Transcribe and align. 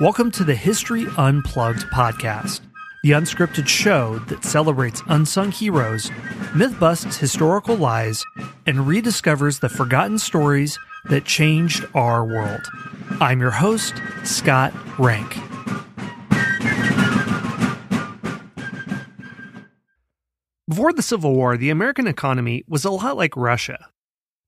Welcome 0.00 0.30
to 0.32 0.44
the 0.44 0.54
History 0.54 1.06
Unplugged 1.16 1.80
podcast, 1.90 2.60
the 3.02 3.10
unscripted 3.10 3.66
show 3.66 4.20
that 4.28 4.44
celebrates 4.44 5.02
unsung 5.08 5.50
heroes, 5.50 6.12
myth 6.54 6.78
busts 6.78 7.16
historical 7.16 7.74
lies, 7.74 8.24
and 8.64 8.78
rediscovers 8.78 9.58
the 9.58 9.68
forgotten 9.68 10.16
stories 10.20 10.78
that 11.06 11.24
changed 11.24 11.84
our 11.96 12.24
world. 12.24 12.60
I'm 13.18 13.40
your 13.40 13.50
host, 13.50 14.00
Scott 14.22 14.72
Rank. 15.00 15.34
Before 20.68 20.92
the 20.92 21.02
Civil 21.02 21.34
War, 21.34 21.56
the 21.56 21.70
American 21.70 22.06
economy 22.06 22.62
was 22.68 22.84
a 22.84 22.92
lot 22.92 23.16
like 23.16 23.36
Russia. 23.36 23.88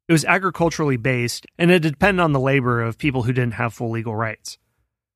It 0.06 0.12
was 0.12 0.24
agriculturally 0.26 0.96
based, 0.96 1.44
and 1.58 1.72
it 1.72 1.80
depended 1.80 2.22
on 2.22 2.30
the 2.30 2.38
labor 2.38 2.80
of 2.80 2.98
people 2.98 3.24
who 3.24 3.32
didn't 3.32 3.54
have 3.54 3.74
full 3.74 3.90
legal 3.90 4.14
rights. 4.14 4.56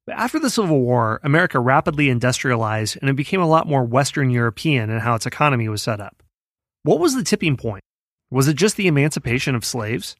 But 0.06 0.16
after 0.16 0.38
the 0.38 0.50
Civil 0.50 0.80
War, 0.80 1.20
America 1.22 1.58
rapidly 1.58 2.10
industrialized 2.10 2.98
and 3.00 3.08
it 3.08 3.16
became 3.16 3.40
a 3.40 3.48
lot 3.48 3.66
more 3.66 3.84
Western 3.84 4.30
European 4.30 4.90
in 4.90 5.00
how 5.00 5.14
its 5.14 5.26
economy 5.26 5.68
was 5.68 5.82
set 5.82 6.00
up. 6.00 6.22
What 6.82 7.00
was 7.00 7.14
the 7.14 7.24
tipping 7.24 7.56
point? 7.56 7.82
Was 8.30 8.48
it 8.48 8.56
just 8.56 8.76
the 8.76 8.86
emancipation 8.86 9.54
of 9.54 9.64
slaves? 9.64 10.16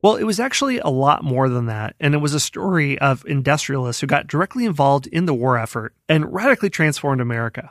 Well, 0.00 0.16
it 0.16 0.24
was 0.24 0.40
actually 0.40 0.78
a 0.78 0.88
lot 0.88 1.22
more 1.22 1.48
than 1.48 1.66
that, 1.66 1.94
and 2.00 2.14
it 2.14 2.18
was 2.18 2.34
a 2.34 2.40
story 2.40 2.98
of 2.98 3.24
industrialists 3.26 4.00
who 4.00 4.06
got 4.06 4.26
directly 4.26 4.64
involved 4.64 5.06
in 5.06 5.26
the 5.26 5.34
war 5.34 5.58
effort 5.58 5.94
and 6.08 6.32
radically 6.32 6.70
transformed 6.70 7.20
America. 7.20 7.70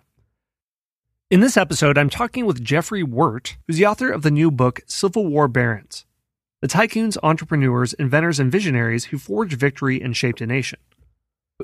In 1.30 1.40
this 1.40 1.58
episode, 1.58 1.98
I'm 1.98 2.10
talking 2.10 2.46
with 2.46 2.64
Jeffry 2.64 3.04
Wert, 3.04 3.58
who's 3.66 3.78
the 3.78 3.86
author 3.86 4.12
of 4.12 4.22
the 4.22 4.32
new 4.32 4.52
book 4.52 4.82
Civil 4.86 5.26
War 5.26 5.48
Barons 5.48 6.06
The 6.62 6.68
Tycoons, 6.68 7.18
Entrepreneurs, 7.24 7.94
Inventors, 7.94 8.40
and 8.40 8.52
Visionaries 8.52 9.06
Who 9.06 9.18
Forged 9.18 9.54
Victory 9.54 10.02
and 10.02 10.16
Shaped 10.16 10.42
a 10.42 10.46
Nation. 10.46 10.80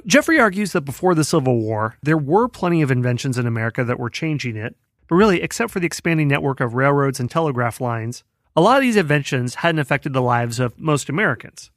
Jeffry 0.05 0.39
argues 0.39 0.71
that 0.71 0.81
before 0.81 1.15
the 1.15 1.23
Civil 1.23 1.59
War, 1.59 1.97
there 2.03 2.17
were 2.17 2.47
plenty 2.47 2.81
of 2.81 2.91
inventions 2.91 3.37
in 3.37 3.47
America 3.47 3.83
that 3.83 3.99
were 3.99 4.09
changing 4.09 4.55
it, 4.55 4.75
but 5.07 5.15
really, 5.15 5.41
except 5.41 5.71
for 5.71 5.79
the 5.79 5.85
expanding 5.85 6.27
network 6.27 6.59
of 6.59 6.73
railroads 6.73 7.19
and 7.19 7.29
telegraph 7.31 7.79
lines, 7.79 8.23
a 8.55 8.61
lot 8.61 8.77
of 8.77 8.81
these 8.81 8.95
inventions 8.95 9.55
hadn't 9.55 9.79
affected 9.79 10.13
the 10.13 10.21
lives 10.21 10.59
of 10.59 10.79
most 10.79 11.09
Americans. 11.09 11.71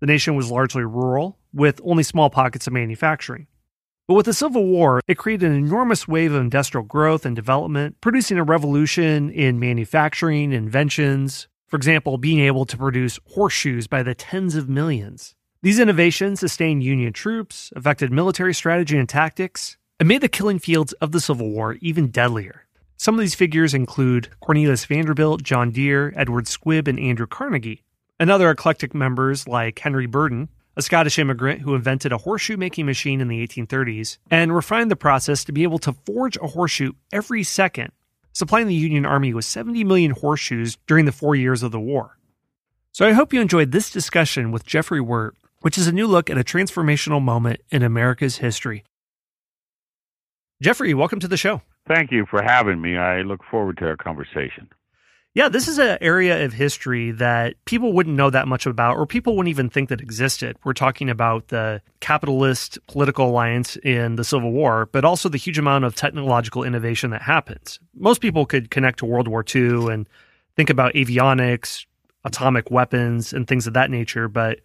The 0.00 0.06
nation 0.06 0.36
was 0.36 0.50
largely 0.50 0.84
rural, 0.84 1.38
with 1.52 1.80
only 1.84 2.02
small 2.02 2.30
pockets 2.30 2.66
of 2.66 2.72
manufacturing. 2.72 3.46
But 4.06 4.14
with 4.14 4.26
the 4.26 4.34
Civil 4.34 4.64
War, 4.66 5.00
it 5.08 5.18
created 5.18 5.50
an 5.50 5.56
enormous 5.56 6.06
wave 6.06 6.32
of 6.32 6.40
industrial 6.40 6.84
growth 6.84 7.26
and 7.26 7.34
development, 7.34 8.00
producing 8.00 8.38
a 8.38 8.44
revolution 8.44 9.30
in 9.30 9.58
manufacturing, 9.58 10.52
inventions, 10.52 11.48
for 11.66 11.76
example, 11.76 12.16
being 12.16 12.40
able 12.40 12.64
to 12.66 12.76
produce 12.76 13.18
horseshoes 13.34 13.86
by 13.86 14.02
the 14.02 14.14
tens 14.14 14.54
of 14.54 14.68
millions. 14.68 15.34
These 15.66 15.80
innovations 15.80 16.38
sustained 16.38 16.84
Union 16.84 17.12
troops, 17.12 17.72
affected 17.74 18.12
military 18.12 18.54
strategy 18.54 18.96
and 18.96 19.08
tactics, 19.08 19.76
and 19.98 20.08
made 20.08 20.20
the 20.20 20.28
killing 20.28 20.60
fields 20.60 20.92
of 21.00 21.10
the 21.10 21.18
Civil 21.18 21.50
War 21.50 21.76
even 21.80 22.06
deadlier. 22.06 22.66
Some 22.96 23.16
of 23.16 23.20
these 23.20 23.34
figures 23.34 23.74
include 23.74 24.28
Cornelius 24.38 24.84
Vanderbilt, 24.84 25.42
John 25.42 25.72
Deere, 25.72 26.12
Edward 26.14 26.44
Squibb, 26.44 26.86
and 26.86 27.00
Andrew 27.00 27.26
Carnegie, 27.26 27.82
and 28.20 28.30
other 28.30 28.48
eclectic 28.48 28.94
members 28.94 29.48
like 29.48 29.80
Henry 29.80 30.06
Burden, 30.06 30.50
a 30.76 30.82
Scottish 30.82 31.18
immigrant 31.18 31.62
who 31.62 31.74
invented 31.74 32.12
a 32.12 32.18
horseshoe 32.18 32.56
making 32.56 32.86
machine 32.86 33.20
in 33.20 33.26
the 33.26 33.44
1830s 33.44 34.18
and 34.30 34.54
refined 34.54 34.88
the 34.88 34.94
process 34.94 35.42
to 35.42 35.52
be 35.52 35.64
able 35.64 35.80
to 35.80 35.96
forge 36.06 36.36
a 36.36 36.46
horseshoe 36.46 36.92
every 37.12 37.42
second, 37.42 37.90
supplying 38.32 38.68
the 38.68 38.74
Union 38.76 39.04
Army 39.04 39.34
with 39.34 39.44
70 39.44 39.82
million 39.82 40.12
horseshoes 40.12 40.78
during 40.86 41.06
the 41.06 41.10
four 41.10 41.34
years 41.34 41.64
of 41.64 41.72
the 41.72 41.80
war. 41.80 42.18
So 42.92 43.04
I 43.04 43.14
hope 43.14 43.32
you 43.32 43.40
enjoyed 43.40 43.72
this 43.72 43.90
discussion 43.90 44.52
with 44.52 44.64
Jeffry 44.64 45.00
Wert 45.00 45.34
which 45.66 45.76
is 45.76 45.88
a 45.88 45.92
new 45.92 46.06
look 46.06 46.30
at 46.30 46.38
a 46.38 46.44
transformational 46.44 47.20
moment 47.20 47.60
in 47.70 47.82
America's 47.82 48.36
history. 48.36 48.84
Jeffry, 50.62 50.94
welcome 50.94 51.18
to 51.18 51.26
the 51.26 51.36
show. 51.36 51.60
Thank 51.88 52.12
you 52.12 52.24
for 52.24 52.40
having 52.40 52.80
me. 52.80 52.96
I 52.96 53.22
look 53.22 53.40
forward 53.50 53.78
to 53.78 53.86
our 53.86 53.96
conversation. 53.96 54.68
Yeah, 55.34 55.48
this 55.48 55.66
is 55.66 55.80
an 55.80 55.98
area 56.00 56.44
of 56.44 56.52
history 56.52 57.10
that 57.10 57.56
people 57.64 57.92
wouldn't 57.92 58.14
know 58.14 58.30
that 58.30 58.46
much 58.46 58.64
about, 58.64 58.96
or 58.96 59.06
people 59.06 59.34
wouldn't 59.34 59.50
even 59.50 59.68
think 59.68 59.88
that 59.88 60.00
existed. 60.00 60.56
We're 60.62 60.72
talking 60.72 61.10
about 61.10 61.48
the 61.48 61.82
capitalist 61.98 62.78
political 62.86 63.28
alliance 63.28 63.76
in 63.78 64.14
the 64.14 64.22
Civil 64.22 64.52
War, 64.52 64.88
but 64.92 65.04
also 65.04 65.28
the 65.28 65.36
huge 65.36 65.58
amount 65.58 65.84
of 65.84 65.96
technological 65.96 66.62
innovation 66.62 67.10
that 67.10 67.22
happens. 67.22 67.80
Most 67.92 68.20
people 68.20 68.46
could 68.46 68.70
connect 68.70 69.00
to 69.00 69.04
World 69.04 69.26
War 69.26 69.44
II 69.52 69.92
and 69.92 70.08
think 70.54 70.70
about 70.70 70.94
avionics, 70.94 71.86
atomic 72.26 72.70
weapons 72.70 73.32
and 73.32 73.46
things 73.46 73.66
of 73.66 73.72
that 73.74 73.90
nature. 73.90 74.28
But 74.28 74.60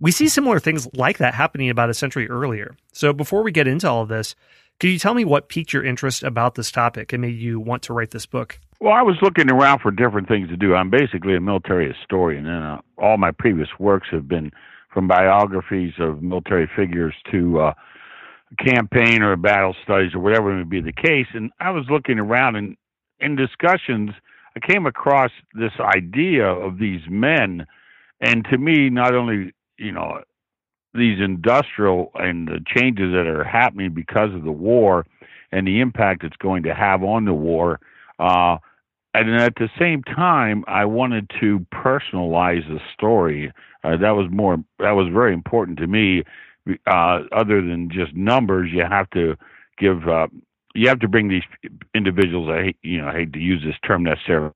we 0.00 0.10
see 0.10 0.28
similar 0.28 0.58
things 0.58 0.88
like 0.94 1.18
that 1.18 1.34
happening 1.34 1.70
about 1.70 1.88
a 1.88 1.94
century 1.94 2.28
earlier. 2.28 2.76
So 2.92 3.12
before 3.12 3.42
we 3.42 3.52
get 3.52 3.66
into 3.66 3.88
all 3.88 4.02
of 4.02 4.08
this, 4.08 4.34
could 4.80 4.90
you 4.90 4.98
tell 4.98 5.14
me 5.14 5.24
what 5.24 5.48
piqued 5.48 5.72
your 5.72 5.84
interest 5.84 6.24
about 6.24 6.56
this 6.56 6.72
topic 6.72 7.12
and 7.12 7.22
made 7.22 7.38
you 7.38 7.60
want 7.60 7.82
to 7.84 7.92
write 7.92 8.10
this 8.10 8.26
book? 8.26 8.58
Well, 8.80 8.92
I 8.92 9.02
was 9.02 9.16
looking 9.22 9.50
around 9.50 9.80
for 9.80 9.92
different 9.92 10.28
things 10.28 10.48
to 10.48 10.56
do. 10.56 10.74
I'm 10.74 10.90
basically 10.90 11.36
a 11.36 11.40
military 11.40 11.90
historian, 11.90 12.46
and 12.46 12.64
uh, 12.64 12.78
all 12.98 13.16
my 13.16 13.30
previous 13.30 13.68
works 13.78 14.08
have 14.10 14.26
been 14.26 14.50
from 14.92 15.06
biographies 15.06 15.92
of 16.00 16.22
military 16.22 16.68
figures 16.76 17.14
to 17.30 17.60
uh, 17.60 17.74
campaign 18.58 19.22
or 19.22 19.36
battle 19.36 19.74
studies 19.84 20.12
or 20.12 20.20
whatever 20.20 20.52
may 20.52 20.64
be 20.64 20.80
the 20.80 20.92
case. 20.92 21.26
And 21.34 21.52
I 21.60 21.70
was 21.70 21.84
looking 21.88 22.18
around 22.18 22.56
and 22.56 22.76
in 23.20 23.36
discussions– 23.36 24.10
I 24.56 24.60
came 24.60 24.86
across 24.86 25.30
this 25.54 25.72
idea 25.80 26.46
of 26.46 26.78
these 26.78 27.02
men, 27.08 27.66
and 28.20 28.44
to 28.50 28.58
me, 28.58 28.90
not 28.90 29.14
only 29.14 29.52
you 29.78 29.92
know 29.92 30.22
these 30.94 31.20
industrial 31.20 32.12
and 32.14 32.46
the 32.46 32.60
changes 32.66 33.12
that 33.12 33.26
are 33.26 33.44
happening 33.44 33.92
because 33.92 34.32
of 34.32 34.44
the 34.44 34.52
war 34.52 35.04
and 35.50 35.66
the 35.66 35.80
impact 35.80 36.22
it's 36.24 36.36
going 36.36 36.62
to 36.62 36.74
have 36.74 37.02
on 37.02 37.24
the 37.24 37.34
war. 37.34 37.80
Uh, 38.18 38.56
and 39.12 39.30
at 39.40 39.54
the 39.56 39.68
same 39.78 40.02
time, 40.02 40.64
I 40.66 40.84
wanted 40.84 41.30
to 41.40 41.64
personalize 41.72 42.66
the 42.68 42.80
story. 42.92 43.52
Uh, 43.84 43.96
that 43.96 44.10
was 44.10 44.28
more. 44.30 44.56
That 44.78 44.92
was 44.92 45.08
very 45.12 45.32
important 45.32 45.78
to 45.78 45.86
me. 45.86 46.24
Uh, 46.86 47.20
other 47.30 47.60
than 47.60 47.90
just 47.90 48.14
numbers, 48.14 48.70
you 48.72 48.82
have 48.88 49.08
to 49.10 49.36
give 49.78 50.08
uh, 50.08 50.26
you 50.74 50.88
have 50.88 51.00
to 51.00 51.08
bring 51.08 51.28
these 51.28 51.42
individuals. 51.94 52.48
I 52.50 52.64
hate, 52.64 52.76
you 52.82 53.00
know, 53.00 53.08
I 53.08 53.12
hate 53.14 53.32
to 53.32 53.38
use 53.38 53.62
this 53.64 53.76
term 53.86 54.02
necessarily, 54.02 54.52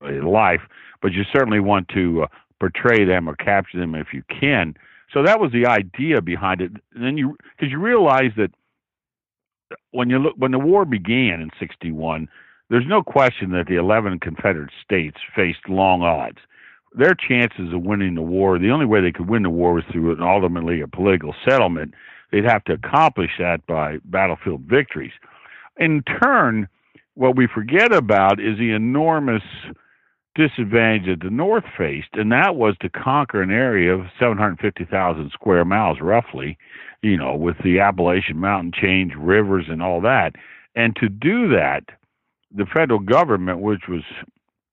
life, 0.00 0.62
but 1.02 1.12
you 1.12 1.22
certainly 1.32 1.60
want 1.60 1.88
to 1.88 2.22
uh, 2.22 2.26
portray 2.60 3.04
them 3.04 3.28
or 3.28 3.36
capture 3.36 3.78
them 3.78 3.94
if 3.94 4.08
you 4.12 4.22
can. 4.28 4.74
So 5.12 5.22
that 5.22 5.40
was 5.40 5.52
the 5.52 5.66
idea 5.66 6.20
behind 6.20 6.60
it. 6.60 6.72
And 6.94 7.04
then 7.04 7.16
you, 7.16 7.36
because 7.56 7.70
you 7.70 7.78
realize 7.78 8.32
that 8.36 8.50
when 9.90 10.08
you 10.08 10.18
look 10.18 10.34
when 10.36 10.52
the 10.52 10.58
war 10.58 10.84
began 10.84 11.40
in 11.40 11.50
'61, 11.58 12.28
there's 12.70 12.86
no 12.86 13.02
question 13.02 13.50
that 13.52 13.66
the 13.66 13.76
11 13.76 14.20
Confederate 14.20 14.70
states 14.82 15.18
faced 15.34 15.68
long 15.68 16.02
odds. 16.02 16.38
Their 16.94 17.14
chances 17.14 17.72
of 17.72 17.82
winning 17.82 18.14
the 18.14 18.22
war, 18.22 18.58
the 18.58 18.70
only 18.70 18.86
way 18.86 19.00
they 19.00 19.12
could 19.12 19.28
win 19.28 19.42
the 19.42 19.50
war 19.50 19.74
was 19.74 19.84
through 19.92 20.12
an 20.12 20.22
ultimately 20.22 20.80
a 20.80 20.88
political 20.88 21.34
settlement 21.46 21.94
They'd 22.30 22.44
have 22.44 22.64
to 22.64 22.74
accomplish 22.74 23.30
that 23.38 23.66
by 23.66 23.98
battlefield 24.04 24.62
victories. 24.62 25.12
In 25.78 26.02
turn, 26.02 26.68
what 27.14 27.36
we 27.36 27.46
forget 27.46 27.92
about 27.92 28.40
is 28.40 28.58
the 28.58 28.72
enormous 28.72 29.42
disadvantage 30.34 31.06
that 31.06 31.24
the 31.24 31.30
North 31.30 31.64
faced, 31.76 32.10
and 32.14 32.30
that 32.30 32.54
was 32.54 32.76
to 32.80 32.88
conquer 32.88 33.42
an 33.42 33.50
area 33.50 33.92
of 33.92 34.06
750,000 34.18 35.30
square 35.32 35.64
miles, 35.64 35.98
roughly, 36.00 36.56
you 37.02 37.16
know, 37.16 37.34
with 37.34 37.56
the 37.64 37.80
Appalachian 37.80 38.38
Mountain 38.38 38.72
chain, 38.72 39.12
rivers, 39.16 39.66
and 39.68 39.82
all 39.82 40.00
that. 40.00 40.36
And 40.76 40.94
to 40.96 41.08
do 41.08 41.48
that, 41.48 41.84
the 42.54 42.66
federal 42.66 43.00
government, 43.00 43.60
which 43.60 43.88
was, 43.88 44.02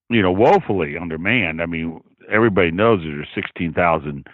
you 0.08 0.22
know, 0.22 0.30
woefully 0.30 0.96
undermanned, 0.96 1.60
I 1.60 1.66
mean, 1.66 2.00
everybody 2.30 2.70
knows 2.70 3.00
there's 3.02 3.28
16,000 3.34 4.26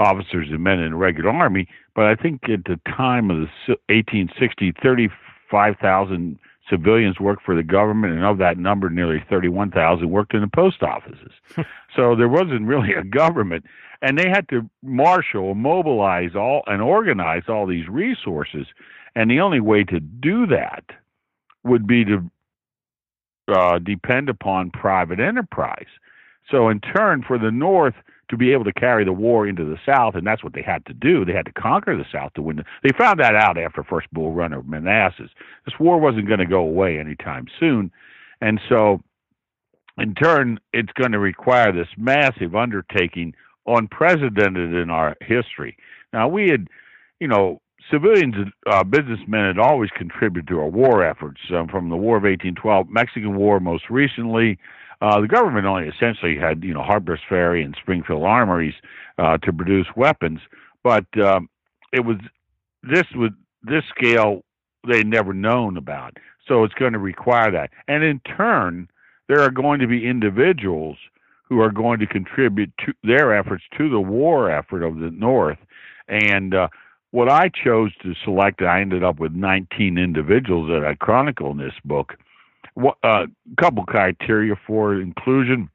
officers 0.00 0.48
and 0.50 0.64
men 0.64 0.80
in 0.80 0.90
the 0.90 0.96
regular 0.96 1.30
army, 1.30 1.68
but 1.94 2.06
I 2.06 2.14
think 2.14 2.48
at 2.48 2.64
the 2.64 2.80
time 2.86 3.30
of 3.30 3.36
the 3.36 3.76
1860, 3.88 4.72
35,000 4.82 6.38
civilians 6.68 7.20
worked 7.20 7.44
for 7.44 7.54
the 7.54 7.62
government, 7.62 8.14
and 8.14 8.24
of 8.24 8.38
that 8.38 8.56
number, 8.56 8.88
nearly 8.88 9.22
31,000 9.28 10.08
worked 10.08 10.32
in 10.34 10.40
the 10.40 10.48
post 10.48 10.82
offices. 10.82 11.32
so 11.96 12.16
there 12.16 12.28
wasn't 12.28 12.66
really 12.66 12.94
a 12.94 13.04
government, 13.04 13.64
and 14.00 14.18
they 14.18 14.28
had 14.28 14.48
to 14.48 14.68
marshal, 14.82 15.54
mobilize 15.54 16.34
all, 16.34 16.62
and 16.66 16.80
organize 16.80 17.42
all 17.48 17.66
these 17.66 17.88
resources. 17.88 18.66
And 19.14 19.30
the 19.30 19.40
only 19.40 19.60
way 19.60 19.84
to 19.84 20.00
do 20.00 20.46
that 20.46 20.84
would 21.64 21.86
be 21.86 22.04
to 22.04 22.30
uh, 23.48 23.78
depend 23.80 24.28
upon 24.28 24.70
private 24.70 25.20
enterprise. 25.20 25.88
So, 26.50 26.68
in 26.68 26.80
turn, 26.80 27.22
for 27.26 27.38
the 27.38 27.50
North, 27.50 27.94
to 28.30 28.36
be 28.36 28.52
able 28.52 28.64
to 28.64 28.72
carry 28.72 29.04
the 29.04 29.12
war 29.12 29.46
into 29.46 29.64
the 29.64 29.76
South, 29.84 30.14
and 30.14 30.26
that's 30.26 30.42
what 30.42 30.54
they 30.54 30.62
had 30.62 30.86
to 30.86 30.94
do. 30.94 31.24
They 31.24 31.32
had 31.32 31.46
to 31.46 31.52
conquer 31.52 31.96
the 31.96 32.06
South 32.12 32.32
to 32.34 32.42
win. 32.42 32.56
The, 32.56 32.64
they 32.82 32.90
found 32.96 33.20
that 33.20 33.34
out 33.34 33.58
after 33.58 33.82
first 33.82 34.06
Bull 34.12 34.32
Run 34.32 34.52
of 34.52 34.66
Manassas. 34.66 35.30
This 35.64 35.74
war 35.78 35.98
wasn't 35.98 36.28
going 36.28 36.40
to 36.40 36.46
go 36.46 36.60
away 36.60 36.98
anytime 36.98 37.46
soon, 37.58 37.90
and 38.40 38.60
so 38.68 39.02
in 39.98 40.14
turn, 40.14 40.58
it's 40.72 40.92
going 40.92 41.12
to 41.12 41.18
require 41.18 41.72
this 41.72 41.88
massive 41.96 42.54
undertaking, 42.54 43.34
unprecedented 43.66 44.74
in 44.74 44.90
our 44.90 45.16
history. 45.20 45.76
Now 46.12 46.28
we 46.28 46.48
had, 46.48 46.68
you 47.18 47.28
know, 47.28 47.60
civilians, 47.90 48.34
uh, 48.70 48.84
businessmen 48.84 49.46
had 49.46 49.58
always 49.58 49.90
contributed 49.96 50.48
to 50.48 50.60
our 50.60 50.68
war 50.68 51.04
efforts 51.04 51.40
um, 51.54 51.68
from 51.68 51.88
the 51.88 51.96
War 51.96 52.16
of 52.16 52.22
1812, 52.22 52.88
Mexican 52.88 53.36
War 53.36 53.60
most 53.60 53.90
recently. 53.90 54.58
Uh, 55.00 55.20
the 55.20 55.28
government 55.28 55.66
only 55.66 55.88
essentially 55.88 56.36
had, 56.36 56.62
you 56.62 56.74
know, 56.74 56.82
Harper's 56.82 57.20
Ferry 57.28 57.62
and 57.62 57.76
Springfield 57.80 58.22
armories 58.22 58.74
uh, 59.18 59.38
to 59.38 59.52
produce 59.52 59.86
weapons, 59.96 60.40
but 60.82 61.06
um, 61.18 61.48
it 61.92 62.04
was 62.04 62.16
this 62.82 63.04
was 63.14 63.30
this 63.62 63.84
scale 63.96 64.42
they'd 64.86 65.06
never 65.06 65.32
known 65.32 65.76
about. 65.76 66.16
So 66.46 66.64
it's 66.64 66.74
going 66.74 66.92
to 66.92 66.98
require 66.98 67.50
that, 67.50 67.70
and 67.88 68.02
in 68.02 68.20
turn, 68.20 68.88
there 69.28 69.40
are 69.40 69.50
going 69.50 69.80
to 69.80 69.86
be 69.86 70.06
individuals 70.06 70.96
who 71.48 71.60
are 71.60 71.70
going 71.70 71.98
to 72.00 72.06
contribute 72.06 72.72
to 72.84 72.92
their 73.02 73.34
efforts 73.34 73.64
to 73.78 73.88
the 73.88 74.00
war 74.00 74.50
effort 74.50 74.82
of 74.82 74.96
the 74.98 75.10
North, 75.10 75.58
and 76.08 76.54
uh, 76.54 76.68
what 77.12 77.28
I 77.28 77.48
chose 77.48 77.92
to 78.02 78.14
select, 78.24 78.62
I 78.62 78.80
ended 78.80 79.02
up 79.02 79.18
with 79.18 79.32
19 79.32 79.98
individuals 79.98 80.68
that 80.68 80.86
I 80.86 80.94
chronicle 80.94 81.50
in 81.50 81.58
this 81.58 81.74
book. 81.84 82.14
A 82.82 83.06
uh, 83.06 83.26
couple 83.60 83.84
criteria 83.84 84.54
for 84.66 85.00
inclusion. 85.00 85.68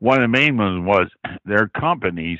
One 0.00 0.22
of 0.22 0.22
the 0.22 0.38
main 0.38 0.56
ones 0.56 0.84
was 0.84 1.08
their 1.44 1.68
companies 1.68 2.38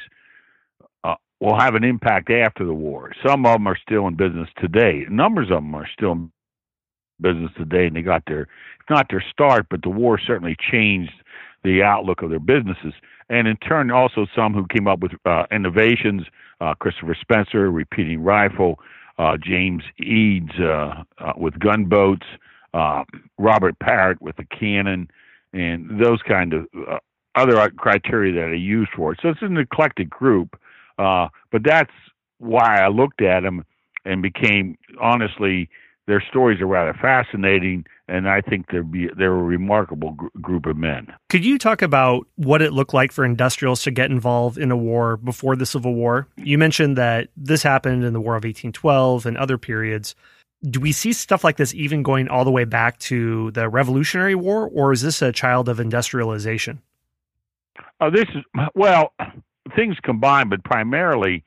uh, 1.04 1.14
will 1.40 1.58
have 1.58 1.74
an 1.74 1.84
impact 1.84 2.30
after 2.30 2.64
the 2.64 2.74
war. 2.74 3.12
Some 3.24 3.46
of 3.46 3.54
them 3.54 3.66
are 3.66 3.78
still 3.80 4.06
in 4.08 4.16
business 4.16 4.48
today. 4.58 5.06
Numbers 5.08 5.50
of 5.50 5.58
them 5.58 5.74
are 5.74 5.88
still 5.92 6.12
in 6.12 6.32
business 7.20 7.50
today, 7.56 7.86
and 7.86 7.96
they 7.96 8.02
got 8.02 8.22
their 8.26 8.48
not 8.90 9.06
their 9.10 9.24
start, 9.30 9.66
but 9.70 9.82
the 9.82 9.90
war 9.90 10.18
certainly 10.18 10.56
changed 10.70 11.12
the 11.62 11.82
outlook 11.82 12.22
of 12.22 12.30
their 12.30 12.38
businesses. 12.38 12.94
And 13.28 13.46
in 13.46 13.56
turn, 13.58 13.90
also 13.90 14.26
some 14.34 14.54
who 14.54 14.66
came 14.66 14.88
up 14.88 15.00
with 15.00 15.12
uh, 15.26 15.44
innovations 15.52 16.22
uh, 16.60 16.74
Christopher 16.74 17.16
Spencer, 17.20 17.70
repeating 17.70 18.22
rifle, 18.22 18.78
uh, 19.18 19.36
James 19.36 19.82
Eads 19.98 20.52
with 21.36 21.58
gunboats, 21.58 22.26
uh, 22.74 23.04
Robert 23.38 23.78
Parrott 23.78 24.20
with 24.20 24.36
the 24.36 24.44
cannon, 24.44 25.10
and 25.52 26.00
those 26.00 26.20
kind 26.22 26.52
of 26.52 26.66
uh, 26.88 26.98
other 27.34 27.70
criteria 27.70 28.34
that 28.34 28.50
I 28.52 28.56
used 28.56 28.90
for 28.94 29.12
it. 29.12 29.20
So 29.22 29.28
it's 29.30 29.42
an 29.42 29.56
eclectic 29.56 30.10
group, 30.10 30.58
uh, 30.98 31.28
but 31.50 31.62
that's 31.64 31.92
why 32.38 32.80
I 32.80 32.88
looked 32.88 33.22
at 33.22 33.42
them 33.42 33.64
and 34.04 34.22
became 34.22 34.76
honestly 35.00 35.68
their 36.08 36.24
stories 36.30 36.58
are 36.62 36.66
rather 36.66 36.94
fascinating, 36.94 37.84
and 38.08 38.28
I 38.28 38.40
think 38.40 38.70
they're 38.72 38.82
be, 38.82 39.10
they're 39.16 39.30
a 39.30 39.42
remarkable 39.42 40.12
gr- 40.12 40.26
group 40.40 40.64
of 40.64 40.76
men. 40.76 41.12
Could 41.28 41.44
you 41.44 41.58
talk 41.58 41.82
about 41.82 42.26
what 42.36 42.62
it 42.62 42.72
looked 42.72 42.94
like 42.94 43.12
for 43.12 43.26
industrials 43.26 43.82
to 43.82 43.90
get 43.90 44.10
involved 44.10 44.56
in 44.56 44.70
a 44.70 44.76
war 44.76 45.18
before 45.18 45.54
the 45.54 45.66
Civil 45.66 45.94
War? 45.94 46.26
You 46.36 46.56
mentioned 46.56 46.96
that 46.96 47.28
this 47.36 47.62
happened 47.62 48.04
in 48.04 48.14
the 48.14 48.20
War 48.22 48.32
of 48.32 48.44
1812 48.44 49.26
and 49.26 49.36
other 49.36 49.58
periods. 49.58 50.14
Do 50.62 50.80
we 50.80 50.92
see 50.92 51.12
stuff 51.12 51.44
like 51.44 51.56
this 51.56 51.72
even 51.74 52.02
going 52.02 52.28
all 52.28 52.44
the 52.44 52.50
way 52.50 52.64
back 52.64 52.98
to 53.00 53.50
the 53.52 53.68
Revolutionary 53.68 54.34
War, 54.34 54.68
or 54.68 54.92
is 54.92 55.02
this 55.02 55.22
a 55.22 55.30
child 55.30 55.68
of 55.68 55.78
industrialization? 55.78 56.82
Uh, 58.00 58.10
this 58.10 58.26
is 58.34 58.42
well, 58.74 59.12
things 59.76 59.96
combined, 60.02 60.50
but 60.50 60.64
primarily, 60.64 61.44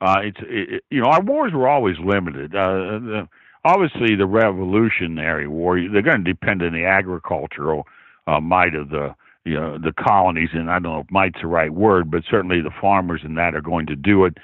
uh, 0.00 0.20
it's 0.22 0.38
it, 0.42 0.82
you 0.90 1.00
know 1.00 1.08
our 1.08 1.22
wars 1.22 1.52
were 1.52 1.68
always 1.68 1.96
limited. 1.98 2.54
Uh, 2.54 2.98
the, 2.98 3.28
obviously 3.64 4.14
the 4.16 4.26
Revolutionary 4.26 5.48
War, 5.48 5.78
they're 5.92 6.02
going 6.02 6.24
to 6.24 6.32
depend 6.32 6.62
on 6.62 6.72
the 6.72 6.84
agricultural 6.84 7.86
uh, 8.26 8.40
might 8.40 8.74
of 8.74 8.90
the 8.90 9.14
you 9.44 9.54
know 9.54 9.78
the 9.78 9.92
colonies, 9.92 10.50
and 10.52 10.70
I 10.70 10.74
don't 10.78 10.92
know 10.92 11.00
if 11.00 11.10
might's 11.10 11.40
the 11.40 11.46
right 11.46 11.72
word, 11.72 12.10
but 12.10 12.22
certainly 12.30 12.60
the 12.60 12.70
farmers 12.80 13.20
and 13.24 13.36
that 13.38 13.54
are 13.54 13.62
going 13.62 13.86
to 13.86 13.96
do 13.96 14.24
it. 14.24 14.38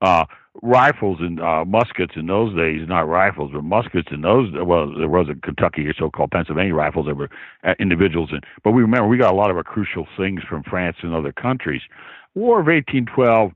Uh, 0.00 0.24
rifles 0.62 1.18
and 1.20 1.40
uh, 1.40 1.64
muskets 1.64 2.14
in 2.16 2.26
those 2.26 2.54
days, 2.56 2.86
not 2.88 3.08
rifles, 3.08 3.50
but 3.52 3.64
muskets 3.64 4.08
in 4.10 4.22
those. 4.22 4.50
Well, 4.54 4.92
there 4.96 5.08
was 5.08 5.28
a 5.28 5.34
Kentucky 5.34 5.86
or 5.86 5.94
so-called 5.94 6.30
Pennsylvania 6.30 6.74
rifles 6.74 7.06
that 7.06 7.16
were 7.16 7.30
uh, 7.64 7.74
individuals, 7.78 8.30
in, 8.32 8.40
but 8.64 8.72
we 8.72 8.82
remember 8.82 9.08
we 9.08 9.18
got 9.18 9.32
a 9.32 9.36
lot 9.36 9.50
of 9.50 9.56
our 9.56 9.64
crucial 9.64 10.06
things 10.16 10.42
from 10.48 10.62
France 10.62 10.96
and 11.02 11.14
other 11.14 11.32
countries. 11.32 11.82
War 12.34 12.60
of 12.60 12.66
1812 12.66 13.52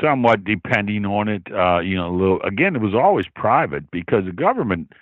somewhat 0.00 0.44
depending 0.44 1.06
on 1.06 1.28
it. 1.28 1.42
Uh, 1.52 1.78
you 1.78 1.96
know, 1.96 2.08
a 2.08 2.16
little, 2.16 2.42
again, 2.42 2.74
it 2.74 2.82
was 2.82 2.94
always 2.94 3.26
private 3.34 3.90
because 3.90 4.24
the 4.24 4.32
government. 4.32 4.92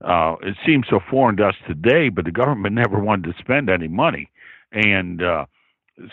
Uh, 0.00 0.36
it 0.42 0.54
seems 0.64 0.86
so 0.88 1.00
foreign 1.10 1.36
to 1.36 1.44
us 1.44 1.56
today, 1.66 2.08
but 2.08 2.24
the 2.24 2.30
government 2.30 2.72
never 2.76 3.00
wanted 3.00 3.24
to 3.24 3.36
spend 3.36 3.68
any 3.68 3.88
money, 3.88 4.30
and 4.70 5.20
uh, 5.20 5.44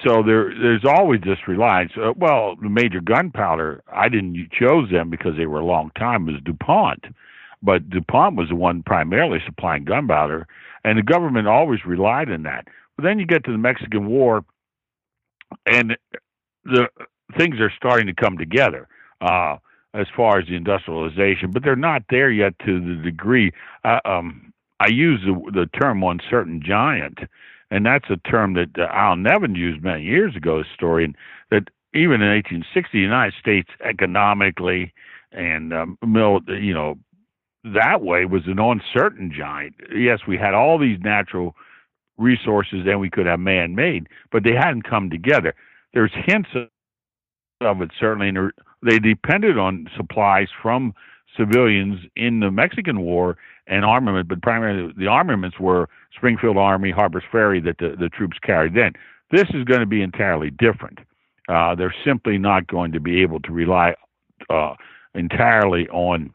so 0.04 0.24
there 0.24 0.52
there's 0.60 0.86
always 0.86 1.22
this 1.22 1.38
reliance. 1.48 1.92
Uh, 1.96 2.14
well, 2.16 2.56
the 2.62 2.70
major 2.70 3.02
gunpowder, 3.02 3.84
I 3.92 4.10
didn't 4.10 4.50
chose 4.52 4.90
them 4.92 5.10
because 5.10 5.38
they 5.38 5.46
were 5.46 5.60
a 5.60 5.66
long 5.66 5.92
time. 5.98 6.26
Was 6.26 6.42
Dupont, 6.44 7.06
but 7.62 7.90
Dupont 7.90 8.36
was 8.36 8.50
the 8.50 8.56
one 8.56 8.84
primarily 8.84 9.40
supplying 9.46 9.86
gunpowder, 9.86 10.48
and 10.84 10.98
the 10.98 11.04
government 11.04 11.48
always 11.48 11.86
relied 11.86 12.32
on 12.32 12.44
that. 12.44 12.68
But 12.96 13.04
then 13.04 13.20
you 13.20 13.26
get 13.26 13.44
to 13.46 13.52
the 13.52 13.58
Mexican 13.58 14.08
War, 14.08 14.44
and 15.66 15.98
the 16.64 16.88
things 17.38 17.60
are 17.60 17.72
starting 17.76 18.08
to 18.08 18.14
come 18.14 18.38
together 18.38 18.88
uh, 19.22 19.58
as 19.94 20.08
far 20.16 20.40
as 20.40 20.48
the 20.48 20.56
industrialization, 20.56 21.52
but 21.52 21.64
they're 21.64 21.76
not 21.76 22.04
there 22.10 22.32
yet 22.32 22.58
to 22.66 22.80
the 22.80 23.02
degree. 23.04 23.52
Uh, 23.84 24.00
um, 24.06 24.52
I 24.80 24.88
use 24.88 25.22
the, 25.26 25.52
the 25.52 25.68
term 25.80 26.02
"one 26.02 26.20
certain 26.30 26.62
giant," 26.66 27.20
and 27.72 27.86
that's 27.86 28.10
a 28.10 28.18
term 28.30 28.54
that 28.54 28.70
uh, 28.78 28.88
Al 28.92 29.16
Nevin 29.16 29.56
used 29.56 29.84
many 29.84 30.04
years 30.04 30.36
ago, 30.36 30.64
historian. 30.64 31.16
That 31.52 31.70
even 31.94 32.22
in 32.22 32.30
1860, 32.30 32.90
the 32.94 33.00
United 33.00 33.34
States 33.40 33.70
economically 33.84 34.94
and 35.32 35.74
um, 35.74 35.98
you 36.48 36.74
know 36.74 36.96
that 37.64 38.02
way 38.02 38.26
was 38.26 38.44
an 38.46 38.60
uncertain 38.60 39.34
giant. 39.36 39.76
Yes, 39.96 40.20
we 40.28 40.38
had 40.38 40.54
all 40.54 40.78
these 40.78 41.00
natural 41.02 41.56
resources 42.18 42.86
and 42.86 43.00
we 43.00 43.10
could 43.10 43.26
have 43.26 43.40
man-made, 43.40 44.08
but 44.32 44.44
they 44.44 44.54
hadn't 44.54 44.84
come 44.84 45.10
together. 45.10 45.56
There's 45.94 46.12
hints 46.14 46.50
of 47.62 47.82
it 47.82 47.92
certainly, 48.00 48.30
and 48.30 48.52
they 48.84 49.00
depended 49.00 49.58
on 49.58 49.88
supplies 49.98 50.48
from 50.62 50.94
civilians 51.38 52.00
in 52.16 52.40
the 52.40 52.52
Mexican 52.52 53.02
War 53.02 53.38
and 53.68 53.84
armament, 53.84 54.28
but 54.28 54.42
primarily 54.42 54.94
the 54.98 55.08
armaments 55.08 55.60
were 55.60 55.90
Springfield 56.16 56.58
Army, 56.58 56.92
Harper's 56.92 57.24
Ferry 57.32 57.60
that 57.62 57.78
the, 57.80 57.96
the 58.00 58.10
troops 58.10 58.38
carried 58.42 58.74
then. 58.76 58.94
This 59.32 59.48
is 59.54 59.64
going 59.64 59.80
to 59.80 59.86
be 59.86 60.02
entirely 60.02 60.52
different. 60.52 61.00
Uh, 61.50 61.76
they're 61.76 61.96
simply 62.06 62.38
not 62.38 62.68
going 62.68 62.92
to 62.92 63.00
be 63.00 63.22
able 63.22 63.40
to 63.42 63.52
rely 63.52 63.96
uh, 64.50 64.74
entirely 65.14 65.88
on 65.90 66.34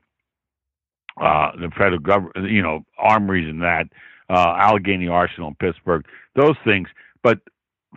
uh, 1.21 1.53
the 1.57 1.71
federal 1.77 1.99
government, 1.99 2.51
you 2.51 2.63
know, 2.63 2.85
armories 2.99 3.49
and 3.49 3.63
that, 3.63 3.87
uh, 4.29 4.55
Allegheny 4.59 5.09
Arsenal 5.09 5.49
in 5.49 5.55
Pittsburgh, 5.57 6.05
those 6.37 6.57
things. 6.65 6.89
But 7.23 7.39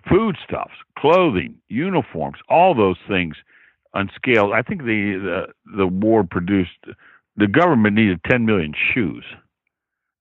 foodstuffs, 0.10 0.74
clothing, 0.98 1.56
uniforms, 1.70 2.38
all 2.50 2.76
those 2.76 2.98
things 3.08 3.36
on 3.94 4.10
scale. 4.16 4.52
I 4.54 4.62
think 4.62 4.82
the, 4.82 5.46
the 5.66 5.78
the 5.78 5.88
war 5.88 6.24
produced 6.24 6.72
the 7.36 7.48
government 7.48 7.96
needed 7.96 8.20
10 8.30 8.46
million 8.46 8.74
shoes. 8.94 9.26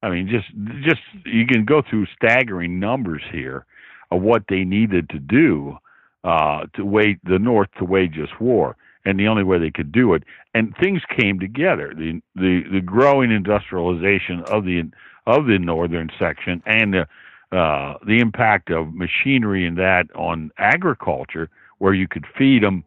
I 0.02 0.10
mean, 0.10 0.28
just 0.28 0.48
just 0.82 1.00
you 1.24 1.46
can 1.46 1.64
go 1.64 1.82
through 1.88 2.06
staggering 2.16 2.80
numbers 2.80 3.22
here 3.30 3.66
of 4.10 4.20
what 4.20 4.44
they 4.48 4.64
needed 4.64 5.08
to 5.10 5.18
do 5.18 5.76
uh, 6.24 6.66
to 6.74 6.84
wage 6.84 7.18
the 7.24 7.38
North 7.38 7.68
to 7.78 7.84
wage 7.84 8.16
this 8.16 8.30
war, 8.40 8.76
and 9.04 9.18
the 9.18 9.28
only 9.28 9.44
way 9.44 9.58
they 9.58 9.70
could 9.70 9.92
do 9.92 10.14
it. 10.14 10.24
And 10.54 10.74
things 10.80 11.02
came 11.18 11.38
together. 11.38 11.92
The 11.96 12.20
the 12.34 12.62
the 12.72 12.80
growing 12.80 13.30
industrialization 13.30 14.42
of 14.46 14.64
the 14.64 14.90
of 15.26 15.46
the 15.46 15.58
northern 15.58 16.10
section 16.18 16.62
and 16.66 16.94
the 16.94 17.56
uh, 17.56 17.98
the 18.06 18.18
impact 18.18 18.70
of 18.70 18.94
machinery 18.94 19.66
and 19.66 19.76
that 19.78 20.04
on 20.16 20.50
agriculture, 20.58 21.48
where 21.78 21.94
you 21.94 22.08
could 22.08 22.24
feed 22.36 22.62
them 22.64 22.82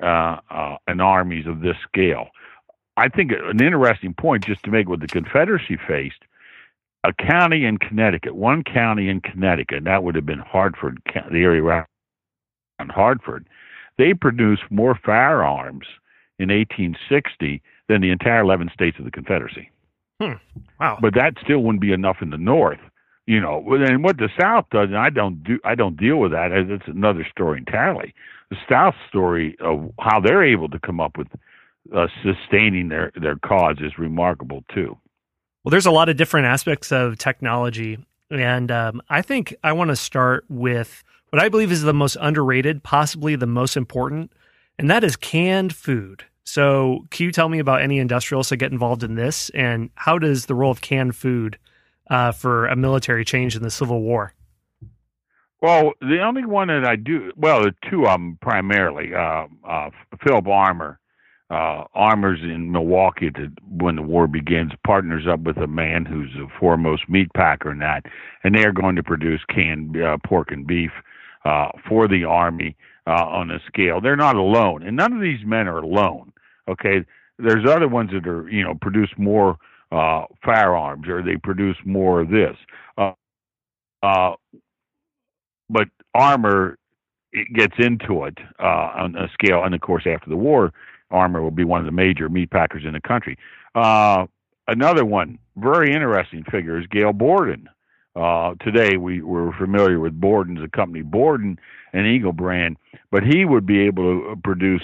an 0.00 1.00
armies 1.00 1.46
of 1.46 1.60
this 1.60 1.76
scale. 1.86 2.28
I 2.96 3.08
think 3.08 3.32
an 3.32 3.62
interesting 3.62 4.14
point, 4.14 4.44
just 4.44 4.62
to 4.64 4.70
make 4.70 4.88
what 4.88 5.00
the 5.00 5.06
Confederacy 5.06 5.78
faced, 5.88 6.22
a 7.04 7.12
county 7.12 7.64
in 7.64 7.78
Connecticut, 7.78 8.34
one 8.34 8.62
county 8.62 9.08
in 9.08 9.20
Connecticut, 9.20 9.78
and 9.78 9.86
that 9.86 10.04
would 10.04 10.14
have 10.14 10.26
been 10.26 10.40
Hartford, 10.40 11.00
the 11.30 11.38
area 11.38 11.62
around 11.62 11.86
Hartford, 12.90 13.48
they 13.96 14.12
produced 14.12 14.64
more 14.70 14.98
firearms 15.04 15.86
in 16.38 16.48
1860 16.48 17.62
than 17.88 18.00
the 18.00 18.10
entire 18.10 18.40
11 18.40 18.70
states 18.72 18.98
of 18.98 19.04
the 19.04 19.10
Confederacy. 19.10 19.70
Hmm. 20.20 20.34
Wow. 20.78 20.98
But 21.00 21.14
that 21.14 21.34
still 21.42 21.60
wouldn't 21.60 21.80
be 21.80 21.92
enough 21.92 22.18
in 22.20 22.30
the 22.30 22.38
North 22.38 22.80
you 23.30 23.40
know 23.40 23.64
and 23.70 24.02
what 24.02 24.16
the 24.18 24.28
south 24.38 24.66
does 24.70 24.88
and 24.88 24.98
i 24.98 25.08
don't 25.08 25.42
do 25.44 25.58
i 25.64 25.74
don't 25.74 25.96
deal 25.96 26.16
with 26.16 26.32
that 26.32 26.50
it's 26.52 26.82
another 26.86 27.26
story 27.30 27.58
entirely 27.58 28.12
the 28.50 28.56
south 28.68 28.94
story 29.08 29.56
of 29.60 29.92
how 30.00 30.20
they're 30.20 30.44
able 30.44 30.68
to 30.68 30.78
come 30.80 31.00
up 31.00 31.16
with 31.16 31.28
uh, 31.94 32.06
sustaining 32.22 32.88
their 32.88 33.12
their 33.20 33.36
cause 33.36 33.76
is 33.80 33.98
remarkable 33.98 34.64
too 34.74 34.96
well 35.64 35.70
there's 35.70 35.86
a 35.86 35.90
lot 35.90 36.08
of 36.08 36.16
different 36.16 36.46
aspects 36.46 36.90
of 36.90 37.16
technology 37.18 37.98
and 38.30 38.70
um, 38.70 39.00
i 39.08 39.22
think 39.22 39.54
i 39.62 39.72
want 39.72 39.88
to 39.88 39.96
start 39.96 40.44
with 40.48 41.04
what 41.30 41.40
i 41.40 41.48
believe 41.48 41.70
is 41.70 41.82
the 41.82 41.94
most 41.94 42.16
underrated 42.20 42.82
possibly 42.82 43.36
the 43.36 43.46
most 43.46 43.76
important 43.76 44.32
and 44.80 44.88
that 44.90 45.04
is 45.04 45.14
canned 45.14 45.74
food. 45.74 46.24
So, 46.42 47.04
can 47.10 47.26
you 47.26 47.32
tell 47.32 47.50
me 47.50 47.58
about 47.58 47.82
any 47.82 47.98
industrialists 47.98 48.48
that 48.48 48.56
get 48.56 48.72
involved 48.72 49.02
in 49.02 49.14
this, 49.14 49.50
and 49.50 49.90
how 49.94 50.18
does 50.18 50.46
the 50.46 50.54
role 50.54 50.70
of 50.70 50.80
canned 50.80 51.14
food 51.14 51.58
uh, 52.10 52.32
for 52.32 52.66
a 52.66 52.76
military 52.76 53.24
change 53.24 53.56
in 53.56 53.62
the 53.62 53.70
Civil 53.70 54.02
War? 54.02 54.34
Well, 55.62 55.92
the 56.00 56.20
only 56.20 56.44
one 56.44 56.68
that 56.68 56.84
I 56.84 56.96
do 56.96 57.32
well, 57.36 57.62
the 57.62 57.74
two 57.90 58.06
of 58.06 58.14
them 58.14 58.38
primarily. 58.40 59.14
Uh, 59.14 59.46
uh, 59.66 59.90
Philip 60.24 60.46
Armour, 60.48 60.98
uh, 61.50 61.84
Armour's 61.94 62.40
in 62.42 62.72
Milwaukee 62.72 63.30
to, 63.32 63.52
when 63.68 63.96
the 63.96 64.02
war 64.02 64.26
begins, 64.26 64.72
partners 64.86 65.26
up 65.30 65.40
with 65.40 65.58
a 65.58 65.66
man 65.66 66.06
who's 66.06 66.32
the 66.34 66.48
foremost 66.58 67.08
meat 67.08 67.28
packer 67.34 67.72
in 67.72 67.78
that, 67.80 68.06
and 68.42 68.54
they 68.54 68.64
are 68.64 68.72
going 68.72 68.96
to 68.96 69.02
produce 69.02 69.40
canned 69.54 70.00
uh, 70.00 70.16
pork 70.24 70.50
and 70.50 70.66
beef 70.66 70.92
uh, 71.44 71.68
for 71.86 72.08
the 72.08 72.24
army 72.24 72.74
uh, 73.06 73.26
on 73.26 73.50
a 73.50 73.58
scale. 73.66 74.00
They're 74.00 74.16
not 74.16 74.36
alone, 74.36 74.82
and 74.82 74.96
none 74.96 75.12
of 75.12 75.20
these 75.20 75.44
men 75.44 75.68
are 75.68 75.80
alone. 75.80 76.32
Okay, 76.68 77.04
there's 77.38 77.68
other 77.68 77.88
ones 77.88 78.12
that 78.12 78.26
are 78.26 78.48
you 78.48 78.64
know 78.64 78.74
produce 78.80 79.10
more 79.18 79.58
uh, 79.92 80.24
firearms 80.44 81.08
or 81.08 81.22
they 81.22 81.36
produce 81.36 81.76
more 81.84 82.20
of 82.20 82.30
this. 82.30 82.56
Uh, 82.96 83.12
uh, 84.02 84.34
but 85.68 85.88
Armour 86.14 86.76
it 87.32 87.52
gets 87.54 87.74
into 87.78 88.24
it 88.24 88.38
uh, 88.58 88.90
on 88.96 89.16
a 89.16 89.28
scale, 89.32 89.62
and 89.62 89.74
of 89.74 89.80
course 89.80 90.04
after 90.06 90.28
the 90.28 90.36
war, 90.36 90.72
Armour 91.10 91.42
will 91.42 91.50
be 91.50 91.64
one 91.64 91.80
of 91.80 91.86
the 91.86 91.92
major 91.92 92.28
meat 92.28 92.50
packers 92.50 92.84
in 92.84 92.92
the 92.92 93.00
country. 93.00 93.38
Uh, 93.74 94.26
another 94.66 95.04
one, 95.04 95.38
very 95.56 95.94
interesting 95.94 96.44
figure, 96.50 96.78
is 96.78 96.86
Gail 96.88 97.12
Borden. 97.12 97.68
Uh, 98.16 98.54
today 98.60 98.96
we 98.96 99.22
were 99.22 99.52
familiar 99.52 100.00
with 100.00 100.20
Borden's, 100.20 100.60
the 100.60 100.68
company 100.68 101.02
Borden 101.02 101.58
and 101.92 102.06
Eagle 102.06 102.32
brand, 102.32 102.76
but 103.12 103.22
he 103.22 103.44
would 103.44 103.66
be 103.66 103.80
able 103.80 104.02
to 104.02 104.36
produce 104.42 104.82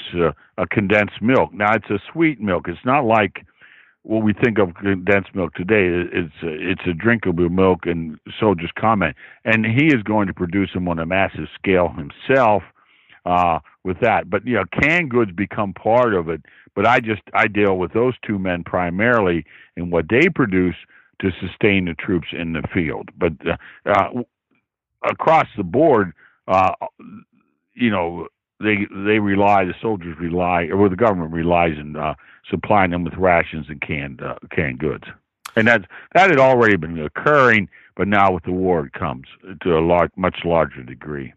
a 0.58 0.66
condensed 0.68 1.20
milk. 1.20 1.52
Now 1.52 1.75
it's 1.75 1.90
a 1.90 1.98
sweet 2.12 2.40
milk. 2.40 2.68
It's 2.68 2.84
not 2.84 3.04
like 3.04 3.44
what 4.06 4.22
we 4.22 4.32
think 4.32 4.58
of 4.58 4.75
condensed 4.76 5.34
milk 5.34 5.52
today. 5.54 5.88
It's 6.12 6.32
a, 6.42 6.70
it's 6.70 6.82
a 6.86 6.92
drinkable 6.92 7.48
milk, 7.48 7.86
and 7.86 8.18
soldiers 8.38 8.70
comment. 8.78 9.16
And 9.44 9.66
he 9.66 9.86
is 9.86 10.02
going 10.04 10.28
to 10.28 10.34
produce 10.34 10.72
them 10.72 10.88
on 10.88 11.00
a 11.00 11.06
massive 11.06 11.48
scale 11.58 11.88
himself 11.88 12.62
uh, 13.25 13.58
with 13.82 13.98
that. 14.00 14.30
But 14.30 14.46
you 14.46 14.54
know, 14.54 14.64
canned 14.80 15.10
goods 15.10 15.32
become 15.32 15.75
part 15.75 16.14
of 16.14 16.28
it. 16.28 16.40
But 16.76 16.86
I 16.86 17.00
just 17.00 17.22
I 17.34 17.48
deal 17.48 17.78
with 17.78 17.92
those 17.94 18.14
two 18.25 18.38
men 18.38 18.62
primarily 18.62 19.44
in 19.76 19.90
what 19.90 20.06
they 20.08 20.28
produce 20.32 20.76
to 21.20 21.30
sustain 21.40 21.86
the 21.86 21.94
troops 21.94 22.28
in 22.32 22.52
the 22.52 22.62
field. 22.72 23.08
But 23.18 23.32
uh, 23.44 23.56
uh, 23.86 24.22
across 25.10 25.46
the 25.56 25.64
board, 25.64 26.12
uh, 26.46 26.72
you 27.75 27.90
know, 27.90 28.28
they 28.60 28.86
they 28.90 29.18
rely 29.18 29.64
the 29.64 29.75
soldiers 29.80 30.16
rely 30.18 30.68
or 30.72 30.88
the 30.88 30.96
government 30.96 31.32
relies 31.32 31.76
on 31.78 31.96
uh, 31.96 32.14
supplying 32.50 32.90
them 32.90 33.04
with 33.04 33.14
rations 33.14 33.66
and 33.68 33.80
canned 33.80 34.22
uh, 34.22 34.36
canned 34.50 34.78
goods, 34.78 35.04
and 35.54 35.68
that 35.68 35.86
that 36.14 36.30
had 36.30 36.38
already 36.38 36.76
been 36.76 36.98
occurring, 36.98 37.68
but 37.96 38.08
now 38.08 38.32
with 38.32 38.44
the 38.44 38.52
war 38.52 38.86
it 38.86 38.92
comes 38.92 39.26
to 39.62 39.76
a 39.76 39.80
large, 39.80 40.10
much 40.16 40.38
larger 40.44 40.82
degree. 40.82 41.32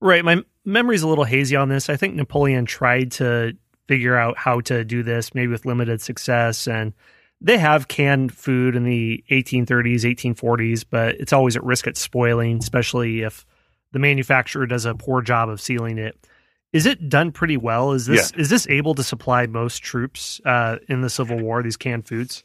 Right, 0.00 0.24
my 0.24 0.44
memory's 0.64 1.02
a 1.02 1.08
little 1.08 1.24
hazy 1.24 1.56
on 1.56 1.68
this. 1.68 1.88
I 1.88 1.96
think 1.96 2.14
Napoleon 2.14 2.66
tried 2.66 3.12
to 3.12 3.56
figure 3.88 4.16
out 4.16 4.36
how 4.38 4.60
to 4.60 4.84
do 4.84 5.02
this, 5.02 5.34
maybe 5.34 5.48
with 5.50 5.64
limited 5.64 6.00
success, 6.00 6.68
and 6.68 6.92
they 7.40 7.58
have 7.58 7.88
canned 7.88 8.32
food 8.32 8.76
in 8.76 8.84
the 8.84 9.24
1830s, 9.30 10.02
1840s, 10.02 10.84
but 10.88 11.14
it's 11.16 11.32
always 11.32 11.56
at 11.56 11.64
risk 11.64 11.86
at 11.86 11.96
spoiling, 11.96 12.58
especially 12.58 13.22
if 13.22 13.46
the 13.92 13.98
manufacturer 13.98 14.66
does 14.66 14.84
a 14.84 14.94
poor 14.94 15.22
job 15.22 15.48
of 15.48 15.60
sealing 15.60 15.98
it. 15.98 16.27
Is 16.72 16.84
it 16.84 17.08
done 17.08 17.32
pretty 17.32 17.56
well? 17.56 17.92
Is 17.92 18.06
this 18.06 18.30
is 18.32 18.50
this 18.50 18.66
able 18.68 18.94
to 18.94 19.02
supply 19.02 19.46
most 19.46 19.82
troops 19.82 20.40
uh, 20.44 20.76
in 20.88 21.00
the 21.00 21.08
Civil 21.08 21.38
War? 21.38 21.62
These 21.62 21.78
canned 21.78 22.06
foods. 22.06 22.44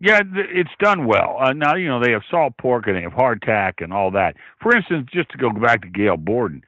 Yeah, 0.00 0.20
it's 0.34 0.70
done 0.80 1.06
well. 1.06 1.36
Uh, 1.38 1.52
now 1.52 1.76
you 1.76 1.86
know 1.86 2.00
they 2.02 2.12
have 2.12 2.22
salt 2.30 2.54
pork 2.58 2.86
and 2.86 2.96
they 2.96 3.02
have 3.02 3.12
hardtack 3.12 3.74
and 3.78 3.92
all 3.92 4.10
that. 4.12 4.36
For 4.60 4.74
instance, 4.74 5.08
just 5.12 5.30
to 5.30 5.38
go 5.38 5.50
back 5.50 5.82
to 5.82 5.88
Gail 5.88 6.16
Borden, 6.16 6.62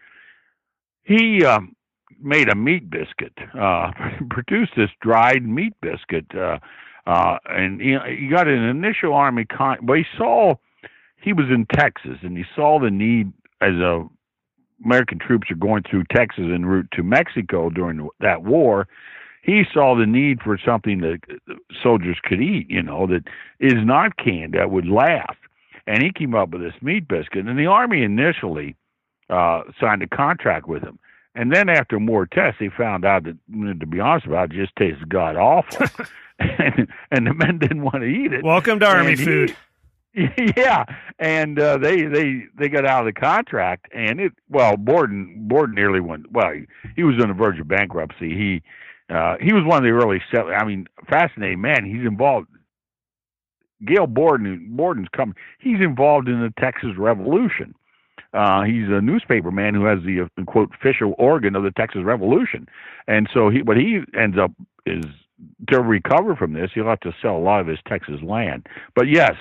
he 1.02 1.44
um, 1.44 1.74
made 2.20 2.48
a 2.48 2.54
meat 2.54 2.90
biscuit, 2.90 3.32
uh, 3.58 3.90
produced 4.30 4.72
this 4.76 4.90
dried 5.00 5.44
meat 5.44 5.72
biscuit, 5.80 6.26
uh, 6.34 6.58
uh, 7.06 7.38
and 7.46 7.80
you 7.80 7.94
know, 7.94 8.04
he 8.04 8.28
got 8.28 8.46
an 8.46 8.62
initial 8.62 9.14
army 9.14 9.46
con. 9.46 9.78
But 9.82 9.96
he 9.96 10.04
saw 10.16 10.54
he 11.16 11.32
was 11.32 11.46
in 11.50 11.66
Texas 11.72 12.18
and 12.22 12.36
he 12.36 12.44
saw 12.54 12.78
the 12.78 12.90
need 12.90 13.32
as 13.60 13.74
a 13.74 14.06
American 14.84 15.18
troops 15.18 15.50
are 15.50 15.56
going 15.56 15.82
through 15.88 16.04
Texas 16.14 16.44
en 16.52 16.64
route 16.64 16.88
to 16.92 17.02
Mexico 17.02 17.70
during 17.70 18.08
that 18.20 18.42
war, 18.42 18.86
he 19.42 19.64
saw 19.72 19.96
the 19.96 20.06
need 20.06 20.42
for 20.42 20.58
something 20.58 21.00
that 21.00 21.20
soldiers 21.82 22.18
could 22.22 22.40
eat, 22.40 22.68
you 22.70 22.82
know, 22.82 23.06
that 23.06 23.24
is 23.60 23.74
not 23.76 24.16
canned, 24.16 24.54
that 24.54 24.70
would 24.70 24.86
last. 24.86 25.38
And 25.86 26.02
he 26.02 26.12
came 26.12 26.34
up 26.34 26.50
with 26.50 26.60
this 26.60 26.74
meat 26.82 27.08
biscuit. 27.08 27.46
And 27.46 27.58
the 27.58 27.66
Army 27.66 28.02
initially 28.02 28.76
uh, 29.30 29.62
signed 29.80 30.02
a 30.02 30.06
contract 30.06 30.68
with 30.68 30.82
him. 30.82 30.98
And 31.34 31.54
then 31.54 31.68
after 31.68 32.00
more 32.00 32.26
tests, 32.26 32.58
they 32.60 32.68
found 32.68 33.04
out 33.04 33.24
that, 33.24 33.38
to 33.80 33.86
be 33.86 34.00
honest 34.00 34.26
about 34.26 34.52
it, 34.52 34.58
it 34.58 34.64
just 34.64 34.76
tastes 34.76 35.02
god 35.08 35.36
awful. 35.36 35.86
and, 36.38 36.88
and 37.10 37.26
the 37.26 37.34
men 37.34 37.58
didn't 37.58 37.82
want 37.82 37.96
to 37.96 38.04
eat 38.06 38.32
it. 38.32 38.44
Welcome 38.44 38.80
to 38.80 38.86
Army 38.86 39.16
he, 39.16 39.24
food. 39.24 39.56
yeah, 40.56 40.84
and 41.18 41.58
uh, 41.58 41.78
they 41.78 42.04
they 42.04 42.44
they 42.58 42.68
got 42.68 42.86
out 42.86 43.06
of 43.06 43.14
the 43.14 43.18
contract, 43.18 43.86
and 43.94 44.20
it 44.20 44.32
well 44.48 44.76
Borden 44.76 45.46
Borden 45.48 45.74
nearly 45.74 46.00
went. 46.00 46.30
Well, 46.32 46.52
he, 46.52 46.66
he 46.96 47.04
was 47.04 47.16
on 47.22 47.28
the 47.28 47.34
verge 47.34 47.60
of 47.60 47.68
bankruptcy. 47.68 48.30
He 48.30 48.62
uh, 49.14 49.36
he 49.40 49.52
was 49.52 49.64
one 49.64 49.78
of 49.78 49.84
the 49.84 49.90
early 49.90 50.20
settlers. 50.30 50.56
I 50.58 50.64
mean, 50.64 50.86
fascinating 51.08 51.60
man. 51.60 51.84
He's 51.84 52.06
involved. 52.06 52.48
Gail 53.86 54.06
Borden 54.06 54.66
Borden's 54.70 55.08
coming. 55.16 55.36
He's 55.60 55.80
involved 55.80 56.28
in 56.28 56.40
the 56.40 56.52
Texas 56.58 56.90
Revolution. 56.98 57.74
Uh, 58.34 58.62
he's 58.62 58.88
a 58.88 59.00
newspaper 59.00 59.50
man 59.50 59.74
who 59.74 59.84
has 59.84 60.00
the 60.04 60.22
uh, 60.22 60.44
quote 60.44 60.70
official 60.74 61.14
organ 61.16 61.54
of 61.54 61.62
the 61.62 61.70
Texas 61.70 62.02
Revolution, 62.04 62.66
and 63.06 63.28
so 63.32 63.50
he 63.50 63.62
what 63.62 63.76
he 63.76 64.00
ends 64.18 64.36
up 64.36 64.50
is 64.84 65.04
to 65.68 65.80
recover 65.80 66.34
from 66.34 66.52
this, 66.52 66.70
he'll 66.74 66.86
have 66.86 67.00
to 67.00 67.14
sell 67.22 67.36
a 67.36 67.38
lot 67.38 67.60
of 67.60 67.66
his 67.66 67.78
Texas 67.86 68.20
land. 68.22 68.66
But 68.94 69.08
yes, 69.08 69.34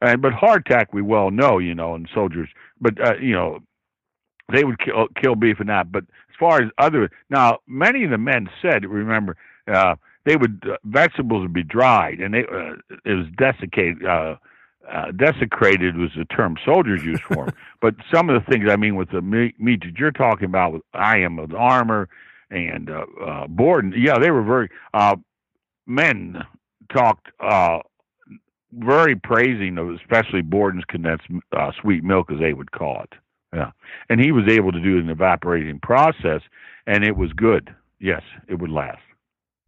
and 0.00 0.22
but 0.22 0.32
hardtack 0.32 0.86
we 0.92 1.02
well 1.02 1.30
know, 1.30 1.58
you 1.58 1.74
know, 1.74 1.94
and 1.94 2.08
soldiers, 2.14 2.48
but 2.80 3.00
uh, 3.00 3.16
you 3.20 3.32
know, 3.32 3.60
they 4.52 4.64
would 4.64 4.78
kill 4.78 5.08
kill 5.20 5.34
beef 5.34 5.60
and 5.60 5.68
that. 5.68 5.90
But 5.90 6.04
as 6.04 6.36
far 6.38 6.62
as 6.62 6.70
other 6.78 7.10
now, 7.30 7.58
many 7.66 8.04
of 8.04 8.10
the 8.10 8.18
men 8.18 8.48
said, 8.62 8.84
remember, 8.84 9.36
uh, 9.72 9.96
they 10.24 10.36
would 10.36 10.62
uh, 10.70 10.76
vegetables 10.84 11.42
would 11.42 11.52
be 11.52 11.62
dried 11.62 12.20
and 12.20 12.34
they 12.34 12.44
uh, 12.44 12.74
it 13.04 13.14
was 13.14 13.26
desiccated. 13.36 14.04
Uh, 14.04 14.36
uh, 14.92 15.10
desecrated 15.12 15.96
was 15.96 16.10
the 16.16 16.24
term 16.26 16.56
soldiers 16.64 17.04
used 17.04 17.22
for 17.22 17.46
them. 17.46 17.54
but 17.80 17.96
some 18.12 18.30
of 18.30 18.40
the 18.40 18.50
things, 18.50 18.68
I 18.70 18.76
mean, 18.76 18.94
with 18.94 19.10
the 19.10 19.20
meat, 19.20 19.58
meat 19.60 19.82
that 19.84 19.98
you're 19.98 20.12
talking 20.12 20.44
about, 20.44 20.74
with 20.74 20.82
I 20.94 21.18
am 21.18 21.36
with 21.36 21.52
Armour 21.52 22.08
and 22.50 22.88
uh, 22.90 23.04
uh, 23.24 23.46
Borden, 23.48 23.92
yeah, 23.96 24.18
they 24.18 24.30
were 24.30 24.44
very 24.44 24.70
uh, 24.94 25.16
men 25.86 26.44
talked 26.94 27.28
uh, 27.40 27.80
very 28.76 29.16
praising 29.16 29.78
of 29.78 29.90
especially 29.90 30.42
Borden's 30.42 30.84
condensed 30.84 31.24
uh, 31.56 31.72
sweet 31.80 32.04
milk, 32.04 32.30
as 32.30 32.38
they 32.38 32.52
would 32.52 32.72
call 32.72 33.02
it. 33.02 33.12
Yeah, 33.54 33.70
and 34.08 34.20
he 34.20 34.32
was 34.32 34.44
able 34.48 34.72
to 34.72 34.80
do 34.80 34.98
an 34.98 35.08
evaporating 35.08 35.80
process, 35.80 36.42
and 36.86 37.04
it 37.04 37.16
was 37.16 37.32
good. 37.32 37.74
Yes, 38.00 38.22
it 38.48 38.58
would 38.58 38.70
last. 38.70 39.00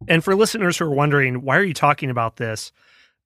And 0.07 0.23
for 0.23 0.35
listeners 0.35 0.77
who 0.77 0.85
are 0.85 0.93
wondering, 0.93 1.41
why 1.41 1.57
are 1.57 1.63
you 1.63 1.73
talking 1.73 2.09
about 2.09 2.37
this? 2.37 2.71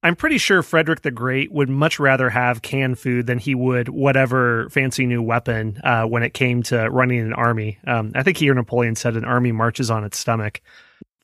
I'm 0.01 0.17
pretty 0.17 0.37
sure 0.37 0.61
Frederick 0.61 1.01
the 1.01 1.11
Great 1.11 1.51
would 1.51 1.69
much 1.69 1.97
rather 1.97 2.29
have 2.29 2.61
canned 2.61 2.99
food 2.99 3.25
than 3.25 3.39
he 3.39 3.55
would 3.55 3.87
whatever 3.87 4.69
fancy 4.69 5.05
new 5.05 5.21
weapon 5.21 5.79
uh, 5.83 6.03
when 6.03 6.23
it 6.23 6.33
came 6.33 6.61
to 6.63 6.89
running 6.89 7.19
an 7.19 7.33
army. 7.33 7.77
Um, 7.87 8.11
I 8.13 8.21
think 8.21 8.37
he 8.37 8.49
or 8.49 8.53
Napoleon 8.53 8.95
said 8.95 9.15
an 9.15 9.23
army 9.23 9.53
marches 9.53 9.89
on 9.89 10.03
its 10.03 10.17
stomach 10.17 10.61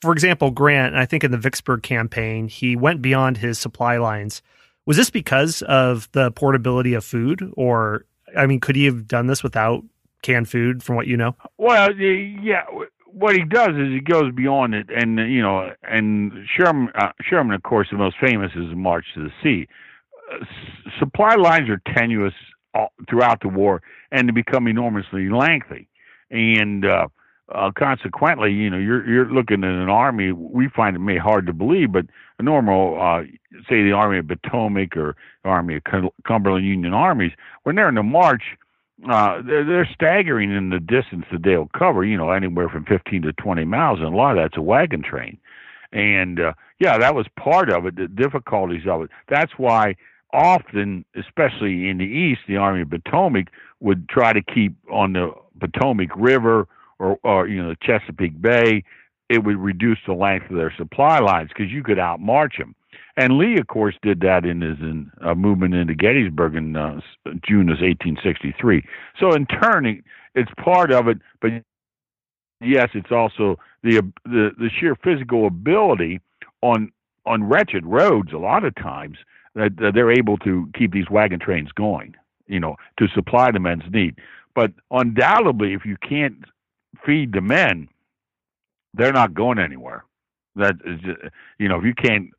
for 0.01 0.11
example, 0.13 0.51
Grant, 0.51 0.95
I 0.95 1.05
think 1.05 1.23
in 1.23 1.31
the 1.31 1.37
Vicksburg 1.37 1.83
campaign, 1.83 2.47
he 2.47 2.75
went 2.75 3.01
beyond 3.01 3.37
his 3.37 3.59
supply 3.59 3.97
lines. 3.97 4.41
Was 4.85 4.97
this 4.97 5.09
because 5.09 5.61
of 5.63 6.09
the 6.13 6.31
portability 6.31 6.93
of 6.93 7.03
food, 7.03 7.51
or 7.55 8.05
I 8.35 8.45
mean, 8.45 8.59
could 8.59 8.75
he 8.75 8.85
have 8.85 9.07
done 9.07 9.27
this 9.27 9.43
without 9.43 9.83
canned 10.21 10.49
food, 10.49 10.83
from 10.83 10.95
what 10.95 11.07
you 11.07 11.17
know? 11.17 11.35
Well, 11.57 11.93
yeah. 11.95 12.63
What 13.05 13.35
he 13.35 13.43
does 13.43 13.69
is 13.69 13.91
he 13.91 14.01
goes 14.01 14.31
beyond 14.33 14.75
it, 14.75 14.87
and 14.89 15.17
you 15.17 15.41
know, 15.41 15.71
and 15.83 16.31
Sherman, 16.55 16.89
uh, 16.95 17.11
Sherman, 17.21 17.55
of 17.55 17.63
course, 17.63 17.87
the 17.91 17.97
most 17.97 18.15
famous 18.21 18.51
is 18.55 18.69
the 18.69 18.75
March 18.75 19.05
to 19.15 19.23
the 19.23 19.31
Sea. 19.43 19.67
Uh, 20.31 20.45
supply 20.99 21.35
lines 21.35 21.69
are 21.69 21.81
tenuous 21.93 22.33
all, 22.73 22.93
throughout 23.09 23.41
the 23.41 23.47
war, 23.47 23.81
and 24.11 24.29
they 24.29 24.31
become 24.31 24.67
enormously 24.67 25.27
lengthy, 25.29 25.89
and 26.29 26.85
uh, 26.85 27.07
uh, 27.53 27.71
consequently, 27.77 28.51
you 28.51 28.69
know, 28.69 28.77
you're 28.77 29.07
you're 29.07 29.31
looking 29.31 29.63
at 29.63 29.71
an 29.71 29.89
army. 29.89 30.31
We 30.31 30.69
find 30.69 30.95
it 30.95 30.99
may 30.99 31.17
hard 31.17 31.47
to 31.47 31.53
believe, 31.53 31.91
but 31.91 32.05
a 32.37 32.43
normal, 32.43 33.01
uh, 33.01 33.23
say, 33.67 33.83
the 33.83 33.91
Army 33.91 34.19
of 34.19 34.27
Potomac 34.27 34.95
or 34.95 35.15
Army 35.43 35.77
of 35.77 36.11
Cumberland 36.25 36.65
Union 36.65 36.93
armies, 36.93 37.31
when 37.63 37.75
they're 37.75 37.89
in 37.89 37.95
the 37.95 38.03
march, 38.03 38.43
uh, 39.09 39.41
they're, 39.41 39.65
they're 39.65 39.89
staggering 39.93 40.55
in 40.55 40.69
the 40.69 40.79
distance 40.79 41.25
that 41.31 41.43
they'll 41.43 41.69
cover. 41.77 42.05
You 42.05 42.17
know, 42.17 42.31
anywhere 42.31 42.69
from 42.69 42.85
15 42.85 43.23
to 43.23 43.33
20 43.33 43.65
miles, 43.65 43.99
and 43.99 44.13
a 44.13 44.17
lot 44.17 44.37
of 44.37 44.43
that's 44.43 44.57
a 44.57 44.61
wagon 44.61 45.01
train. 45.01 45.37
And 45.91 46.39
uh, 46.39 46.53
yeah, 46.79 46.97
that 46.99 47.15
was 47.15 47.27
part 47.35 47.69
of 47.69 47.85
it. 47.85 47.95
The 47.95 48.07
difficulties 48.07 48.83
of 48.87 49.01
it. 49.01 49.09
That's 49.27 49.53
why 49.57 49.95
often, 50.31 51.03
especially 51.15 51.89
in 51.89 51.97
the 51.97 52.05
east, 52.05 52.41
the 52.47 52.57
Army 52.57 52.81
of 52.81 52.91
Potomac 52.91 53.47
would 53.79 54.07
try 54.07 54.33
to 54.33 54.41
keep 54.41 54.75
on 54.91 55.13
the 55.13 55.33
Potomac 55.59 56.09
River 56.15 56.67
or, 56.99 57.17
or 57.23 57.47
you 57.47 57.61
know, 57.61 57.73
Chesapeake 57.81 58.41
Bay. 58.41 58.83
It 59.29 59.43
would 59.43 59.57
reduce 59.57 59.99
the 60.07 60.13
length 60.13 60.49
of 60.49 60.57
their 60.57 60.73
supply 60.75 61.19
lines 61.19 61.49
because 61.49 61.71
you 61.71 61.83
could 61.83 61.97
outmarch 61.97 62.57
them. 62.57 62.75
And 63.15 63.37
Lee, 63.37 63.57
of 63.59 63.67
course, 63.67 63.95
did 64.01 64.21
that 64.21 64.45
in 64.45 64.61
his 64.61 64.79
in, 64.79 65.11
uh, 65.21 65.35
movement 65.35 65.75
into 65.75 65.93
Gettysburg 65.93 66.55
in 66.55 66.75
uh, 66.75 66.99
June 67.45 67.69
of 67.69 67.79
1863. 67.81 68.83
So 69.19 69.33
in 69.33 69.45
turn, 69.45 70.01
it's 70.35 70.51
part 70.63 70.91
of 70.91 71.07
it, 71.07 71.19
but 71.41 71.51
yes, 72.61 72.89
it's 72.93 73.11
also 73.11 73.57
the 73.83 74.01
the, 74.25 74.51
the 74.57 74.69
sheer 74.79 74.95
physical 74.95 75.47
ability 75.47 76.21
on 76.61 76.91
on 77.25 77.43
wretched 77.43 77.85
roads. 77.85 78.31
A 78.33 78.37
lot 78.37 78.63
of 78.63 78.73
times 78.75 79.17
that, 79.55 79.77
that 79.77 79.91
they're 79.93 80.11
able 80.11 80.37
to 80.37 80.69
keep 80.77 80.93
these 80.93 81.09
wagon 81.09 81.39
trains 81.39 81.71
going, 81.73 82.15
you 82.47 82.59
know, 82.59 82.75
to 82.97 83.07
supply 83.13 83.51
the 83.51 83.59
men's 83.59 83.83
need. 83.91 84.15
But 84.55 84.71
undoubtedly, 84.91 85.73
if 85.73 85.85
you 85.85 85.97
can't 85.97 86.45
feed 87.05 87.33
the 87.33 87.41
men, 87.41 87.87
they're 88.93 89.13
not 89.13 89.33
going 89.33 89.59
anywhere. 89.59 90.05
That 90.55 90.75
is, 90.85 90.99
just, 91.01 91.19
you 91.57 91.69
know, 91.69 91.77
if 91.77 91.85
you 91.85 91.93
can't 91.93 92.29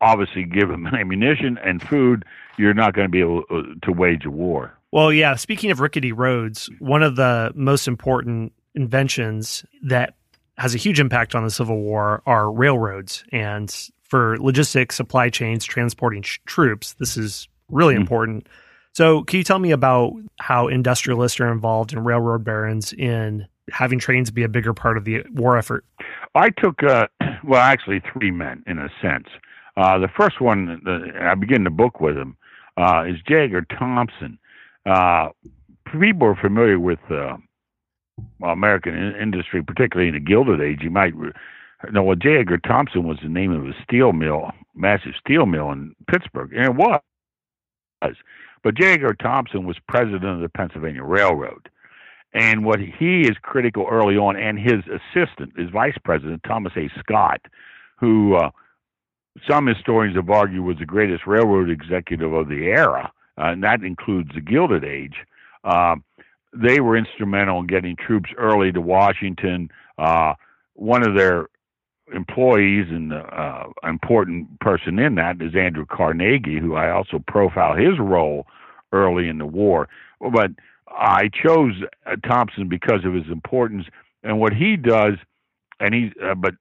obviously 0.00 0.44
give 0.44 0.68
them 0.68 0.86
ammunition 0.92 1.58
and 1.64 1.82
food, 1.82 2.24
you're 2.56 2.74
not 2.74 2.94
going 2.94 3.06
to 3.06 3.10
be 3.10 3.20
able 3.20 3.42
uh, 3.50 3.62
to 3.82 3.92
wage 3.92 4.24
a 4.24 4.30
war. 4.30 4.74
Well, 4.90 5.12
yeah. 5.12 5.34
Speaking 5.34 5.70
of 5.70 5.80
rickety 5.80 6.12
roads, 6.12 6.70
one 6.78 7.02
of 7.02 7.16
the 7.16 7.52
most 7.54 7.86
important 7.86 8.52
inventions 8.74 9.64
that 9.82 10.14
has 10.56 10.74
a 10.74 10.78
huge 10.78 10.98
impact 10.98 11.34
on 11.34 11.44
the 11.44 11.50
Civil 11.50 11.78
War 11.78 12.22
are 12.26 12.50
railroads. 12.50 13.22
And 13.30 13.74
for 14.02 14.38
logistics, 14.38 14.96
supply 14.96 15.28
chains, 15.28 15.64
transporting 15.64 16.22
sh- 16.22 16.40
troops, 16.46 16.94
this 16.94 17.16
is 17.16 17.48
really 17.68 17.94
mm-hmm. 17.94 18.02
important. 18.02 18.48
So, 18.92 19.22
can 19.22 19.38
you 19.38 19.44
tell 19.44 19.58
me 19.58 19.70
about 19.70 20.14
how 20.40 20.66
industrialists 20.66 21.38
are 21.38 21.52
involved 21.52 21.92
and 21.92 22.04
railroad 22.04 22.42
barons 22.42 22.92
in 22.92 23.46
having 23.70 23.98
trains 23.98 24.30
be 24.30 24.42
a 24.42 24.48
bigger 24.48 24.74
part 24.74 24.96
of 24.96 25.04
the 25.04 25.22
war 25.32 25.56
effort? 25.56 25.84
I 26.34 26.50
took, 26.50 26.82
uh, 26.82 27.08
well, 27.44 27.60
actually, 27.60 28.02
three 28.12 28.30
men 28.30 28.62
in 28.66 28.78
a 28.78 28.88
sense. 29.00 29.28
Uh, 29.76 29.98
the 29.98 30.08
first 30.08 30.40
one, 30.40 30.80
the, 30.84 31.12
I 31.20 31.34
begin 31.34 31.64
the 31.64 31.70
book 31.70 32.00
with 32.00 32.16
him, 32.16 32.36
uh, 32.76 33.04
is 33.08 33.16
J. 33.26 33.44
Edgar 33.44 33.66
Thomson. 33.78 34.38
Uh, 34.86 35.28
people 36.00 36.26
are 36.28 36.36
familiar 36.36 36.78
with 36.78 36.98
uh, 37.10 37.36
American 38.44 39.14
industry, 39.20 39.62
particularly 39.62 40.08
in 40.08 40.14
the 40.14 40.20
Gilded 40.20 40.60
Age. 40.60 40.80
You 40.82 40.90
might 40.90 41.14
know 41.92 42.02
well, 42.02 42.16
J. 42.16 42.38
Edgar 42.38 42.58
Thomson 42.58 43.06
was 43.06 43.18
the 43.22 43.28
name 43.28 43.52
of 43.52 43.64
a 43.66 43.72
steel 43.84 44.12
mill, 44.12 44.50
massive 44.74 45.12
steel 45.20 45.46
mill 45.46 45.70
in 45.70 45.94
Pittsburgh, 46.10 46.52
and 46.52 46.64
it 46.64 46.74
was. 46.74 47.00
But 48.64 48.74
J. 48.74 48.94
Edgar 48.94 49.14
Thomson 49.14 49.66
was 49.66 49.76
president 49.88 50.24
of 50.24 50.40
the 50.40 50.48
Pennsylvania 50.48 51.04
Railroad. 51.04 51.68
And 52.34 52.64
what 52.64 52.78
he 52.78 53.22
is 53.22 53.36
critical 53.42 53.86
early 53.90 54.16
on, 54.16 54.36
and 54.36 54.58
his 54.58 54.82
assistant, 54.86 55.58
his 55.58 55.70
vice 55.70 55.96
president, 56.04 56.42
Thomas 56.46 56.72
A. 56.76 56.90
Scott, 57.00 57.40
who 57.98 58.34
uh, 58.36 58.50
some 59.48 59.66
historians 59.66 60.16
have 60.16 60.28
argued 60.28 60.64
was 60.64 60.78
the 60.78 60.86
greatest 60.86 61.26
railroad 61.26 61.70
executive 61.70 62.32
of 62.32 62.48
the 62.48 62.66
era, 62.66 63.10
uh, 63.38 63.46
and 63.46 63.62
that 63.62 63.82
includes 63.82 64.30
the 64.34 64.40
Gilded 64.40 64.84
Age. 64.84 65.16
Uh, 65.64 65.96
they 66.52 66.80
were 66.80 66.96
instrumental 66.96 67.60
in 67.60 67.66
getting 67.66 67.96
troops 67.96 68.30
early 68.36 68.72
to 68.72 68.80
Washington. 68.80 69.70
Uh, 69.98 70.34
one 70.74 71.06
of 71.06 71.16
their 71.16 71.46
employees 72.14 72.86
and 72.88 73.12
uh, 73.12 73.64
important 73.84 74.60
person 74.60 74.98
in 74.98 75.14
that 75.16 75.40
is 75.42 75.54
Andrew 75.54 75.86
Carnegie, 75.86 76.58
who 76.58 76.74
I 76.74 76.90
also 76.90 77.22
profile 77.26 77.74
his 77.74 77.98
role 77.98 78.46
early 78.92 79.28
in 79.28 79.38
the 79.38 79.46
war. 79.46 79.88
But 80.20 80.52
I 80.90 81.30
chose 81.42 81.72
uh, 82.06 82.16
Thomson 82.26 82.68
because 82.68 83.04
of 83.04 83.14
his 83.14 83.26
importance 83.30 83.86
and 84.22 84.38
what 84.40 84.52
he 84.52 84.76
does, 84.76 85.14
and 85.80 85.94
he. 85.94 86.12
Uh, 86.22 86.34
but 86.34 86.54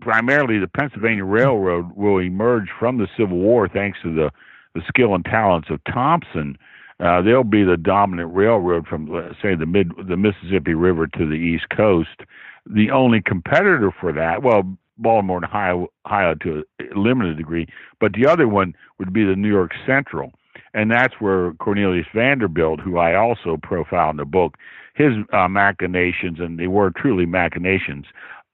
primarily, 0.00 0.58
the 0.58 0.68
Pennsylvania 0.68 1.24
Railroad 1.24 1.96
will 1.96 2.18
emerge 2.18 2.68
from 2.78 2.98
the 2.98 3.08
Civil 3.16 3.38
War 3.38 3.68
thanks 3.68 3.98
to 4.02 4.14
the 4.14 4.30
the 4.74 4.82
skill 4.88 5.14
and 5.14 5.24
talents 5.24 5.68
of 5.70 5.80
Thomson 5.92 6.58
uh, 7.00 7.22
they'll 7.22 7.44
be 7.44 7.62
the 7.62 7.76
dominant 7.76 8.34
railroad 8.34 8.86
from, 8.86 9.08
say, 9.40 9.54
the 9.54 9.66
mid 9.66 9.92
the 10.08 10.16
Mississippi 10.16 10.74
River 10.74 11.06
to 11.06 11.26
the 11.26 11.34
East 11.34 11.66
Coast. 11.76 12.22
The 12.66 12.90
only 12.90 13.22
competitor 13.22 13.92
for 14.00 14.12
that, 14.12 14.42
well, 14.42 14.62
Baltimore 14.98 15.36
and 15.36 15.46
Ohio, 15.46 15.86
Ohio 16.04 16.34
to 16.42 16.64
a 16.80 16.98
limited 16.98 17.36
degree, 17.36 17.66
but 18.00 18.12
the 18.14 18.26
other 18.26 18.48
one 18.48 18.74
would 18.98 19.12
be 19.12 19.24
the 19.24 19.36
New 19.36 19.48
York 19.48 19.70
Central, 19.86 20.32
and 20.74 20.90
that's 20.90 21.14
where 21.18 21.52
Cornelius 21.54 22.06
Vanderbilt, 22.14 22.80
who 22.80 22.98
I 22.98 23.14
also 23.14 23.58
profile 23.62 24.10
in 24.10 24.16
the 24.16 24.24
book, 24.24 24.56
his 24.94 25.12
uh, 25.32 25.48
machinations, 25.48 26.40
and 26.40 26.58
they 26.58 26.66
were 26.66 26.90
truly 26.90 27.26
machinations. 27.26 28.06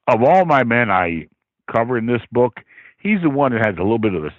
Of 0.07 0.23
all 0.23 0.45
my 0.45 0.65
men 0.65 0.91
I 0.91 1.29
cover 1.73 1.97
in 1.97 2.07
this 2.07 2.23
book, 2.31 2.59
he's 2.99 3.23
the 3.23 3.31
one 3.31 3.53
that 3.53 3.65
has 3.65 3.77
a 3.79 3.83
little 3.83 3.99
bit 3.99 4.15
of 4.15 4.25
a 4.25 4.31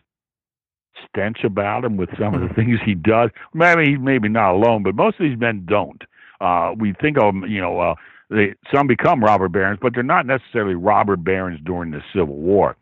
stench 1.07 1.43
about 1.43 1.83
him 1.83 1.97
with 1.97 2.09
some 2.19 2.33
of 2.35 2.41
the 2.41 2.53
things 2.55 2.79
he 2.85 2.95
does. 2.95 3.29
Maybe 3.53 3.91
he's 3.91 3.99
maybe 3.99 4.29
not 4.29 4.53
alone, 4.53 4.83
but 4.83 4.95
most 4.95 5.19
of 5.19 5.25
these 5.27 5.39
men 5.39 5.65
don't. 5.67 6.03
Uh, 6.41 6.73
we 6.77 6.93
think 7.01 7.17
of 7.17 7.33
them, 7.33 7.45
you 7.47 7.61
know, 7.61 7.79
uh, 7.79 7.95
they, 8.29 8.53
some 8.73 8.87
become 8.87 9.23
robber 9.23 9.47
barons, 9.47 9.79
but 9.81 9.93
they're 9.93 10.03
not 10.03 10.25
necessarily 10.25 10.75
robber 10.75 11.15
barons 11.15 11.59
during 11.63 11.91
the 11.91 12.01
Civil 12.13 12.35
War. 12.35 12.75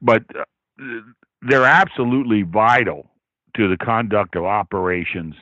But 0.00 0.22
uh, 0.38 0.44
they're 1.42 1.64
absolutely 1.64 2.42
vital 2.42 3.10
to 3.56 3.68
the 3.68 3.76
conduct 3.76 4.36
of 4.36 4.44
operations 4.44 5.34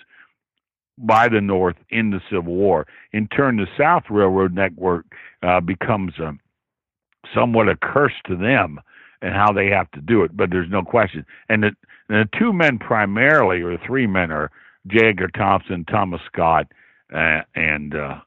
by 0.99 1.29
the 1.29 1.41
North 1.41 1.77
in 1.91 2.11
the 2.11 2.21
Civil 2.31 2.55
War. 2.55 2.87
In 3.13 3.27
turn, 3.29 3.57
the 3.57 3.67
South 3.79 4.05
Railroad 4.11 4.55
network 4.55 5.07
uh, 5.43 5.61
becomes 5.61 6.19
a, 6.19 6.33
somewhat 7.35 7.69
a 7.69 7.77
curse 7.77 8.13
to 8.27 8.37
them 8.37 8.81
and 9.23 9.35
how 9.35 9.53
they 9.53 9.67
have 9.69 9.91
to 9.93 10.01
do 10.01 10.23
it. 10.23 10.37
But 10.37 10.51
there's 10.51 10.71
no 10.71 10.83
question. 10.83 11.25
And 11.49 11.63
the, 11.63 11.71
and 12.09 12.29
the 12.29 12.39
two 12.39 12.53
men 12.53 12.79
primarily, 12.79 13.63
or 13.63 13.79
three 13.87 14.07
men, 14.07 14.31
are 14.31 14.51
J. 14.87 15.09
Edgar 15.09 15.29
Thomson, 15.29 15.85
Thomas 15.85 16.21
Scott, 16.27 16.67
uh, 17.15 17.41
and 17.55 17.95
uh, 17.95 18.21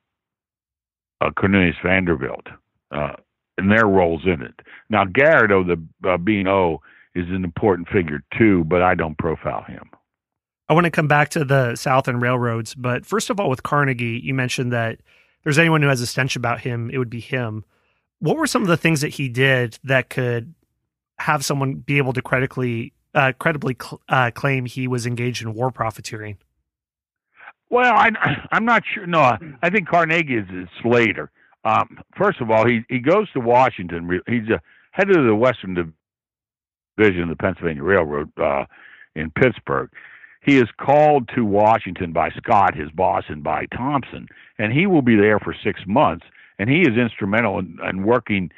uh, 1.21 1.31
Cornelius 1.31 1.75
Vanderbilt, 1.83 2.47
uh, 2.91 3.13
and 3.57 3.71
their 3.71 3.87
roles 3.87 4.23
in 4.25 4.41
it. 4.41 4.53
Now, 4.89 5.05
Garrett, 5.05 5.49
the 5.49 6.09
uh, 6.09 6.49
O, 6.49 6.81
is 7.15 7.29
an 7.29 7.43
important 7.43 7.87
figure 7.89 8.21
too, 8.37 8.63
but 8.65 8.81
I 8.81 8.95
don't 8.95 9.17
profile 9.17 9.63
him. 9.63 9.89
I 10.67 10.73
want 10.73 10.85
to 10.85 10.91
come 10.91 11.07
back 11.07 11.29
to 11.29 11.45
the 11.45 11.75
Southern 11.75 12.19
railroads, 12.19 12.73
but 12.75 13.05
first 13.05 13.29
of 13.29 13.39
all, 13.39 13.49
with 13.49 13.63
Carnegie, 13.63 14.19
you 14.23 14.33
mentioned 14.33 14.73
that 14.73 14.99
there's 15.43 15.59
anyone 15.59 15.81
who 15.81 15.87
has 15.87 16.01
a 16.01 16.07
stench 16.07 16.35
about 16.35 16.61
him, 16.61 16.89
it 16.89 16.97
would 16.97 17.09
be 17.09 17.19
him. 17.19 17.63
What 18.19 18.37
were 18.37 18.47
some 18.47 18.63
of 18.63 18.67
the 18.67 18.77
things 18.77 19.01
that 19.01 19.09
he 19.09 19.29
did 19.29 19.77
that 19.83 20.09
could 20.09 20.55
have 21.19 21.45
someone 21.45 21.75
be 21.75 21.97
able 21.97 22.13
to 22.13 22.21
credibly 22.21 22.93
uh, 23.13 23.31
credibly 23.39 23.77
cl- 23.81 24.01
uh, 24.09 24.31
claim 24.31 24.65
he 24.65 24.87
was 24.87 25.05
engaged 25.05 25.41
in 25.41 25.53
war 25.53 25.71
profiteering? 25.71 26.37
Well, 27.69 27.93
I, 27.93 28.09
I'm 28.51 28.65
not 28.65 28.83
sure. 28.93 29.05
No, 29.05 29.37
I 29.61 29.69
think 29.69 29.87
Carnegie 29.87 30.35
is, 30.35 30.47
is 30.49 30.67
Slater. 30.81 31.31
Um, 31.63 31.99
first 32.17 32.41
of 32.41 32.51
all, 32.51 32.65
he 32.65 32.81
he 32.89 32.99
goes 32.99 33.31
to 33.31 33.39
Washington. 33.39 34.21
He's 34.27 34.49
a 34.49 34.61
head 34.91 35.09
of 35.09 35.25
the 35.25 35.35
Western 35.35 35.93
Division 36.97 37.23
of 37.23 37.29
the 37.29 37.35
Pennsylvania 37.35 37.83
Railroad 37.83 38.31
uh, 38.37 38.65
in 39.15 39.31
Pittsburgh. 39.31 39.89
He 40.41 40.57
is 40.57 40.67
called 40.79 41.29
to 41.35 41.43
Washington 41.43 42.11
by 42.13 42.29
Scott, 42.31 42.75
his 42.75 42.91
boss, 42.91 43.23
and 43.29 43.43
by 43.43 43.65
Thomson, 43.75 44.27
and 44.59 44.71
he 44.71 44.85
will 44.85 45.01
be 45.01 45.15
there 45.15 45.39
for 45.39 45.55
six 45.63 45.81
months. 45.87 46.25
And 46.59 46.69
he 46.69 46.81
is 46.81 46.97
instrumental 46.97 47.59
in, 47.59 47.77
in 47.87 48.05
working 48.05 48.51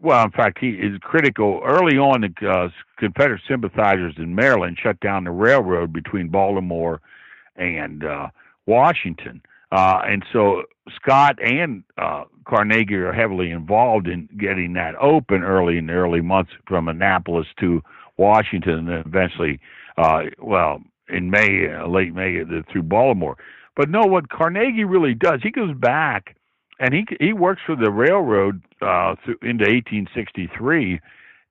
well, 0.00 0.24
in 0.24 0.32
fact, 0.32 0.58
he 0.58 0.70
is 0.70 0.98
critical. 1.02 1.60
Early 1.64 1.96
on, 1.96 2.22
the 2.22 2.48
uh, 2.48 2.68
Confederate 2.98 3.42
sympathizers 3.48 4.14
in 4.18 4.34
Maryland 4.34 4.76
shut 4.82 4.98
down 5.00 5.24
the 5.24 5.30
railroad 5.30 5.92
between 5.92 6.28
Baltimore 6.28 7.00
and 7.56 8.04
uh, 8.04 8.28
Washington. 8.66 9.40
Uh, 9.72 10.02
and 10.06 10.22
so 10.32 10.62
Scott 10.94 11.38
and 11.42 11.82
uh, 11.96 12.24
Carnegie 12.46 12.94
are 12.94 13.12
heavily 13.12 13.50
involved 13.50 14.06
in 14.06 14.28
getting 14.38 14.74
that 14.74 14.94
open 15.00 15.42
early 15.42 15.78
in 15.78 15.86
the 15.86 15.94
early 15.94 16.20
months 16.20 16.52
from 16.68 16.88
Annapolis 16.88 17.46
to 17.60 17.82
Washington, 18.18 18.88
and 18.88 19.06
eventually, 19.06 19.58
uh, 19.96 20.24
well, 20.38 20.82
in 21.08 21.30
May, 21.30 21.72
uh, 21.72 21.88
late 21.88 22.14
May, 22.14 22.42
uh, 22.42 22.62
through 22.70 22.82
Baltimore. 22.82 23.38
But 23.74 23.88
no, 23.88 24.02
what 24.04 24.28
Carnegie 24.28 24.84
really 24.84 25.14
does, 25.14 25.40
he 25.42 25.50
goes 25.50 25.74
back 25.74 26.36
and 26.78 26.92
he 26.92 27.06
he 27.20 27.32
works 27.32 27.62
for 27.64 27.76
the 27.76 27.90
railroad 27.90 28.60
uh, 28.82 29.14
through, 29.24 29.38
into 29.42 29.64
1863. 29.64 31.00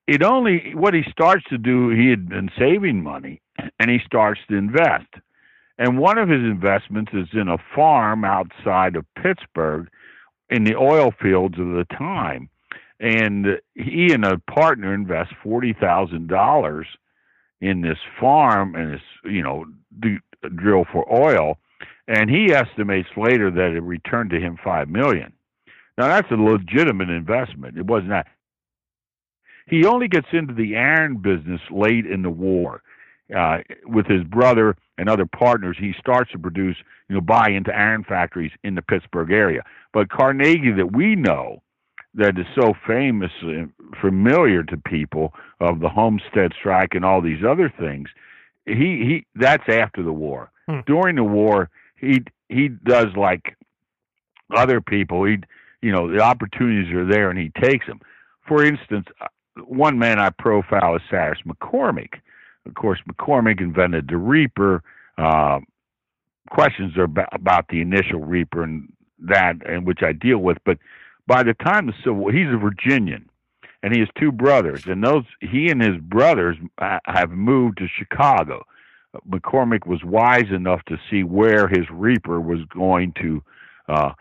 It 0.08 0.24
only 0.24 0.76
what 0.76 0.94
he 0.94 1.04
starts 1.10 1.46
to 1.50 1.58
do. 1.58 1.90
He 1.90 2.10
had 2.10 2.30
been 2.30 2.52
saving 2.60 3.02
money, 3.02 3.42
and 3.80 3.90
he 3.90 4.00
starts 4.06 4.42
to 4.50 4.58
invest. 4.58 5.08
And 5.78 5.98
one 5.98 6.18
of 6.18 6.30
his 6.30 6.42
investments 6.42 7.12
is 7.14 7.28
in 7.34 7.48
a 7.48 7.58
farm 7.76 8.24
outside 8.24 8.96
of 8.96 9.06
Pittsburgh 9.22 9.88
in 10.50 10.64
the 10.64 10.76
oil 10.76 11.12
fields 11.22 11.58
of 11.58 11.68
the 11.68 11.86
time. 11.98 12.50
And 13.00 13.60
he 13.74 14.14
and 14.14 14.24
a 14.24 14.38
partner 14.40 14.94
invest 14.94 15.32
$40,000 15.44 16.84
in 17.62 17.82
this 17.82 17.98
farm 18.20 18.76
and 18.76 18.94
this, 18.94 19.02
you 19.24 19.42
know, 19.42 19.66
drill 20.56 20.86
for 20.92 21.12
oil. 21.12 21.58
And 22.08 22.30
he 22.30 22.54
estimates 22.54 23.10
later 23.16 23.50
that 23.50 23.74
it 23.76 23.82
returned 23.82 24.30
to 24.32 24.40
him 24.40 24.58
5 24.64 24.90
million. 24.90 25.34
Now 25.98 26.08
that's 26.08 26.32
a 26.32 26.36
legitimate 26.36 27.10
investment. 27.10 27.78
It 27.78 27.86
was 27.86 28.04
not. 28.06 28.26
that. 28.26 28.32
He 29.68 29.86
only 29.86 30.08
gets 30.08 30.28
into 30.34 30.54
the 30.54 30.76
iron 30.76 31.18
business 31.18 31.62
late 31.70 32.06
in 32.06 32.24
the 32.24 32.30
war. 32.30 32.82
Uh, 33.36 33.60
with 33.86 34.08
his 34.08 34.24
brother 34.24 34.76
and 34.98 35.08
other 35.08 35.26
partners, 35.26 35.78
he 35.80 35.94
starts 35.98 36.32
to 36.32 36.39
produce, 36.39 36.76
you 37.08 37.15
know, 37.15 37.22
buy 37.22 37.50
into 37.50 37.74
iron 37.74 38.04
factories 38.04 38.52
in 38.63 38.76
the 38.76 38.82
Pittsburgh 38.82 39.32
area. 39.32 39.63
But 39.94 40.10
Carnegie, 40.10 40.72
that 40.72 40.91
we 40.91 41.15
know, 41.15 41.62
that 42.13 42.38
is 42.38 42.46
so 42.56 42.74
famous, 42.86 43.32
and 43.41 43.72
familiar 44.02 44.63
to 44.63 44.78
people 44.78 45.34
of 45.62 45.80
the 45.80 45.88
Homestead 45.88 46.52
Strike 46.60 46.94
and 46.94 47.06
all 47.06 47.22
these 47.22 47.44
other 47.48 47.74
things, 47.80 48.10
he 48.65 48.74
he 48.74 49.26
that's 49.36 49.67
after 49.70 50.04
the 50.04 50.13
war. 50.13 50.52
Hmm. 50.67 50.80
During 50.86 51.15
the 51.15 51.24
war, 51.24 51.70
he 51.98 52.24
he 52.50 52.67
does 52.67 53.08
like 53.15 53.58
other 54.54 54.82
people. 54.82 55.24
He 55.24 55.38
you 55.82 55.91
know 55.91 56.12
the 56.12 56.20
opportunities 56.20 56.94
are 56.94 57.06
there 57.06 57.30
and 57.30 57.39
he 57.39 57.50
takes 57.62 57.88
them. 57.88 58.02
For 58.48 58.63
instance, 58.63 59.08
uh, 59.22 59.28
one 59.65 59.98
man 59.98 60.20
I 60.20 60.30
profile 60.32 60.96
is 60.96 61.02
Cyrus 61.10 61.39
McCormick 61.46 62.20
of 62.65 62.74
course, 62.76 63.00
McCormick 63.10 63.60
invented 63.60 64.08
the 64.08 64.17
Reaper. 64.17 64.84
Uh, 65.17 65.60
questions 66.50 66.97
are 66.97 67.08
about, 67.32 67.67
the 67.69 67.82
initial 67.82 68.19
Reaper 68.19 68.63
and 68.63 68.91
that, 69.19 69.56
and 69.67 69.86
which 69.86 70.04
I 70.04 70.13
deal 70.13 70.39
with. 70.39 70.58
But 70.65 70.78
by 71.28 71.43
the 71.43 71.54
time 71.54 71.88
the 71.88 71.93
Civil 72.04 72.15
War, 72.15 72.32
he's 72.32 72.47
a 72.47 72.58
Virginian, 72.58 73.30
and 73.84 73.93
he 73.93 74.00
has 74.00 74.10
two 74.19 74.32
brothers, 74.32 74.86
and 74.86 75.04
those 75.04 75.24
he 75.39 75.69
and 75.69 75.82
his 75.82 75.97
brothers 75.97 76.58
have 76.80 77.32
moved 77.32 77.78
to 77.80 77.88
Chicago. 77.88 78.63
McCormick 79.30 79.86
was 79.86 80.04
wise 80.04 80.50
enough 80.52 80.82
to 80.86 80.97
see 81.10 81.24
where 81.24 81.67
his 81.67 81.86
Reaper 81.91 82.39
was 82.39 82.60
going 82.74 83.13
to, 83.21 83.43
uh, 83.89 84.13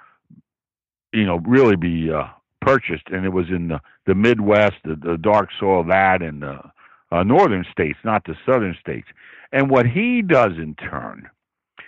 you 1.13 1.25
know, 1.25 1.39
really 1.47 1.77
be 1.77 2.11
uh, 2.11 2.25
purchased, 2.61 3.09
and 3.13 3.25
it 3.25 3.31
was 3.33 3.49
in 3.49 3.69
the 3.69 3.81
the 4.07 4.15
Midwest, 4.15 4.77
the, 4.85 4.97
the 4.97 5.17
dark 5.17 5.51
soil 5.59 5.85
that, 5.85 6.23
and 6.23 6.43
the 6.43 6.61
uh, 7.11 7.23
northern 7.23 7.65
states, 7.71 7.99
not 8.05 8.25
the 8.25 8.35
southern 8.47 8.77
states. 8.81 9.09
And 9.53 9.71
what 9.71 9.87
he 9.87 10.23
does 10.23 10.53
in 10.53 10.75
turn 10.77 11.29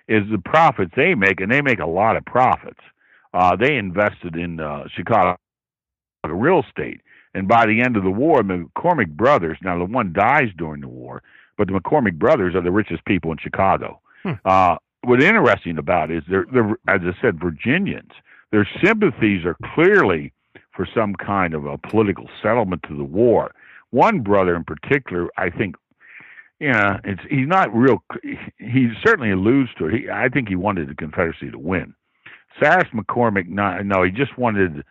is 0.08 0.22
the 0.30 0.38
profits 0.38 0.92
they 0.96 1.14
make, 1.14 1.40
and 1.40 1.50
they 1.50 1.62
make 1.62 1.78
a 1.78 1.86
lot 1.86 2.16
of 2.16 2.24
profits. 2.24 2.80
Uh, 3.32 3.56
they 3.56 3.76
invested 3.76 4.36
in 4.36 4.60
uh, 4.60 4.84
Chicago 4.94 5.36
real 6.28 6.62
estate. 6.68 7.00
And 7.34 7.48
by 7.48 7.66
the 7.66 7.80
end 7.80 7.96
of 7.96 8.04
the 8.04 8.10
war, 8.10 8.42
the 8.42 8.68
McCormick 8.76 9.10
brothers, 9.16 9.58
now 9.62 9.78
the 9.78 9.84
one 9.84 10.12
dies 10.12 10.50
during 10.56 10.80
the 10.80 10.88
war, 10.88 11.22
but 11.56 11.66
the 11.66 11.72
McCormick 11.72 12.18
brothers 12.18 12.54
are 12.54 12.60
the 12.60 12.70
richest 12.70 13.04
people 13.04 13.32
in 13.32 13.38
Chicago. 13.38 14.00
Hmm. 14.22 14.32
Uh, 14.44 14.76
what's 15.02 15.24
interesting 15.24 15.78
about 15.78 16.10
it 16.10 16.18
is 16.18 16.24
they're, 16.28 16.46
they're, 16.52 16.76
as 16.88 17.00
I 17.02 17.20
said, 17.20 17.40
Virginians. 17.40 18.10
Their 18.50 18.68
sympathies 18.84 19.46
are 19.46 19.56
clearly 19.74 20.32
for 20.72 20.86
some 20.94 21.14
kind 21.14 21.54
of 21.54 21.64
a 21.64 21.78
political 21.78 22.28
settlement 22.42 22.82
to 22.88 22.96
the 22.96 23.04
war 23.04 23.52
one 23.92 24.20
brother 24.20 24.56
in 24.56 24.64
particular, 24.64 25.28
I 25.36 25.50
think, 25.50 25.76
you 26.58 26.72
know, 26.72 26.98
it's 27.04 27.20
he's 27.30 27.46
not 27.46 27.74
real. 27.74 28.02
He 28.58 28.88
certainly 29.04 29.30
alludes 29.30 29.70
to 29.78 29.86
it. 29.86 29.94
He, 29.94 30.10
I 30.10 30.28
think 30.28 30.48
he 30.48 30.56
wanted 30.56 30.88
the 30.88 30.94
Confederacy 30.94 31.50
to 31.50 31.58
win. 31.58 31.94
Cyrus 32.60 32.88
McCormick, 32.92 33.48
not, 33.48 33.86
no, 33.86 34.02
he 34.02 34.10
just 34.10 34.36
wanted 34.36 34.82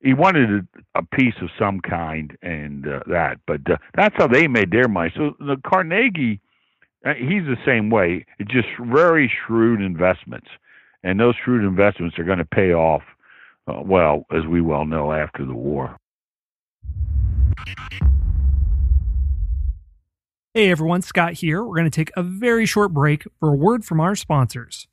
he 0.00 0.14
wanted 0.14 0.50
a, 0.50 0.98
a 0.98 1.02
piece 1.02 1.34
of 1.42 1.48
some 1.58 1.80
kind 1.80 2.36
and 2.42 2.86
uh, 2.86 3.00
that. 3.06 3.38
But 3.46 3.68
uh, 3.70 3.76
that's 3.94 4.14
how 4.16 4.26
they 4.28 4.46
made 4.46 4.70
their 4.70 4.88
money. 4.88 5.12
So 5.16 5.34
the 5.40 5.56
Carnegie, 5.66 6.40
uh, 7.04 7.14
he's 7.14 7.44
the 7.44 7.56
same 7.66 7.90
way. 7.90 8.24
It's 8.38 8.50
just 8.50 8.68
very 8.80 9.30
shrewd 9.46 9.80
investments, 9.80 10.48
and 11.02 11.18
those 11.18 11.34
shrewd 11.44 11.64
investments 11.64 12.18
are 12.18 12.24
going 12.24 12.38
to 12.38 12.44
pay 12.44 12.72
off. 12.72 13.02
Uh, 13.66 13.82
well, 13.84 14.24
as 14.32 14.46
we 14.46 14.60
well 14.60 14.86
know, 14.86 15.12
after 15.12 15.44
the 15.44 15.54
war. 15.54 15.96
Hey 20.58 20.72
everyone, 20.72 21.02
Scott 21.02 21.34
here. 21.34 21.62
We're 21.62 21.76
going 21.76 21.84
to 21.84 21.90
take 21.90 22.10
a 22.16 22.22
very 22.24 22.66
short 22.66 22.92
break 22.92 23.28
for 23.38 23.50
a 23.50 23.54
word 23.54 23.84
from 23.84 24.00
our 24.00 24.16
sponsors. 24.16 24.88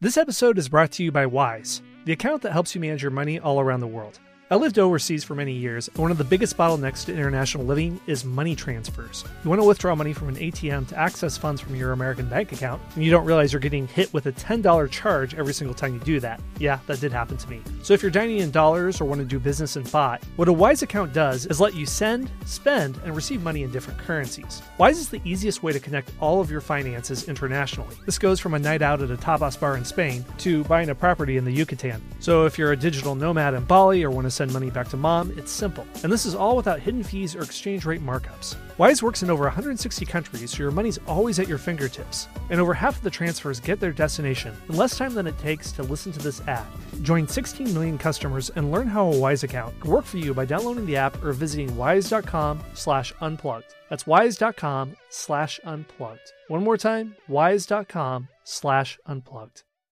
This 0.00 0.16
episode 0.16 0.58
is 0.58 0.68
brought 0.68 0.90
to 0.94 1.04
you 1.04 1.12
by 1.12 1.26
Wise, 1.26 1.80
the 2.06 2.12
account 2.12 2.42
that 2.42 2.50
helps 2.50 2.74
you 2.74 2.80
manage 2.80 3.02
your 3.02 3.12
money 3.12 3.38
all 3.38 3.60
around 3.60 3.78
the 3.78 3.86
world. 3.86 4.18
I 4.52 4.56
lived 4.56 4.78
overseas 4.78 5.24
for 5.24 5.34
many 5.34 5.54
years, 5.54 5.88
and 5.88 5.96
one 5.96 6.10
of 6.10 6.18
the 6.18 6.24
biggest 6.24 6.58
bottlenecks 6.58 7.06
to 7.06 7.12
international 7.14 7.64
living 7.64 7.98
is 8.06 8.22
money 8.22 8.54
transfers. 8.54 9.24
You 9.42 9.48
want 9.48 9.62
to 9.62 9.66
withdraw 9.66 9.94
money 9.94 10.12
from 10.12 10.28
an 10.28 10.36
ATM 10.36 10.88
to 10.88 10.98
access 10.98 11.38
funds 11.38 11.58
from 11.58 11.74
your 11.74 11.92
American 11.92 12.28
bank 12.28 12.52
account, 12.52 12.82
and 12.94 13.02
you 13.02 13.10
don't 13.10 13.24
realize 13.24 13.54
you're 13.54 13.60
getting 13.60 13.88
hit 13.88 14.12
with 14.12 14.26
a 14.26 14.32
$10 14.32 14.90
charge 14.90 15.34
every 15.36 15.54
single 15.54 15.74
time 15.74 15.94
you 15.94 16.00
do 16.00 16.20
that. 16.20 16.38
Yeah, 16.58 16.80
that 16.86 17.00
did 17.00 17.12
happen 17.12 17.38
to 17.38 17.48
me. 17.48 17.62
So 17.82 17.94
if 17.94 18.02
you're 18.02 18.10
dining 18.10 18.40
in 18.40 18.50
dollars 18.50 19.00
or 19.00 19.06
want 19.06 19.22
to 19.22 19.24
do 19.24 19.38
business 19.38 19.76
in 19.76 19.84
baht, 19.84 20.22
what 20.36 20.48
a 20.48 20.52
Wise 20.52 20.82
account 20.82 21.14
does 21.14 21.46
is 21.46 21.58
let 21.58 21.74
you 21.74 21.86
send, 21.86 22.30
spend, 22.44 23.00
and 23.04 23.16
receive 23.16 23.42
money 23.42 23.62
in 23.62 23.72
different 23.72 23.98
currencies. 24.00 24.60
Wise 24.76 24.98
is 24.98 25.08
the 25.08 25.22
easiest 25.24 25.62
way 25.62 25.72
to 25.72 25.80
connect 25.80 26.12
all 26.20 26.42
of 26.42 26.50
your 26.50 26.60
finances 26.60 27.26
internationally. 27.26 27.96
This 28.04 28.18
goes 28.18 28.38
from 28.38 28.52
a 28.52 28.58
night 28.58 28.82
out 28.82 29.00
at 29.00 29.10
a 29.10 29.16
tapas 29.16 29.58
bar 29.58 29.78
in 29.78 29.86
Spain 29.86 30.26
to 30.38 30.62
buying 30.64 30.90
a 30.90 30.94
property 30.94 31.38
in 31.38 31.46
the 31.46 31.52
Yucatan. 31.52 32.02
So 32.20 32.44
if 32.44 32.58
you're 32.58 32.72
a 32.72 32.76
digital 32.76 33.14
nomad 33.14 33.54
in 33.54 33.64
Bali 33.64 34.04
or 34.04 34.10
want 34.10 34.26
to 34.26 34.41
send 34.42 34.52
money 34.52 34.70
back 34.70 34.88
to 34.88 34.96
mom, 34.96 35.32
it's 35.38 35.52
simple. 35.52 35.86
And 36.02 36.12
this 36.12 36.26
is 36.26 36.34
all 36.34 36.56
without 36.56 36.80
hidden 36.80 37.04
fees 37.04 37.36
or 37.36 37.42
exchange 37.42 37.84
rate 37.86 38.04
markups. 38.04 38.56
Wise 38.76 39.00
works 39.00 39.22
in 39.22 39.30
over 39.30 39.44
160 39.44 40.04
countries, 40.04 40.50
so 40.50 40.58
your 40.58 40.72
money's 40.72 40.98
always 41.06 41.38
at 41.38 41.46
your 41.46 41.58
fingertips. 41.58 42.26
And 42.50 42.60
over 42.60 42.74
half 42.74 42.96
of 42.96 43.04
the 43.04 43.10
transfers 43.10 43.60
get 43.60 43.78
their 43.78 43.92
destination 43.92 44.52
in 44.68 44.76
less 44.76 44.98
time 44.98 45.14
than 45.14 45.28
it 45.28 45.38
takes 45.38 45.70
to 45.72 45.84
listen 45.84 46.10
to 46.10 46.18
this 46.18 46.40
ad. 46.48 46.66
Join 47.02 47.28
16 47.28 47.72
million 47.72 47.98
customers 47.98 48.50
and 48.56 48.72
learn 48.72 48.88
how 48.88 49.12
a 49.12 49.16
Wise 49.16 49.44
account 49.44 49.78
can 49.78 49.92
work 49.92 50.04
for 50.04 50.18
you 50.18 50.34
by 50.34 50.44
downloading 50.44 50.86
the 50.86 50.96
app 50.96 51.22
or 51.22 51.32
visiting 51.32 51.76
wise.com 51.76 52.60
slash 52.74 53.12
unplugged. 53.20 53.72
That's 53.90 54.08
wise.com 54.08 54.96
slash 55.08 55.60
unplugged. 55.64 56.32
One 56.48 56.64
more 56.64 56.76
time, 56.76 57.14
wise.com 57.28 58.26
slash 58.42 58.98
unplugged. 59.06 59.62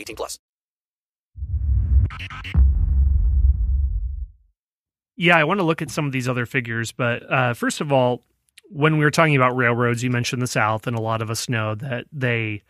18 0.00 0.16
plus. 0.16 0.38
Yeah, 5.16 5.36
I 5.36 5.44
want 5.44 5.60
to 5.60 5.64
look 5.64 5.82
at 5.82 5.90
some 5.90 6.06
of 6.06 6.12
these 6.12 6.28
other 6.28 6.46
figures, 6.46 6.92
but 6.92 7.30
uh, 7.30 7.52
first 7.52 7.80
of 7.82 7.92
all, 7.92 8.22
when 8.70 8.96
we 8.96 9.04
were 9.04 9.10
talking 9.10 9.36
about 9.36 9.54
railroads, 9.54 10.02
you 10.02 10.10
mentioned 10.10 10.40
the 10.40 10.46
South, 10.46 10.86
and 10.86 10.96
a 10.96 11.00
lot 11.00 11.20
of 11.20 11.30
us 11.30 11.48
know 11.48 11.74
that 11.74 12.06
they 12.12 12.62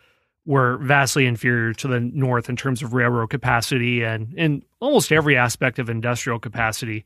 were 0.46 0.78
vastly 0.78 1.26
inferior 1.26 1.72
to 1.74 1.86
the 1.86 2.00
North 2.00 2.48
in 2.48 2.56
terms 2.56 2.82
of 2.82 2.94
railroad 2.94 3.28
capacity 3.28 4.02
and 4.02 4.34
in 4.34 4.62
almost 4.80 5.12
every 5.12 5.36
aspect 5.36 5.78
of 5.78 5.88
industrial 5.88 6.40
capacity. 6.40 7.04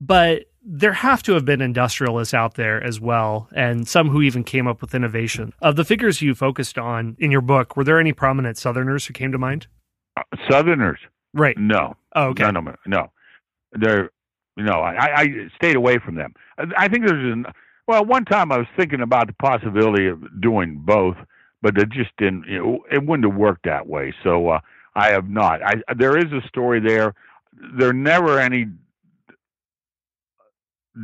But 0.00 0.50
there 0.64 0.94
have 0.94 1.22
to 1.24 1.34
have 1.34 1.44
been 1.44 1.60
industrialists 1.60 2.32
out 2.32 2.54
there 2.54 2.82
as 2.82 2.98
well, 2.98 3.48
and 3.54 3.86
some 3.86 4.08
who 4.08 4.22
even 4.22 4.42
came 4.44 4.66
up 4.66 4.80
with 4.80 4.94
innovation. 4.94 5.52
Of 5.60 5.76
the 5.76 5.84
figures 5.84 6.22
you 6.22 6.34
focused 6.34 6.78
on 6.78 7.16
in 7.18 7.30
your 7.30 7.42
book, 7.42 7.76
were 7.76 7.84
there 7.84 8.00
any 8.00 8.12
prominent 8.12 8.56
Southerners 8.56 9.06
who 9.06 9.12
came 9.12 9.30
to 9.32 9.38
mind? 9.38 9.66
Uh, 10.16 10.22
Southerners, 10.50 10.98
right? 11.34 11.56
No. 11.58 11.96
Oh, 12.16 12.28
okay. 12.28 12.44
Of 12.44 12.54
them. 12.54 12.74
No, 12.86 13.10
they're 13.72 14.10
no. 14.56 14.72
I, 14.72 15.20
I 15.20 15.48
stayed 15.56 15.76
away 15.76 15.98
from 15.98 16.14
them. 16.14 16.34
I 16.78 16.88
think 16.88 17.06
there's 17.06 17.32
an 17.32 17.46
well. 17.86 18.04
One 18.04 18.24
time 18.24 18.50
I 18.50 18.58
was 18.58 18.68
thinking 18.76 19.00
about 19.02 19.26
the 19.26 19.34
possibility 19.34 20.06
of 20.06 20.40
doing 20.40 20.80
both, 20.84 21.16
but 21.60 21.76
it 21.76 21.90
just 21.90 22.10
didn't. 22.16 22.46
You 22.48 22.58
know, 22.58 22.84
it 22.90 23.04
wouldn't 23.04 23.30
have 23.30 23.38
worked 23.38 23.64
that 23.64 23.86
way. 23.86 24.14
So 24.22 24.48
uh, 24.48 24.60
I 24.94 25.10
have 25.10 25.28
not. 25.28 25.62
I 25.62 25.74
there 25.94 26.16
is 26.16 26.32
a 26.32 26.46
story 26.48 26.80
there. 26.80 27.14
There 27.78 27.92
never 27.92 28.40
any 28.40 28.66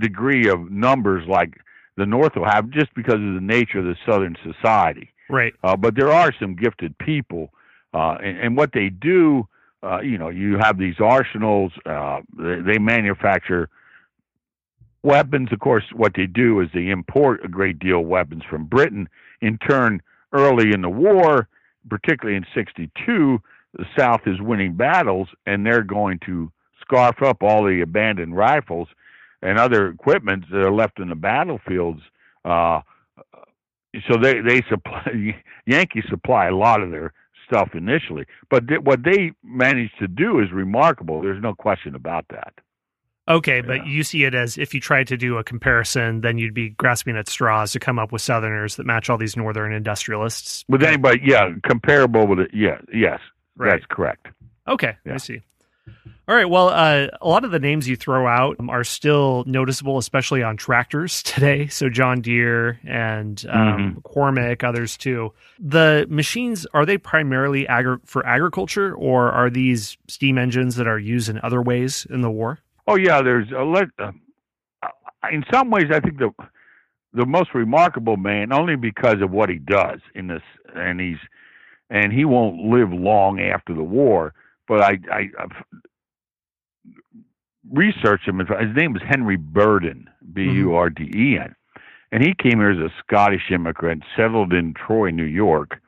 degree 0.00 0.48
of 0.48 0.70
numbers 0.70 1.26
like 1.28 1.54
the 1.96 2.06
North 2.06 2.34
will 2.36 2.46
have, 2.46 2.70
just 2.70 2.94
because 2.94 3.14
of 3.14 3.34
the 3.34 3.40
nature 3.40 3.80
of 3.80 3.84
the 3.84 3.96
Southern 4.06 4.36
society. 4.42 5.12
Right. 5.28 5.52
Uh, 5.62 5.76
but 5.76 5.94
there 5.94 6.10
are 6.10 6.32
some 6.40 6.56
gifted 6.56 6.96
people, 6.98 7.50
uh, 7.94 8.16
and, 8.22 8.38
and 8.38 8.56
what 8.56 8.72
they 8.72 8.88
do, 8.88 9.46
uh, 9.82 10.00
you 10.00 10.18
know, 10.18 10.28
you 10.28 10.58
have 10.58 10.78
these 10.78 10.96
arsenals. 11.00 11.72
Uh, 11.86 12.20
they, 12.38 12.60
they 12.60 12.78
manufacture 12.78 13.68
weapons. 15.02 15.48
Of 15.52 15.60
course, 15.60 15.84
what 15.94 16.12
they 16.14 16.26
do 16.26 16.60
is 16.60 16.68
they 16.74 16.88
import 16.88 17.44
a 17.44 17.48
great 17.48 17.78
deal 17.78 18.00
of 18.00 18.06
weapons 18.06 18.42
from 18.48 18.64
Britain. 18.64 19.08
In 19.40 19.58
turn, 19.58 20.02
early 20.32 20.72
in 20.72 20.82
the 20.82 20.90
war, 20.90 21.48
particularly 21.88 22.36
in 22.36 22.46
'62, 22.54 23.40
the 23.74 23.84
South 23.96 24.20
is 24.26 24.40
winning 24.40 24.74
battles, 24.74 25.28
and 25.46 25.64
they're 25.64 25.82
going 25.82 26.18
to 26.26 26.50
scarf 26.80 27.22
up 27.22 27.42
all 27.42 27.64
the 27.64 27.80
abandoned 27.82 28.36
rifles 28.36 28.88
and 29.42 29.58
other 29.58 29.88
equipment 29.88 30.44
that 30.50 30.58
are 30.58 30.72
left 30.72 30.98
in 31.00 31.08
the 31.08 31.14
battlefields. 31.14 32.00
Uh, 32.44 32.80
so 34.08 34.16
they 34.20 34.40
they 34.40 34.62
supply 34.68 35.36
Yankees 35.66 36.04
supply 36.08 36.46
a 36.46 36.54
lot 36.54 36.80
of 36.82 36.90
their 36.90 37.12
stuff 37.46 37.70
initially, 37.74 38.24
but 38.48 38.68
th- 38.68 38.80
what 38.82 39.02
they 39.02 39.32
managed 39.42 39.98
to 39.98 40.06
do 40.06 40.38
is 40.38 40.52
remarkable. 40.52 41.20
There's 41.20 41.42
no 41.42 41.52
question 41.54 41.94
about 41.96 42.24
that. 42.30 42.54
Okay, 43.28 43.60
but 43.60 43.86
you 43.86 44.02
see 44.02 44.24
it 44.24 44.34
as 44.34 44.58
if 44.58 44.74
you 44.74 44.80
tried 44.80 45.06
to 45.08 45.16
do 45.16 45.36
a 45.36 45.44
comparison, 45.44 46.20
then 46.20 46.38
you'd 46.38 46.54
be 46.54 46.70
grasping 46.70 47.16
at 47.16 47.28
straws 47.28 47.70
to 47.72 47.78
come 47.78 47.96
up 47.98 48.10
with 48.10 48.22
Southerners 48.22 48.74
that 48.76 48.86
match 48.86 49.08
all 49.10 49.18
these 49.18 49.36
Northern 49.36 49.72
industrialists. 49.72 50.64
With 50.68 50.82
anybody, 50.82 51.20
yeah, 51.24 51.50
comparable 51.64 52.26
with 52.26 52.40
it. 52.40 52.50
Yeah, 52.52 52.78
yes, 52.92 53.20
Right. 53.56 53.70
that's 53.70 53.84
correct. 53.88 54.28
Okay, 54.66 54.96
I 55.08 55.16
see. 55.18 55.42
All 56.28 56.36
right. 56.36 56.48
Well, 56.48 56.68
uh, 56.68 57.08
a 57.20 57.26
lot 57.26 57.44
of 57.44 57.50
the 57.50 57.58
names 57.58 57.88
you 57.88 57.96
throw 57.96 58.28
out 58.28 58.56
are 58.68 58.84
still 58.84 59.42
noticeable, 59.46 59.98
especially 59.98 60.44
on 60.44 60.56
tractors 60.56 61.22
today. 61.24 61.66
So 61.66 61.88
John 61.88 62.20
Deere 62.20 62.78
and 62.86 63.44
um, 63.48 64.00
Cormac, 64.04 64.62
others 64.62 64.96
too. 64.96 65.32
The 65.58 66.06
machines 66.08 66.66
are 66.72 66.86
they 66.86 66.98
primarily 66.98 67.66
agri- 67.66 67.98
for 68.04 68.24
agriculture, 68.24 68.94
or 68.94 69.32
are 69.32 69.50
these 69.50 69.96
steam 70.06 70.38
engines 70.38 70.76
that 70.76 70.86
are 70.86 70.98
used 70.98 71.28
in 71.28 71.40
other 71.42 71.60
ways 71.62 72.06
in 72.08 72.20
the 72.20 72.30
war? 72.30 72.60
Oh 72.86 72.96
yeah, 72.96 73.22
there's 73.22 73.50
a 73.50 73.64
let. 73.64 73.88
Uh, 73.98 74.12
in 75.32 75.44
some 75.52 75.70
ways, 75.70 75.86
I 75.92 76.00
think 76.00 76.18
the 76.18 76.30
the 77.12 77.26
most 77.26 77.54
remarkable 77.54 78.16
man, 78.16 78.52
only 78.52 78.76
because 78.76 79.20
of 79.20 79.32
what 79.32 79.48
he 79.48 79.58
does 79.58 79.98
in 80.14 80.28
this, 80.28 80.42
and 80.76 81.00
he's 81.00 81.18
and 81.90 82.12
he 82.12 82.24
won't 82.24 82.70
live 82.70 82.92
long 82.92 83.40
after 83.40 83.74
the 83.74 83.82
war. 83.82 84.32
But 84.70 84.82
I, 84.82 84.98
I 85.12 85.30
I've 85.36 85.80
researched 87.72 88.28
him. 88.28 88.38
His 88.38 88.76
name 88.76 88.92
was 88.92 89.02
Henry 89.04 89.36
Burden, 89.36 90.08
B 90.32 90.42
U 90.42 90.74
R 90.76 90.88
D 90.88 91.10
E 91.12 91.38
N, 91.42 91.56
and 92.12 92.22
he 92.22 92.34
came 92.40 92.60
here 92.60 92.70
as 92.70 92.78
a 92.78 92.94
Scottish 93.04 93.50
immigrant, 93.50 94.04
settled 94.16 94.52
in 94.52 94.74
Troy, 94.74 95.10
New 95.10 95.24
York, 95.24 95.80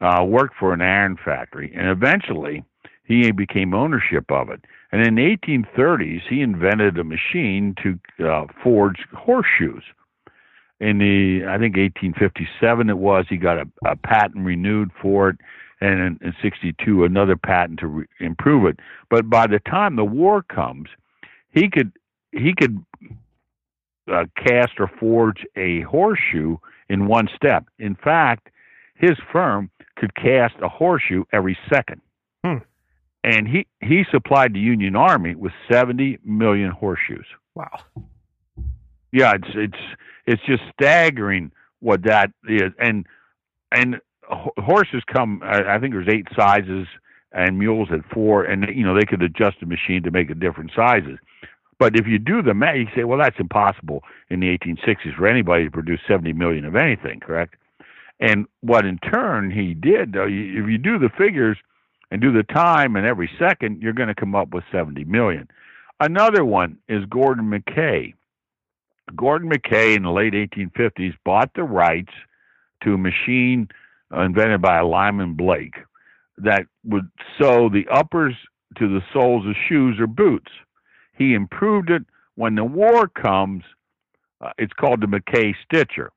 uh, 0.00 0.24
worked 0.24 0.54
for 0.54 0.72
an 0.72 0.80
iron 0.80 1.18
factory, 1.24 1.72
and 1.74 1.88
eventually 1.88 2.62
he 3.02 3.32
became 3.32 3.74
ownership 3.74 4.30
of 4.30 4.50
it. 4.50 4.60
And 4.92 5.04
in 5.04 5.16
the 5.16 5.36
1830s, 5.36 6.20
he 6.30 6.42
invented 6.42 6.98
a 6.98 7.04
machine 7.04 7.74
to 7.82 7.98
uh, 8.24 8.46
forge 8.62 9.00
horseshoes. 9.12 9.82
In 10.78 10.98
the, 10.98 11.44
I 11.48 11.58
think 11.58 11.76
1857 11.76 12.88
it 12.88 12.98
was, 12.98 13.26
he 13.28 13.36
got 13.36 13.58
a, 13.58 13.66
a 13.84 13.96
patent 13.96 14.46
renewed 14.46 14.92
for 15.00 15.30
it, 15.30 15.38
and 15.82 16.00
in, 16.00 16.28
in 16.28 16.34
62 16.42 17.04
another 17.04 17.36
patent 17.36 17.80
to 17.80 17.86
re- 17.86 18.06
improve 18.20 18.66
it. 18.66 18.78
But 19.10 19.28
by 19.28 19.46
the 19.46 19.58
time 19.58 19.96
the 19.96 20.04
war 20.04 20.42
comes, 20.42 20.88
he 21.50 21.68
could 21.70 21.92
he 22.32 22.54
could 22.54 22.84
uh, 24.10 24.24
cast 24.36 24.72
or 24.78 24.90
forge 24.98 25.44
a 25.56 25.82
horseshoe 25.82 26.56
in 26.88 27.06
one 27.06 27.28
step. 27.36 27.66
In 27.78 27.94
fact, 27.94 28.48
his 28.94 29.18
firm 29.30 29.70
could 29.96 30.14
cast 30.14 30.54
a 30.62 30.68
horseshoe 30.68 31.24
every 31.32 31.58
second 31.72 32.00
and 33.24 33.46
he 33.46 33.66
he 33.80 34.04
supplied 34.10 34.54
the 34.54 34.60
Union 34.60 34.96
Army 34.96 35.34
with 35.34 35.52
70 35.70 36.18
million 36.24 36.70
horseshoes. 36.70 37.26
Wow. 37.54 37.78
Yeah, 39.12 39.34
it's 39.34 39.48
it's 39.54 39.98
it's 40.26 40.42
just 40.46 40.62
staggering 40.72 41.52
what 41.80 42.02
that 42.04 42.30
is, 42.48 42.72
and 42.78 43.06
and 43.70 44.00
horses 44.28 45.02
come. 45.12 45.42
I 45.44 45.78
think 45.78 45.92
there's 45.92 46.08
eight 46.08 46.26
sizes, 46.36 46.86
and 47.32 47.58
mules 47.58 47.88
at 47.92 48.00
four, 48.12 48.44
and 48.44 48.66
you 48.74 48.84
know 48.84 48.94
they 48.94 49.06
could 49.06 49.22
adjust 49.22 49.58
the 49.60 49.66
machine 49.66 50.02
to 50.02 50.10
make 50.10 50.30
it 50.30 50.40
different 50.40 50.72
sizes. 50.74 51.18
But 51.78 51.98
if 51.98 52.06
you 52.06 52.18
do 52.18 52.42
the 52.42 52.54
math, 52.54 52.76
you 52.76 52.86
say, 52.94 53.04
well, 53.04 53.18
that's 53.18 53.40
impossible 53.40 54.04
in 54.30 54.40
the 54.40 54.56
1860s 54.56 55.16
for 55.16 55.26
anybody 55.26 55.64
to 55.64 55.70
produce 55.70 55.98
70 56.06 56.32
million 56.32 56.64
of 56.64 56.76
anything, 56.76 57.18
correct? 57.18 57.56
And 58.20 58.46
what 58.60 58.86
in 58.86 58.98
turn 58.98 59.50
he 59.50 59.74
did, 59.74 60.12
though, 60.12 60.26
if 60.26 60.30
you 60.30 60.78
do 60.78 60.98
the 60.98 61.10
figures 61.18 61.58
and 62.12 62.20
do 62.20 62.30
the 62.30 62.44
time 62.44 62.94
and 62.94 63.04
every 63.04 63.28
second, 63.36 63.82
you're 63.82 63.94
going 63.94 64.08
to 64.08 64.14
come 64.14 64.36
up 64.36 64.50
with 64.54 64.62
70 64.70 65.02
million. 65.04 65.48
Another 65.98 66.44
one 66.44 66.78
is 66.88 67.04
Gordon 67.06 67.50
McKay. 67.50 68.14
Gordon 69.16 69.50
McKay 69.50 69.96
in 69.96 70.04
the 70.04 70.12
late 70.12 70.34
1850s 70.34 71.14
bought 71.24 71.50
the 71.54 71.64
rights 71.64 72.12
to 72.84 72.94
a 72.94 72.98
machine 72.98 73.68
invented 74.12 74.62
by 74.62 74.80
Lyman 74.80 75.34
Blake 75.34 75.74
that 76.38 76.66
would 76.84 77.08
sew 77.38 77.68
the 77.68 77.86
uppers 77.90 78.34
to 78.78 78.88
the 78.88 79.00
soles 79.12 79.46
of 79.46 79.54
shoes 79.68 79.96
or 80.00 80.06
boots. 80.06 80.50
He 81.16 81.34
improved 81.34 81.90
it. 81.90 82.02
When 82.34 82.54
the 82.54 82.64
war 82.64 83.08
comes, 83.08 83.62
uh, 84.40 84.50
it's 84.58 84.72
called 84.72 85.02
the 85.02 85.06
McKay 85.06 85.54
Stitcher. 85.64 86.10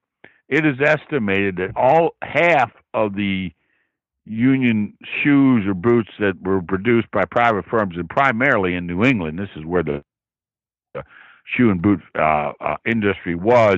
It 0.47 0.65
is 0.65 0.79
estimated 0.81 1.57
that 1.57 1.75
all 1.75 2.15
half 2.21 2.71
of 2.93 3.15
the 3.15 3.51
union 4.25 4.97
shoes 5.23 5.65
or 5.67 5.73
boots 5.73 6.09
that 6.19 6.41
were 6.41 6.61
produced 6.61 7.09
by 7.11 7.25
private 7.25 7.65
firms 7.65 7.95
and 7.97 8.09
primarily 8.09 8.75
in 8.75 8.87
New 8.87 9.03
England. 9.03 9.37
This 9.37 9.49
is 9.55 9.65
where 9.65 9.83
the 9.83 10.03
uh, 10.97 11.01
shoe 11.45 11.69
and 11.69 11.81
boot 11.81 12.01
uh, 12.17 12.53
uh, 12.59 12.77
industry 12.85 13.35
was 13.35 13.77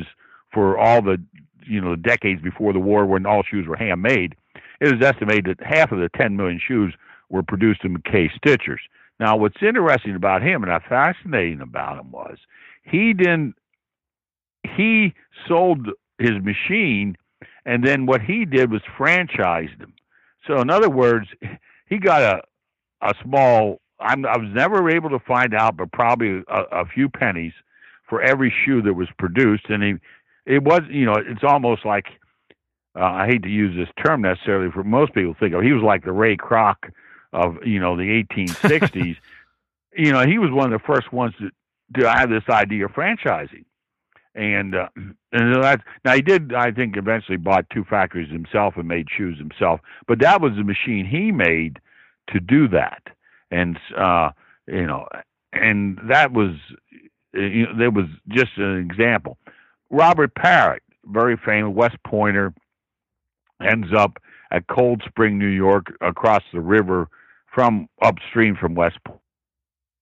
for 0.54 0.78
all 0.78 1.02
the 1.02 1.22
you 1.68 1.82
know 1.82 1.92
the 1.92 2.02
decades 2.02 2.42
before 2.42 2.74
the 2.74 2.80
war 2.80 3.06
when 3.06 3.26
all 3.26 3.44
shoes 3.44 3.68
were 3.68 3.76
handmade. 3.76 4.36
It 4.80 4.94
is 4.94 5.02
estimated 5.02 5.58
that 5.58 5.66
half 5.66 5.92
of 5.92 6.00
the 6.00 6.10
10 6.16 6.38
million 6.38 6.60
shoes 6.66 6.94
were 7.30 7.44
produced 7.44 7.84
in 7.84 7.98
McKay 7.98 8.30
Stitchers. 8.32 8.78
Now, 9.20 9.36
what's 9.36 9.62
interesting 9.62 10.16
about 10.16 10.44
him 10.44 10.64
and 10.64 10.84
fascinating 10.84 11.62
about 11.62 12.00
him 12.00 12.12
was 12.12 12.38
he 12.84 13.14
didn't 13.14 13.56
he 14.76 15.14
sold 15.48 15.88
his 16.20 16.42
machine, 16.42 17.16
and 17.66 17.84
then 17.86 18.06
what 18.06 18.22
he 18.22 18.46
did 18.46 18.72
was 18.72 18.82
franchised 18.98 19.80
them. 19.80 19.94
So, 20.46 20.60
in 20.60 20.70
other 20.70 20.90
words, 20.90 21.28
he 21.88 21.98
got 21.98 22.22
a 22.22 22.42
a 23.02 23.14
small. 23.24 23.80
I'm, 24.00 24.26
I 24.26 24.38
was 24.38 24.50
never 24.54 24.90
able 24.90 25.10
to 25.10 25.20
find 25.20 25.56
out, 25.56 25.78
but 25.78 25.92
probably 25.92 26.44
a, 26.48 26.62
a 26.72 26.86
few 26.86 27.10
pennies 27.10 27.54
for 28.08 28.22
every 28.22 28.54
shoe 28.66 28.82
that 28.84 28.94
was 28.94 29.08
produced, 29.18 29.66
and 29.70 29.84
he 29.84 29.96
it 30.48 30.64
was 30.64 30.82
you 30.90 31.06
know 31.06 31.16
it's 31.16 31.44
almost 31.44 31.86
like 31.86 32.06
uh, 32.98 33.04
I 33.04 33.28
hate 33.28 33.44
to 33.44 33.50
use 33.50 33.76
this 33.76 33.94
term 34.04 34.22
necessarily 34.22 34.72
for 34.72 34.84
most 34.84 35.14
people 35.14 35.36
think 35.40 35.54
of. 35.54 35.62
He 35.62 35.72
was 35.72 35.84
like 35.84 36.04
the 36.04 36.12
Ray 36.12 36.36
Kroc 36.36 36.76
of 37.34 37.58
you 37.66 37.80
know 37.80 37.96
the 37.96 38.24
1860s. 38.24 39.18
you 39.96 40.12
know, 40.12 40.26
he 40.26 40.40
was 40.40 40.52
one 40.52 40.72
of 40.72 40.80
the 40.80 40.86
first 40.86 41.12
ones 41.14 41.34
to 41.40 41.50
to 42.02 42.10
have 42.10 42.30
this 42.30 42.44
idea 42.50 42.86
of 42.86 42.92
franchising, 42.92 43.66
and 44.36 44.76
uh, 44.76 44.88
and 45.32 45.64
that's 45.64 45.84
now 46.06 46.16
he 46.16 46.22
did 46.22 46.54
I 46.54 46.72
think 46.72 46.98
eventually 46.98 47.38
bought 47.38 47.70
two 47.70 47.84
factories 47.84 48.32
himself 48.32 48.76
and 48.78 48.88
made 48.88 49.08
shoes 49.16 49.38
himself, 49.38 49.82
but 50.08 50.20
that 50.20 50.42
was 50.42 50.54
the 50.56 50.64
machine 50.64 51.06
he 51.06 51.32
made 51.32 51.80
to 52.30 52.40
do 52.40 52.68
that, 52.70 53.04
and 53.52 53.78
uh, 53.98 54.32
you 54.68 54.88
know, 54.88 55.08
and 55.54 56.00
that 56.10 56.32
was 56.32 56.56
you 57.34 57.66
know, 57.66 57.78
there 57.78 57.92
was 57.92 58.06
just 58.30 58.58
an 58.58 58.78
example. 58.78 59.38
Robert 59.90 60.34
Parrott, 60.36 60.84
very 61.06 61.38
famous 61.38 61.74
West 61.74 61.98
Pointer, 62.06 62.54
ends 63.62 63.88
up 63.96 64.18
at 64.52 64.68
Cold 64.68 65.02
Spring, 65.08 65.38
New 65.38 65.48
York, 65.48 65.88
across 66.02 66.44
the 66.54 66.62
river 66.62 67.08
from 67.54 67.88
upstream 68.02 68.56
from 68.56 68.76
West 68.76 68.98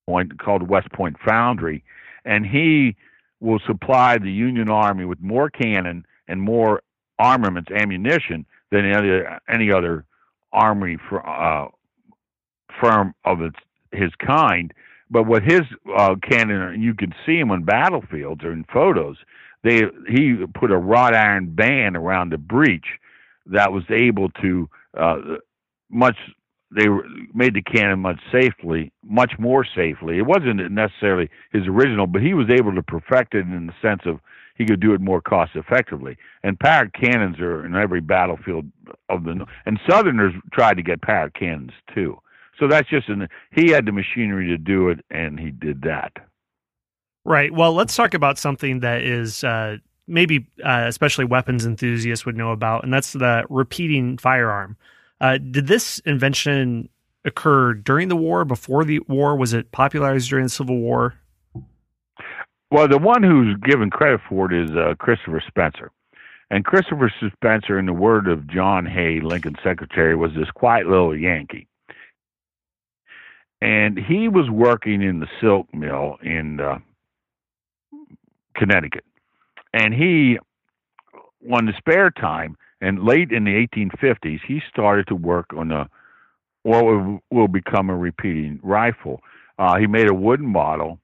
Point, 0.08 0.39
called 0.39 0.69
West 0.69 0.91
Point 0.91 1.15
Foundry, 1.26 1.84
and 2.26 2.45
he 2.45 2.95
will 3.39 3.60
supply 3.65 4.17
the 4.17 4.32
Union 4.32 4.69
Army 4.69 5.06
with 5.06 5.21
more 5.21 5.50
cannon 5.50 6.06
and 6.28 6.41
more 6.41 6.82
armaments, 7.19 7.71
ammunition 7.71 8.45
than 8.71 8.86
any 8.86 8.95
other, 8.95 9.39
any 9.48 9.71
other 9.71 10.06
army 10.52 10.98
for, 11.10 11.28
uh, 11.28 11.67
firm 12.82 13.13
of 13.24 13.41
its 13.41 13.58
his 13.91 14.12
kind. 14.26 14.74
But 15.10 15.28
with 15.28 15.43
his 15.43 15.62
uh, 15.95 16.15
cannon, 16.28 16.82
you 16.82 16.93
can 16.93 17.13
see 17.26 17.38
him 17.38 17.52
on 17.52 17.63
battlefields 17.63 18.43
or 18.43 18.52
in 18.52 18.65
photos. 18.74 19.17
They 19.65 19.82
he 20.08 20.45
put 20.54 20.71
a 20.71 20.78
wrought 20.78 21.15
iron 21.15 21.56
band 21.56 21.97
around 21.97 22.32
the 22.32 22.38
breech 22.38 22.86
that 23.47 23.71
was 23.71 23.84
able 23.89 24.30
to 24.41 24.69
uh, 24.95 25.17
much 25.89 26.15
they 26.75 26.86
made 27.34 27.56
the 27.56 27.63
cannon 27.63 27.99
much 27.99 28.19
safely, 28.32 28.91
much 29.04 29.34
more 29.39 29.65
safely. 29.65 30.19
It 30.19 30.25
wasn't 30.25 30.71
necessarily 30.71 31.30
his 31.51 31.63
original, 31.67 32.06
but 32.06 32.21
he 32.21 32.34
was 32.36 32.49
able 32.49 32.75
to 32.75 32.84
perfect 32.84 33.34
it 33.34 33.39
in 33.39 33.67
the 33.67 33.73
sense 33.82 34.01
of 34.06 34.19
he 34.56 34.65
could 34.65 34.80
do 34.80 34.93
it 34.93 35.01
more 35.01 35.21
cost 35.21 35.51
effectively. 35.56 36.15
And 36.43 36.60
Parrott 36.60 36.93
cannons 36.93 37.39
are 37.39 37.65
in 37.65 37.75
every 37.75 38.01
battlefield 38.01 38.65
of 39.10 39.23
the 39.23 39.45
and 39.65 39.80
Southerners 39.89 40.34
tried 40.54 40.78
to 40.78 40.84
get 40.84 41.01
Parrott 41.01 41.34
cannons 41.34 41.71
too. 41.93 42.19
So 42.60 42.67
that's 42.67 42.89
just 42.89 43.10
an 43.10 43.28
he 43.51 43.71
had 43.71 43.86
the 43.88 43.91
machinery 43.91 44.47
to 44.47 44.58
do 44.58 44.89
it, 44.89 44.99
and 45.10 45.39
he 45.39 45.49
did 45.49 45.82
that. 45.82 46.13
Right. 47.25 47.51
Well, 47.51 47.73
let's 47.73 47.95
talk 47.95 48.13
about 48.13 48.38
something 48.38 48.81
that 48.81 49.01
is 49.01 49.43
uh, 49.43 49.77
maybe 50.07 50.47
uh, 50.63 50.85
especially 50.88 51.25
weapons 51.25 51.65
enthusiasts 51.65 52.25
would 52.25 52.38
know 52.38 52.51
about, 52.51 52.83
and 52.83 52.93
that's 52.93 53.13
the 53.13 53.43
repeating 53.49 54.17
firearm. 54.17 54.77
Uh, 55.19 55.39
did 55.39 55.65
this 55.65 55.99
invention 56.05 56.88
occur 57.25 57.73
during 57.73 58.09
the 58.09 58.15
war, 58.15 58.45
before 58.45 58.83
the 58.83 58.99
war? 59.07 59.35
Was 59.35 59.53
it 59.53 59.71
popularized 59.71 60.29
during 60.29 60.45
the 60.45 60.49
Civil 60.49 60.77
War? 60.77 61.15
Well, 62.69 62.88
the 62.88 62.99
one 62.99 63.23
who's 63.23 63.55
given 63.63 63.89
credit 63.89 64.21
for 64.29 64.51
it 64.51 64.63
is 64.63 64.71
uh, 64.75 64.93
Christopher 64.99 65.41
Spencer. 65.47 65.91
And 66.51 66.63
Christopher 66.63 67.11
Spencer, 67.33 67.79
in 67.79 67.88
the 67.88 67.93
word 67.93 68.27
of 68.27 68.47
John 68.47 68.85
Hay, 68.85 69.19
Lincoln's 69.19 69.57
secretary, 69.63 70.15
was 70.15 70.31
this 70.35 70.51
quiet 70.53 70.85
little 70.85 71.17
Yankee. 71.17 71.67
And 73.61 73.97
he 73.97 74.27
was 74.27 74.49
working 74.49 75.01
in 75.01 75.21
the 75.21 75.27
silk 75.41 75.73
mill 75.73 76.17
in 76.21 76.59
uh, 76.59 76.77
Connecticut. 78.56 79.04
And 79.74 79.94
he, 79.94 80.38
on 81.52 81.65
the 81.65 81.74
spare 81.78 82.10
time, 82.10 82.58
and 82.82 83.04
late 83.04 83.32
in 83.32 83.46
the 83.46 83.68
1850s, 83.68 84.39
he 84.48 84.62
started 84.70 85.08
to 85.08 85.15
work 85.15 85.48
on 85.56 85.72
a 85.72 85.89
what 86.63 86.84
will 87.30 87.48
become 87.48 87.91
a 87.91 87.96
repeating 87.96 88.60
rifle. 88.63 89.22
Uh, 89.60 89.78
he 89.78 89.86
made 89.86 90.10
a 90.10 90.13
wooden 90.13 90.48
model, 90.48 91.00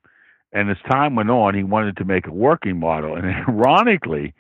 and 0.52 0.72
as 0.72 0.78
time 0.90 1.16
went 1.16 1.30
on, 1.30 1.54
he 1.54 1.64
wanted 1.64 1.96
to 1.98 2.04
make 2.04 2.26
a 2.26 2.32
working 2.32 2.80
model. 2.80 3.16
And 3.16 3.28
ironically, 3.48 4.34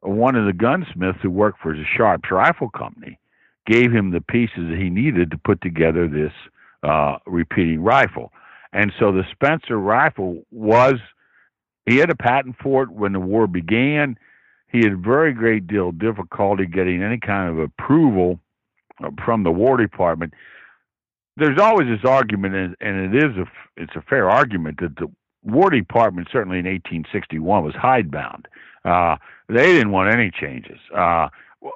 one 0.00 0.36
of 0.36 0.46
the 0.46 0.52
gunsmiths 0.52 1.18
who 1.22 1.30
worked 1.30 1.60
for 1.60 1.76
the 1.76 1.84
Sharps 1.96 2.30
Rifle 2.30 2.70
Company 2.70 3.18
gave 3.66 3.92
him 3.92 4.12
the 4.12 4.20
pieces 4.20 4.68
that 4.70 4.78
he 4.78 4.90
needed 4.90 5.30
to 5.32 5.38
put 5.38 5.60
together 5.60 6.08
this 6.08 6.32
uh, 6.82 7.18
repeating 7.26 7.82
rifle. 7.82 8.32
And 8.72 8.92
so 8.98 9.12
the 9.12 9.24
Spencer 9.32 9.78
rifle 9.78 10.44
was, 10.50 10.94
he 11.86 11.96
had 11.96 12.10
a 12.10 12.16
patent 12.16 12.56
for 12.62 12.82
it 12.82 12.90
when 12.90 13.12
the 13.12 13.20
war 13.20 13.46
began 13.46 14.16
he 14.70 14.78
had 14.78 14.92
a 14.92 14.96
very 14.96 15.32
great 15.32 15.66
deal 15.66 15.88
of 15.88 15.98
difficulty 15.98 16.66
getting 16.66 17.02
any 17.02 17.18
kind 17.18 17.50
of 17.50 17.58
approval 17.58 18.38
uh, 19.02 19.10
from 19.24 19.42
the 19.42 19.50
War 19.50 19.76
Department. 19.76 20.32
There's 21.36 21.58
always 21.60 21.88
this 21.88 22.08
argument, 22.08 22.54
and, 22.54 22.76
and 22.80 23.14
it 23.14 23.24
is 23.24 23.36
a 23.36 23.44
it's 23.76 23.96
a 23.96 24.02
fair 24.02 24.30
argument 24.30 24.78
that 24.80 24.96
the 24.96 25.10
War 25.42 25.70
Department 25.70 26.28
certainly 26.30 26.58
in 26.58 26.66
1861 26.66 27.64
was 27.64 27.74
hidebound. 27.74 28.46
Uh, 28.84 29.16
they 29.48 29.72
didn't 29.72 29.90
want 29.90 30.14
any 30.14 30.30
changes. 30.30 30.78
Uh, 30.96 31.28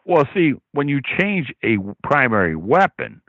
well, 0.04 0.26
see, 0.32 0.54
when 0.72 0.88
you 0.88 1.00
change 1.18 1.52
a 1.62 1.76
primary 2.02 2.56
weapon, 2.56 3.20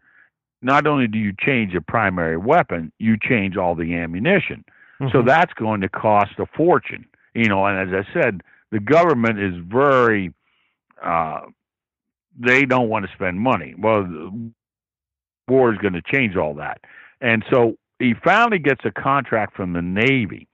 not 0.61 0.87
only 0.87 1.07
do 1.07 1.17
you 1.17 1.33
change 1.37 1.73
a 1.73 1.81
primary 1.81 2.37
weapon, 2.37 2.91
you 2.99 3.17
change 3.21 3.57
all 3.57 3.75
the 3.75 3.95
ammunition. 3.95 4.63
Mm-hmm. 5.01 5.11
So 5.11 5.23
that's 5.23 5.53
going 5.53 5.81
to 5.81 5.89
cost 5.89 6.31
a 6.39 6.45
fortune. 6.55 7.05
You 7.33 7.49
know, 7.49 7.65
and 7.65 7.93
as 7.93 8.05
I 8.05 8.13
said, 8.13 8.41
the 8.71 8.79
government 8.79 9.39
is 9.39 9.53
very 9.67 10.33
uh, 11.03 11.41
they 12.37 12.65
don't 12.65 12.89
want 12.89 13.05
to 13.05 13.11
spend 13.13 13.39
money. 13.39 13.75
Well, 13.77 14.03
the 14.03 14.51
war 15.47 15.71
is 15.71 15.77
going 15.79 15.93
to 15.93 16.01
change 16.01 16.35
all 16.35 16.53
that, 16.55 16.79
and 17.21 17.43
so 17.51 17.75
he 17.99 18.13
finally 18.23 18.59
gets 18.59 18.81
a 18.85 18.91
contract 18.91 19.55
from 19.55 19.73
the 19.73 19.81
Navy, 19.81 20.47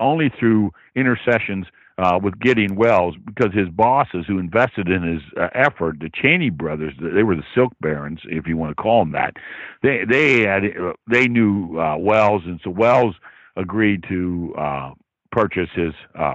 only 0.00 0.30
through 0.38 0.72
intercessions 0.94 1.66
uh, 1.98 2.18
with 2.22 2.38
Gideon 2.40 2.76
Welles, 2.76 3.14
because 3.24 3.52
his 3.54 3.68
bosses 3.68 4.24
who 4.26 4.38
invested 4.38 4.88
in 4.88 5.02
his 5.02 5.22
uh, 5.40 5.48
effort, 5.54 5.98
the 6.00 6.10
Cheney 6.14 6.50
brothers, 6.50 6.92
they 7.00 7.22
were 7.22 7.36
the 7.36 7.44
Silk 7.54 7.72
Barons, 7.80 8.20
if 8.24 8.46
you 8.46 8.56
want 8.56 8.76
to 8.76 8.82
call 8.82 9.00
them 9.00 9.12
that. 9.12 9.34
They 9.82 10.04
they 10.08 10.40
had 10.42 10.64
uh, 10.64 10.92
they 11.10 11.26
knew 11.28 11.78
uh, 11.78 11.96
Welles, 11.98 12.42
and 12.44 12.60
so 12.62 12.70
Welles 12.70 13.14
agreed 13.56 14.04
to 14.08 14.54
uh, 14.58 14.90
purchase 15.32 15.68
his 15.74 15.92
uh, 16.18 16.34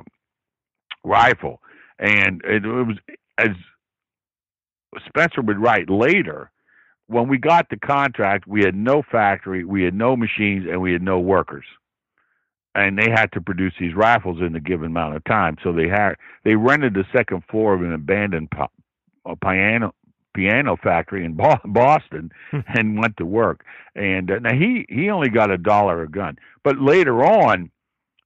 rifle, 1.04 1.62
and 2.00 2.42
it, 2.44 2.66
it 2.66 2.68
was 2.68 2.98
as 3.38 3.50
Spencer 5.08 5.42
would 5.42 5.60
write 5.60 5.90
later. 5.90 6.52
When 7.08 7.28
we 7.28 7.38
got 7.38 7.68
the 7.70 7.76
contract, 7.76 8.48
we 8.48 8.64
had 8.64 8.74
no 8.74 9.02
factory, 9.12 9.66
we 9.66 9.84
had 9.84 9.94
no 9.94 10.16
machines, 10.16 10.66
and 10.70 10.82
we 10.82 10.94
had 10.94 11.02
no 11.02 11.20
workers 11.20 11.66
and 12.76 12.98
they 12.98 13.10
had 13.10 13.32
to 13.34 13.42
produce 13.42 13.74
these 13.80 13.94
rifles 13.94 14.40
in 14.42 14.56
a 14.56 14.60
given 14.60 14.88
amount 14.88 15.16
of 15.16 15.24
time. 15.26 15.58
So 15.64 15.74
they 15.74 15.88
had 15.88 16.16
they 16.44 16.56
rented 16.56 16.94
the 16.94 17.06
second 17.16 17.44
floor 17.50 17.74
of 17.74 17.82
an 17.82 17.94
abandoned 17.94 18.50
piano 19.42 19.94
piano 20.34 20.78
factory 20.78 21.26
in 21.26 21.34
Boston 21.66 22.32
hmm. 22.52 22.60
and 22.68 23.00
went 23.00 23.18
to 23.18 23.26
work. 23.26 23.66
And 23.96 24.32
uh, 24.32 24.40
now 24.40 24.54
he 24.54 24.86
he 24.90 25.10
only 25.10 25.30
got 25.30 25.52
a 25.52 25.58
dollar 25.58 26.02
a 26.04 26.10
gun, 26.10 26.38
but 26.64 26.80
later 26.80 27.24
on 27.24 27.72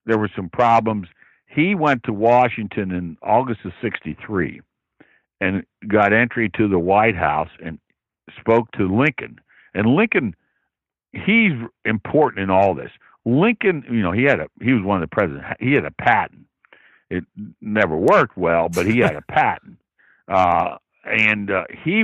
there 0.06 0.18
were 0.18 0.32
some 0.36 0.50
problems. 0.50 1.08
He 1.48 1.74
went 1.74 2.04
to 2.04 2.14
Washington 2.14 2.92
in 2.92 3.18
August 3.24 3.62
of 3.66 3.72
63 3.82 4.62
and 5.42 5.64
got 5.88 6.14
entry 6.14 6.50
to 6.58 6.68
the 6.68 6.80
White 6.80 7.16
House 7.16 7.50
and 7.64 7.80
spoke 8.40 8.72
to 8.74 8.94
Lincoln. 8.94 9.40
And 9.74 9.96
Lincoln, 9.96 10.36
he's 11.14 11.54
important 11.86 12.44
in 12.44 12.50
all 12.50 12.74
this. 12.76 12.92
Lincoln, 13.26 13.84
you 13.90 14.02
know, 14.02 14.12
he 14.12 14.24
had 14.24 14.40
a 14.40 14.48
he 14.62 14.74
was 14.74 14.84
one 14.84 15.02
of 15.02 15.10
the 15.10 15.14
presidents. 15.14 15.46
He 15.60 15.74
had 15.74 15.86
a 15.86 15.92
patent. 15.92 16.46
It 17.10 17.24
never 17.62 17.96
worked 17.96 18.38
well, 18.38 18.70
but 18.70 18.86
he 18.86 19.00
had 19.00 19.16
a 19.16 19.22
patent, 19.30 19.78
uh, 20.28 20.78
and 21.06 21.52
uh, 21.52 21.64
he 21.84 22.04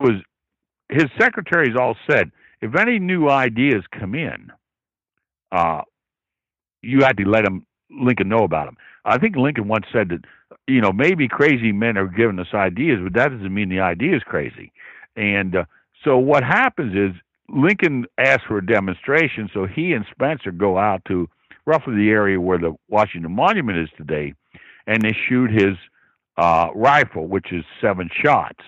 was 0.00 0.22
his 0.88 1.06
secretaries 1.18 1.76
all 1.78 1.96
said 2.08 2.30
if 2.60 2.74
any 2.74 2.98
new 2.98 3.28
ideas 3.28 3.84
come 3.98 4.14
in, 4.14 4.50
uh, 5.52 5.82
you 6.82 7.00
had 7.02 7.16
to 7.18 7.24
let 7.24 7.44
him 7.44 7.66
Lincoln 7.90 8.28
know 8.28 8.44
about 8.44 8.66
them. 8.66 8.76
I 9.04 9.18
think 9.18 9.36
Lincoln 9.36 9.68
once 9.68 9.86
said 9.92 10.10
that, 10.10 10.24
you 10.66 10.80
know, 10.80 10.92
maybe 10.92 11.28
crazy 11.28 11.72
men 11.72 11.96
are 11.96 12.06
giving 12.06 12.38
us 12.38 12.48
ideas, 12.52 12.98
but 13.02 13.14
that 13.14 13.30
doesn't 13.30 13.54
mean 13.54 13.68
the 13.68 13.80
idea 13.80 14.16
is 14.16 14.22
crazy. 14.22 14.72
And 15.16 15.56
uh, 15.56 15.64
so 16.04 16.18
what 16.18 16.42
happens 16.44 16.94
is 16.94 17.20
Lincoln 17.48 18.06
asked 18.18 18.44
for 18.46 18.58
a 18.58 18.66
demonstration, 18.66 19.48
so 19.52 19.66
he 19.66 19.92
and 19.92 20.04
Spencer 20.10 20.52
go 20.52 20.78
out 20.78 21.02
to 21.06 21.28
roughly 21.64 21.96
the 21.96 22.10
area 22.10 22.40
where 22.40 22.58
the 22.58 22.74
Washington 22.88 23.32
Monument 23.32 23.78
is 23.78 23.88
today, 23.96 24.34
and 24.86 25.02
they 25.02 25.16
shoot 25.28 25.50
his 25.50 25.76
uh, 26.38 26.68
rifle, 26.74 27.26
which 27.26 27.52
is 27.52 27.64
seven 27.80 28.08
shots. 28.22 28.64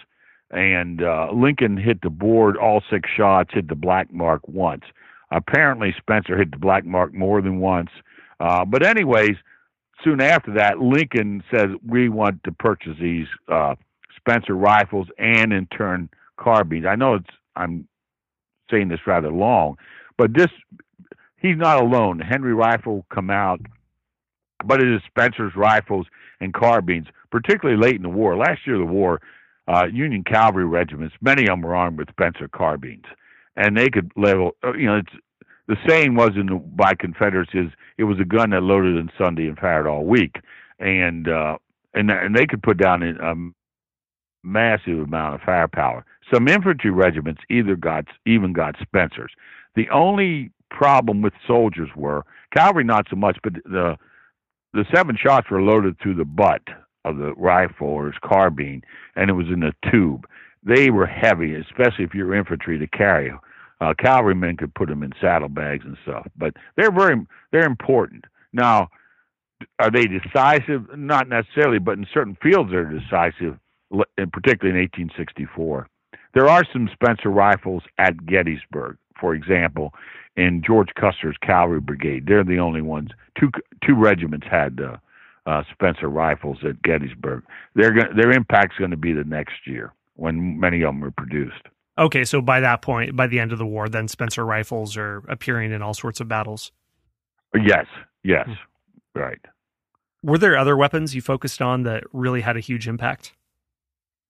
And 0.50 1.02
uh, 1.02 1.28
Lincoln 1.32 1.76
hit 1.76 2.02
the 2.02 2.10
board 2.10 2.56
all 2.56 2.82
six 2.90 3.08
shots, 3.16 3.50
hit 3.54 3.68
the 3.68 3.76
black 3.76 4.12
mark 4.12 4.46
once. 4.48 4.82
Apparently, 5.30 5.94
Spencer 5.96 6.36
hit 6.36 6.50
the 6.50 6.58
black 6.58 6.84
mark 6.84 7.14
more 7.14 7.40
than 7.40 7.60
once. 7.60 7.90
Uh, 8.40 8.64
but 8.64 8.84
anyways, 8.84 9.36
soon 10.02 10.20
after 10.20 10.52
that, 10.54 10.80
Lincoln 10.80 11.44
says 11.54 11.68
we 11.86 12.08
want 12.08 12.42
to 12.44 12.52
purchase 12.52 12.96
these 13.00 13.28
uh, 13.48 13.76
Spencer 14.16 14.54
rifles 14.54 15.06
and 15.18 15.52
in 15.52 15.66
turn 15.66 16.08
carbines. 16.36 16.86
I 16.86 16.96
know 16.96 17.14
it's 17.14 17.30
I'm 17.54 17.86
saying 18.70 18.88
this 18.88 19.06
rather 19.06 19.30
long, 19.30 19.76
but 20.18 20.34
this 20.34 20.48
he's 21.36 21.56
not 21.56 21.80
alone. 21.80 22.18
The 22.18 22.24
Henry 22.24 22.54
rifle 22.54 23.06
come 23.14 23.30
out, 23.30 23.60
but 24.66 24.82
it 24.82 24.88
is 24.92 25.00
Spencer's 25.06 25.54
rifles 25.56 26.06
and 26.40 26.54
carbines, 26.54 27.06
particularly 27.30 27.80
late 27.80 27.96
in 27.96 28.02
the 28.02 28.08
war. 28.08 28.36
Last 28.36 28.66
year, 28.66 28.80
of 28.80 28.86
the 28.86 28.92
war, 28.92 29.20
uh, 29.68 29.86
Union 29.92 30.24
cavalry 30.24 30.66
regiments, 30.66 31.14
many 31.20 31.42
of 31.42 31.48
them 31.48 31.62
were 31.62 31.74
armed 31.74 31.98
with 31.98 32.10
Spencer 32.10 32.48
carbines, 32.48 33.04
and 33.56 33.76
they 33.76 33.88
could 33.88 34.10
level. 34.16 34.52
Uh, 34.64 34.72
you 34.74 34.86
know, 34.86 34.96
it's 34.98 35.12
the 35.68 35.76
saying 35.86 36.16
was 36.16 36.30
in 36.36 36.46
the, 36.46 36.56
by 36.56 36.94
Confederates 36.94 37.52
is 37.54 37.68
it 37.96 38.04
was 38.04 38.18
a 38.18 38.24
gun 38.24 38.50
that 38.50 38.62
loaded 38.62 38.96
on 38.96 39.10
Sunday 39.16 39.46
and 39.46 39.58
fired 39.58 39.86
all 39.86 40.04
week, 40.04 40.36
and 40.78 41.28
uh, 41.28 41.58
and 41.94 42.10
and 42.10 42.34
they 42.34 42.46
could 42.46 42.62
put 42.62 42.78
down 42.78 43.02
a 43.02 43.34
massive 44.42 44.98
amount 44.98 45.36
of 45.36 45.40
firepower. 45.42 46.04
Some 46.32 46.48
infantry 46.48 46.90
regiments 46.90 47.42
either 47.50 47.76
got 47.76 48.06
even 48.26 48.52
got 48.52 48.76
Spencers. 48.80 49.32
The 49.76 49.88
only 49.90 50.50
problem 50.70 51.22
with 51.22 51.34
soldiers 51.46 51.90
were 51.94 52.24
cavalry 52.54 52.84
not 52.84 53.06
so 53.10 53.16
much, 53.16 53.38
but 53.42 53.54
the 53.64 53.96
the 54.72 54.84
seven 54.94 55.16
shots 55.16 55.50
were 55.50 55.62
loaded 55.62 55.98
through 55.98 56.14
the 56.14 56.24
butt 56.24 56.62
of 57.04 57.16
the 57.16 57.32
rifle 57.34 57.88
or 57.88 58.06
his 58.06 58.20
carbine, 58.22 58.82
and 59.16 59.30
it 59.30 59.34
was 59.34 59.46
in 59.46 59.62
a 59.62 59.90
tube. 59.90 60.26
They 60.62 60.90
were 60.90 61.06
heavy, 61.06 61.54
especially 61.54 62.04
if 62.04 62.14
you're 62.14 62.34
infantry 62.34 62.78
to 62.78 62.86
carry. 62.86 63.32
Uh, 63.80 63.94
cavalrymen 63.98 64.58
could 64.58 64.74
put 64.74 64.88
them 64.88 65.02
in 65.02 65.12
saddlebags 65.20 65.84
and 65.86 65.96
stuff, 66.02 66.26
but 66.36 66.54
they're 66.76 66.92
very 66.92 67.26
they're 67.50 67.66
important. 67.66 68.26
Now, 68.52 68.88
are 69.78 69.90
they 69.90 70.04
decisive? 70.06 70.86
Not 70.96 71.28
necessarily, 71.28 71.78
but 71.78 71.96
in 71.96 72.06
certain 72.12 72.36
fields 72.42 72.70
they're 72.70 72.84
decisive, 72.84 73.58
and 73.90 74.32
particularly 74.32 74.78
in 74.78 74.84
1864. 74.84 75.88
There 76.34 76.48
are 76.48 76.62
some 76.72 76.88
Spencer 76.92 77.30
rifles 77.30 77.82
at 77.98 78.26
Gettysburg, 78.26 78.98
for 79.18 79.34
example, 79.34 79.94
in 80.36 80.62
George 80.64 80.88
Custer's 80.98 81.36
Cavalry 81.42 81.80
Brigade. 81.80 82.26
They're 82.26 82.44
the 82.44 82.58
only 82.58 82.82
ones. 82.82 83.10
Two 83.38 83.50
two 83.84 83.94
regiments 83.94 84.46
had 84.50 84.80
uh, 84.80 84.96
uh, 85.46 85.62
Spencer 85.72 86.08
rifles 86.08 86.58
at 86.68 86.82
Gettysburg. 86.82 87.44
Their 87.74 87.92
their 88.14 88.32
impact's 88.32 88.76
going 88.78 88.90
to 88.90 88.96
be 88.96 89.12
the 89.12 89.24
next 89.24 89.66
year 89.66 89.92
when 90.14 90.58
many 90.58 90.82
of 90.82 90.94
them 90.94 91.04
are 91.04 91.10
produced. 91.10 91.62
Okay, 91.98 92.24
so 92.24 92.40
by 92.40 92.60
that 92.60 92.82
point, 92.82 93.14
by 93.16 93.26
the 93.26 93.40
end 93.40 93.52
of 93.52 93.58
the 93.58 93.66
war, 93.66 93.88
then 93.88 94.08
Spencer 94.08 94.44
rifles 94.44 94.96
are 94.96 95.18
appearing 95.28 95.72
in 95.72 95.82
all 95.82 95.94
sorts 95.94 96.20
of 96.20 96.28
battles. 96.28 96.72
Yes, 97.54 97.86
yes, 98.22 98.46
hmm. 98.46 99.18
right. 99.18 99.40
Were 100.22 100.38
there 100.38 100.56
other 100.56 100.76
weapons 100.76 101.14
you 101.14 101.22
focused 101.22 101.60
on 101.60 101.82
that 101.84 102.04
really 102.12 102.42
had 102.42 102.56
a 102.56 102.60
huge 102.60 102.86
impact? 102.86 103.32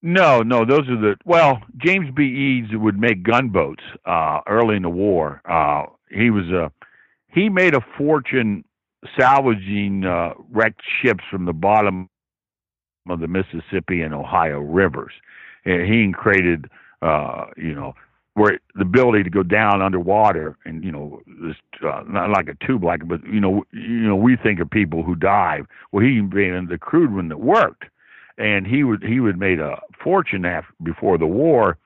No, 0.03 0.41
no, 0.43 0.65
those 0.65 0.89
are 0.89 0.97
the 0.97 1.17
well. 1.27 1.61
James 1.77 2.11
B. 2.15 2.25
Eads 2.25 2.69
would 2.73 2.99
make 2.99 3.23
gunboats 3.23 3.83
uh, 4.07 4.41
early 4.49 4.77
in 4.77 4.83
the 4.83 4.89
war. 4.89 5.43
Uh, 5.49 5.87
he 6.11 6.31
was 6.31 6.47
a 6.47 6.73
he 7.29 7.49
made 7.49 7.75
a 7.75 7.81
fortune 7.99 8.65
salvaging 9.19 10.05
uh, 10.05 10.33
wrecked 10.51 10.81
ships 11.03 11.23
from 11.31 11.45
the 11.45 11.53
bottom 11.53 12.09
of 13.09 13.21
the 13.21 13.29
Mississippi 13.29 14.03
and 14.03 14.15
Ohio 14.15 14.59
rivers. 14.61 15.13
And 15.65 15.83
he 15.83 16.13
created, 16.13 16.67
uh, 17.03 17.47
you 17.57 17.75
know, 17.75 17.95
where 18.35 18.59
the 18.75 18.83
ability 18.83 19.23
to 19.25 19.31
go 19.31 19.43
down 19.43 19.83
underwater 19.83 20.57
and 20.65 20.85
you 20.85 20.93
know 20.93 21.21
this 21.43 21.57
uh, 21.85 22.03
not 22.07 22.31
like 22.31 22.49
a 22.49 22.67
tube 22.67 22.85
like 22.85 23.07
but 23.09 23.23
you 23.27 23.41
know 23.41 23.65
you 23.73 24.07
know 24.09 24.15
we 24.15 24.37
think 24.37 24.61
of 24.61 24.71
people 24.71 25.03
who 25.03 25.17
dive 25.17 25.67
well 25.91 26.05
he 26.05 26.21
made 26.21 26.69
the 26.69 26.79
crude 26.79 27.13
one 27.13 27.29
that 27.29 27.41
worked 27.41 27.87
and 28.41 28.67
he 28.67 28.83
would 28.83 29.03
he 29.03 29.21
would 29.21 29.39
made 29.39 29.61
a 29.61 29.79
fortune 30.03 30.45
after 30.45 30.73
before 30.83 31.19
the 31.19 31.27
war 31.27 31.77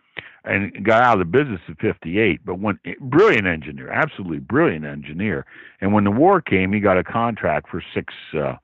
and 0.45 0.85
got 0.85 1.03
out 1.03 1.15
of 1.15 1.19
the 1.19 1.25
business 1.25 1.61
in 1.67 1.75
58 1.77 2.41
but 2.45 2.59
when 2.61 2.79
brilliant 3.01 3.47
engineer 3.47 3.91
absolutely 3.91 4.39
brilliant 4.39 4.85
engineer. 4.85 5.45
And 5.81 5.93
when 5.93 6.05
the 6.05 6.11
war 6.11 6.41
came 6.41 6.73
he 6.73 6.81
got 6.81 6.97
a 6.97 7.05
contract 7.05 7.69
for 7.69 7.83
six 7.93 8.15
uh, 8.35 8.55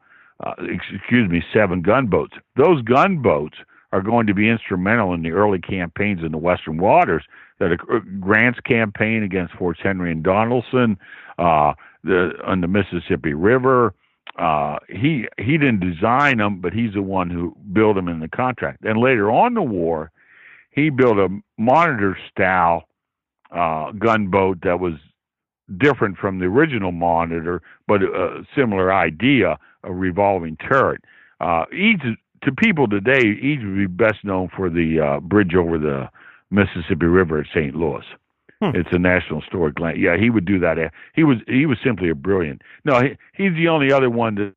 uh 0.41 0.55
excuse 0.61 1.29
me 1.29 1.43
seven 1.53 1.83
gunboats. 1.83 2.35
Those 2.57 2.81
gunboats 2.83 3.57
are 3.93 4.03
going 4.03 4.29
to 4.29 4.35
be 4.35 4.49
instrumental 4.49 5.13
in 5.13 5.23
the 5.23 5.33
early 5.33 5.59
campaigns 5.59 6.23
in 6.23 6.31
the 6.31 6.39
western 6.39 6.79
waters 6.79 7.25
that 7.59 7.73
uh, 7.73 7.99
grant's 8.21 8.61
campaign 8.61 9.25
against 9.25 9.53
forts 9.55 9.81
henry 9.83 10.13
and 10.13 10.25
donelson 10.25 10.97
uh 11.39 11.73
the 12.05 12.33
on 12.47 12.61
the 12.61 12.69
mississippi 12.69 13.35
river 13.35 13.93
uh, 14.41 14.79
he 14.89 15.27
he 15.39 15.59
didn't 15.59 15.81
design 15.81 16.39
them, 16.39 16.61
but 16.61 16.73
he's 16.73 16.95
the 16.95 17.03
one 17.03 17.29
who 17.29 17.55
built 17.73 17.97
them 17.97 18.09
in 18.09 18.21
the 18.21 18.29
contract. 18.29 18.85
And 18.85 18.99
later 18.99 19.31
on 19.31 19.55
the 19.55 19.63
war, 19.63 20.11
he 20.71 20.89
built 20.89 21.19
a 21.19 21.29
monitor 21.59 22.17
style 22.31 22.85
uh, 23.55 23.93
gunboat 23.93 24.63
that 24.63 24.81
was 24.81 24.95
different 25.79 26.17
from 26.17 26.39
the 26.39 26.47
original 26.47 26.91
monitor, 26.91 27.61
but 27.87 28.03
a 28.03 28.43
similar 28.57 28.93
idea, 28.93 29.59
a 29.85 29.93
revolving 29.93 30.57
turret. 30.57 31.03
Uh, 31.41 31.65
Eads, 31.73 32.03
to 32.43 32.53
people 32.53 32.89
today, 32.89 33.21
Eads 33.21 33.63
would 33.63 33.77
be 33.77 33.87
best 33.87 34.25
known 34.25 34.49
for 34.57 34.71
the 34.71 35.01
uh, 35.01 35.21
bridge 35.21 35.55
over 35.55 35.79
the 35.79 36.09
Mississippi 36.51 37.07
River 37.07 37.41
at 37.41 37.47
St. 37.55 37.75
Louis. 37.75 38.05
Hmm. 38.61 38.73
It's 38.75 38.91
a 38.93 38.99
national 38.99 39.43
land. 39.79 39.99
Yeah, 39.99 40.17
he 40.19 40.29
would 40.29 40.45
do 40.45 40.59
that. 40.61 40.77
He 41.15 41.25
was 41.25 41.39
he 41.47 41.65
was 41.65 41.79
simply 41.83 42.11
a 42.11 42.15
brilliant. 42.15 42.63
No, 42.85 43.01
he, 43.01 43.17
he's 43.35 43.55
the 43.55 43.69
only 43.69 43.91
other 43.91 44.11
one 44.11 44.35
that, 44.35 44.55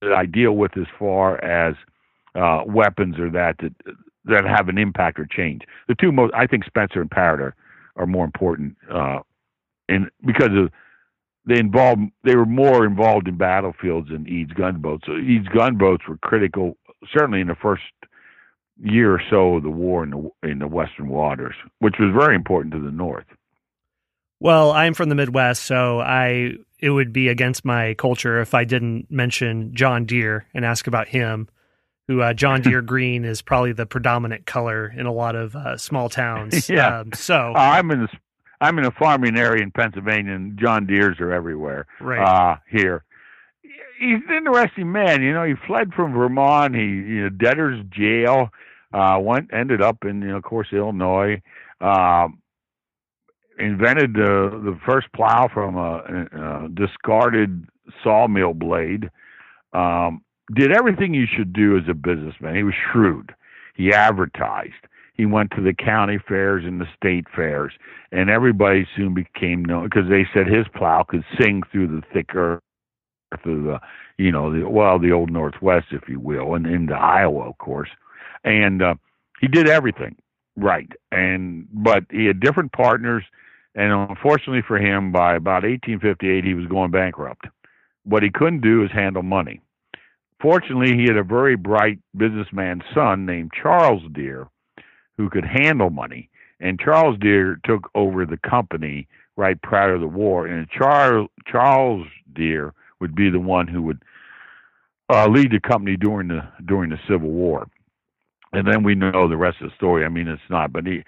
that 0.00 0.12
I 0.12 0.24
deal 0.24 0.52
with 0.52 0.76
as 0.78 0.86
far 0.98 1.42
as 1.44 1.74
uh, 2.34 2.62
weapons 2.66 3.18
or 3.18 3.28
that 3.30 3.56
that 3.58 3.74
that 4.24 4.44
have 4.44 4.68
an 4.68 4.78
impact 4.78 5.18
or 5.18 5.26
change. 5.26 5.62
The 5.88 5.94
two 5.94 6.10
most, 6.12 6.32
I 6.34 6.46
think, 6.46 6.64
Spencer 6.64 7.00
and 7.00 7.10
Parrott 7.10 7.40
are, 7.40 7.56
are 7.96 8.06
more 8.06 8.24
important, 8.24 8.76
uh, 8.90 9.18
in 9.88 10.08
because 10.24 10.50
of 10.56 10.70
they 11.44 11.58
involved 11.58 12.02
they 12.24 12.36
were 12.36 12.46
more 12.46 12.86
involved 12.86 13.28
in 13.28 13.36
battlefields 13.36 14.08
than 14.08 14.26
Eads 14.26 14.52
gunboats. 14.52 15.04
So 15.06 15.16
Eads 15.16 15.48
gunboats 15.48 16.04
were 16.08 16.16
critical, 16.18 16.78
certainly 17.12 17.40
in 17.40 17.48
the 17.48 17.56
first 17.56 17.82
year 18.80 19.14
or 19.14 19.22
so 19.30 19.56
of 19.56 19.62
the 19.62 19.70
war 19.70 20.04
in 20.04 20.10
the 20.10 20.48
in 20.48 20.58
the 20.58 20.66
Western 20.66 21.08
waters, 21.08 21.54
which 21.78 21.96
was 21.98 22.12
very 22.16 22.34
important 22.34 22.74
to 22.74 22.80
the 22.80 22.90
North. 22.90 23.26
Well, 24.40 24.72
I'm 24.72 24.94
from 24.94 25.08
the 25.08 25.14
Midwest, 25.14 25.64
so 25.64 26.00
I 26.00 26.54
it 26.78 26.90
would 26.90 27.12
be 27.12 27.28
against 27.28 27.64
my 27.64 27.94
culture 27.94 28.40
if 28.40 28.54
I 28.54 28.64
didn't 28.64 29.10
mention 29.10 29.74
John 29.74 30.04
Deere 30.04 30.46
and 30.52 30.64
ask 30.64 30.86
about 30.86 31.08
him. 31.08 31.48
Who 32.08 32.20
uh, 32.20 32.34
John 32.34 32.60
Deere 32.62 32.82
green 32.82 33.24
is 33.24 33.40
probably 33.40 33.72
the 33.72 33.86
predominant 33.86 34.44
color 34.44 34.92
in 34.96 35.06
a 35.06 35.12
lot 35.12 35.36
of 35.36 35.54
uh, 35.54 35.76
small 35.76 36.08
towns. 36.08 36.68
yeah. 36.68 37.00
Um, 37.00 37.12
so 37.12 37.52
uh, 37.54 37.58
I'm 37.58 37.90
in 37.92 38.00
the 38.00 38.08
I'm 38.60 38.78
in 38.78 38.84
a 38.84 38.90
farming 38.90 39.36
area 39.36 39.62
in 39.62 39.70
Pennsylvania, 39.70 40.34
and 40.34 40.58
John 40.58 40.86
Deere's 40.86 41.20
are 41.20 41.32
everywhere. 41.32 41.86
Right 42.00 42.20
uh, 42.20 42.56
here, 42.68 43.04
he's 44.02 44.20
an 44.28 44.34
interesting 44.34 44.90
man. 44.90 45.22
You 45.22 45.32
know, 45.32 45.44
he 45.44 45.54
fled 45.66 45.94
from 45.94 46.12
Vermont. 46.12 46.74
He, 46.74 46.82
you 46.82 47.22
know, 47.22 47.28
debtor's 47.28 47.84
jail 47.90 48.48
uh, 48.92 49.18
went 49.20 49.50
ended 49.52 49.80
up 49.80 49.98
in, 50.04 50.20
you 50.20 50.28
know, 50.28 50.36
of 50.36 50.42
course, 50.42 50.68
Illinois. 50.72 51.40
Uh, 51.80 52.28
invented 53.58 54.16
uh, 54.16 54.50
the 54.64 54.78
first 54.86 55.06
plow 55.14 55.48
from 55.52 55.76
a, 55.76 56.64
a 56.64 56.68
discarded 56.68 57.66
sawmill 58.02 58.54
blade. 58.54 59.10
Um, 59.72 60.22
did 60.54 60.72
everything 60.72 61.14
you 61.14 61.26
should 61.26 61.52
do 61.52 61.76
as 61.76 61.84
a 61.88 61.94
businessman. 61.94 62.56
He 62.56 62.62
was 62.62 62.74
shrewd. 62.92 63.34
He 63.74 63.92
advertised. 63.92 64.72
He 65.14 65.26
went 65.26 65.50
to 65.52 65.62
the 65.62 65.74
county 65.74 66.18
fairs 66.26 66.64
and 66.66 66.80
the 66.80 66.86
state 66.96 67.26
fairs, 67.34 67.72
and 68.10 68.30
everybody 68.30 68.86
soon 68.96 69.14
became 69.14 69.64
known 69.64 69.84
because 69.84 70.08
they 70.08 70.26
said 70.34 70.46
his 70.46 70.66
plow 70.74 71.04
could 71.06 71.24
sing 71.40 71.62
through 71.70 71.88
the 71.88 72.02
thick 72.12 72.34
earth 72.34 72.62
of 73.32 73.64
the, 73.64 73.80
you 74.18 74.32
know, 74.32 74.52
the 74.52 74.68
well, 74.68 74.98
the 74.98 75.12
old 75.12 75.30
Northwest, 75.30 75.86
if 75.90 76.08
you 76.08 76.20
will, 76.20 76.54
and 76.54 76.66
into 76.66 76.94
Iowa, 76.94 77.48
of 77.48 77.58
course 77.58 77.88
and 78.44 78.82
uh, 78.82 78.94
he 79.40 79.48
did 79.48 79.68
everything 79.68 80.16
right. 80.56 80.90
And 81.10 81.66
but 81.72 82.04
he 82.10 82.26
had 82.26 82.40
different 82.40 82.72
partners, 82.72 83.24
and 83.74 83.92
unfortunately 83.92 84.62
for 84.66 84.78
him, 84.78 85.12
by 85.12 85.34
about 85.34 85.64
1858, 85.64 86.44
he 86.44 86.54
was 86.54 86.66
going 86.66 86.90
bankrupt. 86.90 87.46
What 88.04 88.22
he 88.22 88.30
couldn't 88.30 88.62
do 88.62 88.84
is 88.84 88.90
handle 88.90 89.22
money. 89.22 89.60
Fortunately, 90.40 90.96
he 90.96 91.04
had 91.04 91.16
a 91.16 91.22
very 91.22 91.54
bright 91.54 92.00
businessman 92.16 92.82
son 92.92 93.26
named 93.26 93.52
Charles 93.60 94.02
Deere, 94.12 94.48
who 95.16 95.30
could 95.30 95.44
handle 95.44 95.90
money. 95.90 96.28
And 96.58 96.80
Charles 96.80 97.16
Deere 97.20 97.60
took 97.64 97.90
over 97.94 98.26
the 98.26 98.38
company 98.38 99.06
right 99.36 99.60
prior 99.62 99.94
to 99.94 100.00
the 100.00 100.06
war. 100.06 100.46
And 100.46 100.68
Charles 100.68 101.28
Charles 101.46 102.06
Deere 102.32 102.74
would 103.02 103.14
be 103.14 103.28
the 103.28 103.38
one 103.38 103.68
who 103.68 103.82
would 103.82 104.02
uh, 105.12 105.28
lead 105.28 105.50
the 105.52 105.60
company 105.60 105.98
during 105.98 106.28
the 106.28 106.40
during 106.64 106.88
the 106.88 106.98
Civil 107.06 107.28
War 107.28 107.66
and 108.52 108.66
then 108.66 108.82
we 108.82 108.94
know 108.94 109.28
the 109.28 109.36
rest 109.36 109.60
of 109.60 109.70
the 109.70 109.76
story. 109.76 110.04
I 110.04 110.08
mean, 110.08 110.28
it's 110.28 110.42
not, 110.50 110.72
but 110.72 110.86
he, 110.86 111.02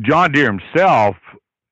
John 0.00 0.32
Deere 0.32 0.46
himself, 0.46 1.16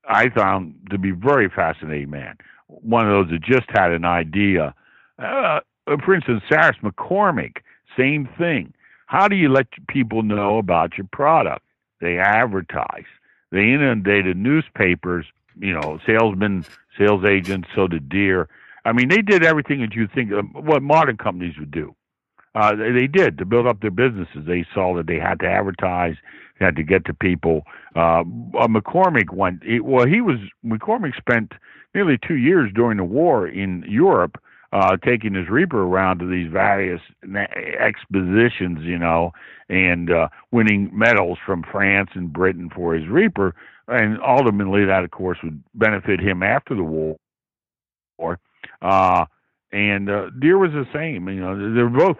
I 0.08 0.28
found 0.30 0.74
to 0.90 0.98
be 0.98 1.10
very 1.10 1.48
fascinating 1.48 2.10
man. 2.10 2.36
One 2.68 3.08
of 3.08 3.12
those 3.12 3.32
that 3.32 3.42
just 3.42 3.66
had 3.68 3.90
an 3.90 4.04
idea. 4.04 4.74
Uh, 5.18 5.60
for 6.04 6.14
instance, 6.14 6.42
Cyrus 6.50 6.76
McCormick, 6.82 7.58
same 7.96 8.28
thing. 8.38 8.72
How 9.06 9.28
do 9.28 9.36
you 9.36 9.48
let 9.48 9.66
people 9.88 10.22
know 10.22 10.58
about 10.58 10.96
your 10.96 11.06
product? 11.12 11.64
They 12.00 12.18
advertise. 12.18 13.04
They 13.50 13.72
inundated 13.72 14.36
newspapers. 14.36 15.26
You 15.58 15.72
know, 15.72 15.98
salesmen, 16.06 16.66
sales 16.98 17.24
agents. 17.24 17.68
So 17.74 17.86
did 17.86 18.08
Deere. 18.08 18.48
I 18.86 18.92
mean, 18.92 19.08
they 19.08 19.20
did 19.20 19.44
everything 19.44 19.80
that 19.80 19.94
you 19.94 20.06
think 20.14 20.30
what 20.54 20.80
modern 20.82 21.16
companies 21.16 21.54
would 21.58 21.72
do. 21.72 21.94
Uh, 22.54 22.74
they, 22.74 22.92
they 22.92 23.06
did 23.08 23.36
to 23.38 23.44
build 23.44 23.66
up 23.66 23.80
their 23.80 23.90
businesses. 23.90 24.46
They 24.46 24.64
saw 24.72 24.96
that 24.96 25.08
they 25.08 25.18
had 25.18 25.40
to 25.40 25.46
advertise, 25.46 26.14
they 26.58 26.64
had 26.64 26.76
to 26.76 26.84
get 26.84 27.04
to 27.06 27.14
people. 27.14 27.62
Uh, 27.96 28.20
uh, 28.20 28.68
McCormick 28.68 29.32
went. 29.32 29.64
He, 29.64 29.80
well, 29.80 30.06
he 30.06 30.20
was 30.20 30.36
McCormick 30.64 31.16
spent 31.16 31.52
nearly 31.94 32.16
two 32.26 32.36
years 32.36 32.70
during 32.74 32.96
the 32.98 33.04
war 33.04 33.48
in 33.48 33.84
Europe, 33.88 34.40
uh, 34.72 34.96
taking 35.04 35.34
his 35.34 35.48
Reaper 35.48 35.82
around 35.82 36.20
to 36.20 36.26
these 36.26 36.50
various 36.50 37.00
expositions, 37.78 38.78
you 38.82 38.98
know, 38.98 39.32
and 39.68 40.12
uh, 40.12 40.28
winning 40.52 40.90
medals 40.96 41.38
from 41.44 41.64
France 41.72 42.10
and 42.14 42.32
Britain 42.32 42.70
for 42.74 42.94
his 42.94 43.08
Reaper. 43.08 43.54
And 43.88 44.18
ultimately, 44.26 44.84
that 44.84 45.02
of 45.04 45.10
course 45.10 45.38
would 45.42 45.62
benefit 45.74 46.20
him 46.20 46.44
after 46.44 46.76
the 46.76 46.84
war. 46.84 47.16
Uh, 48.86 49.26
and 49.72 50.08
uh, 50.08 50.30
Deere 50.38 50.58
was 50.58 50.70
the 50.70 50.86
same. 50.92 51.28
You 51.28 51.40
know, 51.40 51.74
they're 51.74 51.88
both 51.88 52.18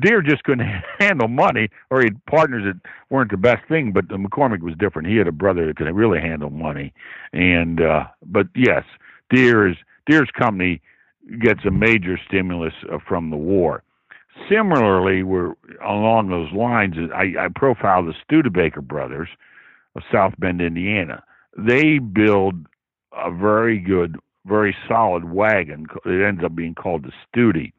Deere 0.00 0.22
just 0.22 0.42
couldn't 0.44 0.66
handle 0.98 1.28
money, 1.28 1.68
or 1.90 2.00
he 2.00 2.06
had 2.06 2.24
partners 2.26 2.64
that 2.64 2.80
weren't 3.10 3.30
the 3.30 3.36
best 3.36 3.66
thing. 3.68 3.92
But 3.92 4.08
McCormick 4.08 4.60
was 4.60 4.74
different. 4.78 5.08
He 5.08 5.16
had 5.16 5.28
a 5.28 5.32
brother 5.32 5.66
that 5.66 5.76
could 5.76 5.94
really 5.94 6.20
handle 6.20 6.50
money, 6.50 6.92
and 7.32 7.80
uh, 7.80 8.04
but 8.24 8.46
yes, 8.54 8.84
Deere's 9.30 9.76
is 9.76 9.82
Deere's 10.06 10.30
company 10.38 10.80
gets 11.40 11.64
a 11.64 11.70
major 11.70 12.18
stimulus 12.28 12.74
uh, 12.92 12.98
from 13.06 13.30
the 13.30 13.36
war. 13.36 13.82
similarly, 14.48 15.22
we're 15.22 15.54
along 15.84 16.28
those 16.28 16.52
lines. 16.52 16.94
I, 17.14 17.34
I 17.38 17.48
profile 17.54 18.04
the 18.04 18.14
Studebaker 18.24 18.80
brothers 18.80 19.28
of 19.96 20.02
South 20.12 20.34
Bend, 20.38 20.60
Indiana. 20.60 21.22
They 21.56 21.98
build 21.98 22.66
a 23.12 23.30
very 23.30 23.78
good, 23.78 24.16
very 24.46 24.76
solid 24.88 25.24
wagon. 25.24 25.86
It 26.04 26.26
ends 26.26 26.42
up 26.44 26.54
being 26.54 26.74
called 26.74 27.04
the 27.04 27.12
Studi. 27.26 27.72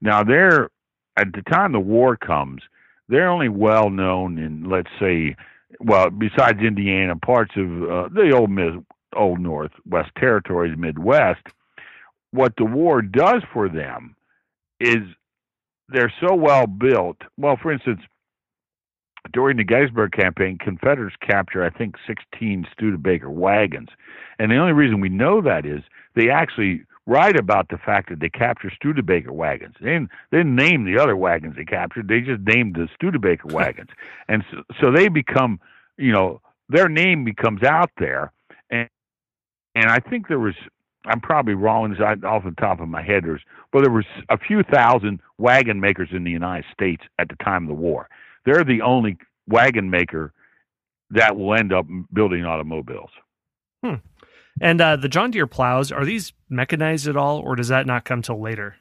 Now, 0.00 0.22
they're 0.22 0.68
at 1.16 1.32
the 1.32 1.42
time 1.42 1.72
the 1.72 1.80
war 1.80 2.16
comes, 2.16 2.62
they're 3.08 3.28
only 3.28 3.48
well 3.48 3.90
known 3.90 4.38
in, 4.38 4.64
let's 4.68 4.90
say, 4.98 5.36
well, 5.80 6.10
besides 6.10 6.60
Indiana, 6.60 7.16
parts 7.16 7.52
of 7.56 7.82
uh, 7.82 8.08
the 8.08 8.32
old 8.34 8.50
Mid, 8.50 8.84
old 9.14 9.40
Northwest 9.40 10.10
Territories, 10.18 10.76
Midwest. 10.76 11.42
What 12.30 12.54
the 12.56 12.64
war 12.64 13.02
does 13.02 13.42
for 13.52 13.68
them 13.68 14.16
is 14.80 15.00
they're 15.88 16.12
so 16.26 16.34
well 16.34 16.66
built. 16.66 17.18
Well, 17.36 17.58
for 17.60 17.72
instance, 17.72 18.00
during 19.32 19.56
the 19.56 19.64
Gettysburg 19.64 20.12
campaign, 20.12 20.58
Confederates 20.58 21.16
capture, 21.20 21.64
I 21.64 21.70
think, 21.70 21.96
16 22.06 22.66
Studebaker 22.72 23.30
wagons. 23.30 23.90
And 24.38 24.50
the 24.50 24.56
only 24.56 24.72
reason 24.72 25.00
we 25.00 25.08
know 25.08 25.40
that 25.42 25.64
is 25.64 25.82
they 26.14 26.28
actually 26.28 26.84
write 27.06 27.36
about 27.36 27.68
the 27.68 27.78
fact 27.78 28.10
that 28.10 28.20
they 28.20 28.28
captured 28.28 28.72
Studebaker 28.74 29.32
wagons. 29.32 29.74
They 29.80 29.90
didn't, 29.90 30.10
they 30.30 30.38
didn't 30.38 30.56
name 30.56 30.84
the 30.84 31.00
other 31.00 31.16
wagons 31.16 31.56
they 31.56 31.64
captured. 31.64 32.08
They 32.08 32.20
just 32.20 32.42
named 32.42 32.74
the 32.74 32.88
Studebaker 32.94 33.48
wagons. 33.54 33.90
And 34.28 34.44
so, 34.50 34.62
so 34.80 34.92
they 34.92 35.08
become, 35.08 35.60
you 35.96 36.12
know, 36.12 36.40
their 36.68 36.88
name 36.88 37.24
becomes 37.24 37.62
out 37.62 37.90
there. 37.98 38.32
And, 38.70 38.88
and 39.74 39.86
I 39.86 40.00
think 40.00 40.28
there 40.28 40.38
was 40.38 40.54
I'm 41.04 41.20
probably 41.20 41.54
wrong 41.54 41.96
off 42.00 42.44
the 42.44 42.54
top 42.58 42.80
of 42.80 42.88
my 42.88 43.02
head. 43.02 43.24
There's 43.24 43.42
well, 43.72 43.82
there 43.82 43.92
was 43.92 44.04
a 44.28 44.38
few 44.38 44.62
thousand 44.62 45.20
wagon 45.38 45.80
makers 45.80 46.10
in 46.12 46.24
the 46.24 46.30
United 46.30 46.64
States 46.72 47.02
at 47.18 47.28
the 47.28 47.36
time 47.42 47.64
of 47.64 47.68
the 47.68 47.74
war. 47.74 48.08
They're 48.44 48.64
the 48.64 48.82
only 48.82 49.18
wagon 49.46 49.90
maker 49.90 50.32
that 51.10 51.36
will 51.36 51.54
end 51.54 51.72
up 51.72 51.86
building 52.12 52.44
automobiles. 52.44 53.10
Hmm. 53.84 53.96
And 54.60 54.80
uh, 54.80 54.96
the 54.96 55.08
John 55.08 55.30
Deere 55.30 55.46
plows 55.46 55.92
are 55.92 56.04
these 56.04 56.32
mechanized 56.48 57.08
at 57.08 57.16
all, 57.16 57.40
or 57.40 57.56
does 57.56 57.68
that 57.68 57.86
not 57.86 58.04
come 58.04 58.22
till 58.22 58.40
later? 58.40 58.76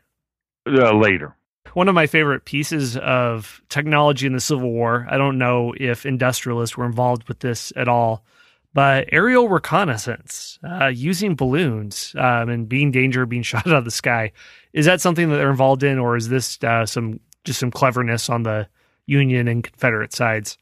Uh, 0.67 0.93
later. 0.93 1.35
One 1.73 1.87
of 1.87 1.95
my 1.95 2.07
favorite 2.07 2.45
pieces 2.45 2.97
of 2.97 3.61
technology 3.69 4.27
in 4.27 4.33
the 4.33 4.39
Civil 4.39 4.71
War. 4.71 5.07
I 5.09 5.17
don't 5.17 5.37
know 5.37 5.73
if 5.77 6.05
industrialists 6.05 6.75
were 6.75 6.85
involved 6.85 7.27
with 7.27 7.39
this 7.39 7.71
at 7.75 7.87
all 7.87 8.23
but 8.73 9.09
aerial 9.11 9.49
reconnaissance 9.49 10.59
uh, 10.63 10.87
using 10.87 11.35
balloons 11.35 12.15
um, 12.17 12.49
and 12.49 12.69
being 12.69 12.91
danger 12.91 13.25
being 13.25 13.43
shot 13.43 13.67
out 13.67 13.73
of 13.73 13.85
the 13.85 13.91
sky 13.91 14.31
is 14.73 14.85
that 14.85 15.01
something 15.01 15.29
that 15.29 15.37
they're 15.37 15.51
involved 15.51 15.83
in 15.83 15.99
or 15.99 16.15
is 16.15 16.29
this 16.29 16.61
uh, 16.63 16.85
some 16.85 17.19
just 17.43 17.59
some 17.59 17.71
cleverness 17.71 18.29
on 18.29 18.43
the 18.43 18.67
union 19.05 19.47
and 19.47 19.63
confederate 19.63 20.13
sides 20.13 20.57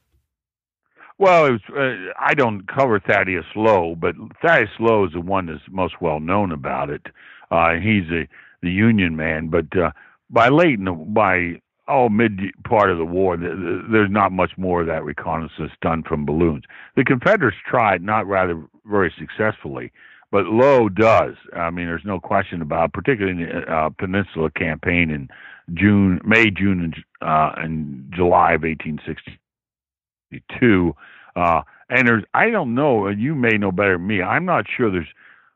well 1.17 1.51
was, 1.51 1.61
uh, 1.77 2.11
i 2.19 2.33
don't 2.33 2.67
cover 2.67 2.99
thaddeus 2.99 3.45
lowe 3.55 3.95
but 3.95 4.15
thaddeus 4.41 4.69
lowe 4.79 5.05
is 5.05 5.13
the 5.13 5.21
one 5.21 5.45
that's 5.45 5.61
most 5.69 6.01
well 6.01 6.19
known 6.19 6.51
about 6.51 6.89
it 6.89 7.07
uh, 7.51 7.73
he's 7.73 8.09
a 8.11 8.27
the 8.61 8.71
union 8.71 9.15
man 9.15 9.47
but 9.47 9.65
uh, 9.77 9.91
by 10.29 10.49
late 10.49 10.77
in 10.77 10.85
the, 10.85 10.91
by 10.91 11.59
oh, 11.89 12.07
mid 12.07 12.39
part 12.63 12.91
of 12.91 12.97
the 12.97 13.05
war, 13.05 13.35
there's 13.35 14.11
not 14.11 14.31
much 14.31 14.51
more 14.57 14.81
of 14.81 14.87
that 14.87 15.03
reconnaissance 15.03 15.71
done 15.81 16.03
from 16.03 16.25
balloons. 16.25 16.63
The 16.95 17.03
Confederates 17.03 17.57
tried, 17.67 18.01
not 18.01 18.27
rather 18.27 18.63
very 18.85 19.13
successfully, 19.17 19.91
but 20.31 20.45
Lowe 20.45 20.87
does. 20.87 21.33
I 21.55 21.71
mean, 21.71 21.87
there's 21.87 22.05
no 22.05 22.19
question 22.19 22.61
about, 22.61 22.89
it, 22.89 22.93
particularly 22.93 23.41
in 23.41 23.49
the 23.49 23.73
uh, 23.73 23.89
Peninsula 23.89 24.51
campaign 24.51 25.09
in 25.09 25.27
June, 25.73 26.21
May, 26.23 26.49
June, 26.49 26.81
and, 26.83 26.95
uh, 27.21 27.51
and 27.57 28.11
July 28.15 28.53
of 28.53 28.63
1862. 28.63 30.95
Uh, 31.35 31.61
and 31.89 32.07
there's, 32.07 32.23
I 32.33 32.49
don't 32.49 32.73
know, 32.75 33.09
you 33.09 33.35
may 33.35 33.57
know 33.57 33.71
better 33.71 33.97
than 33.97 34.07
me. 34.07 34.21
I'm 34.21 34.45
not 34.45 34.65
sure 34.75 34.91
there's 34.91 35.07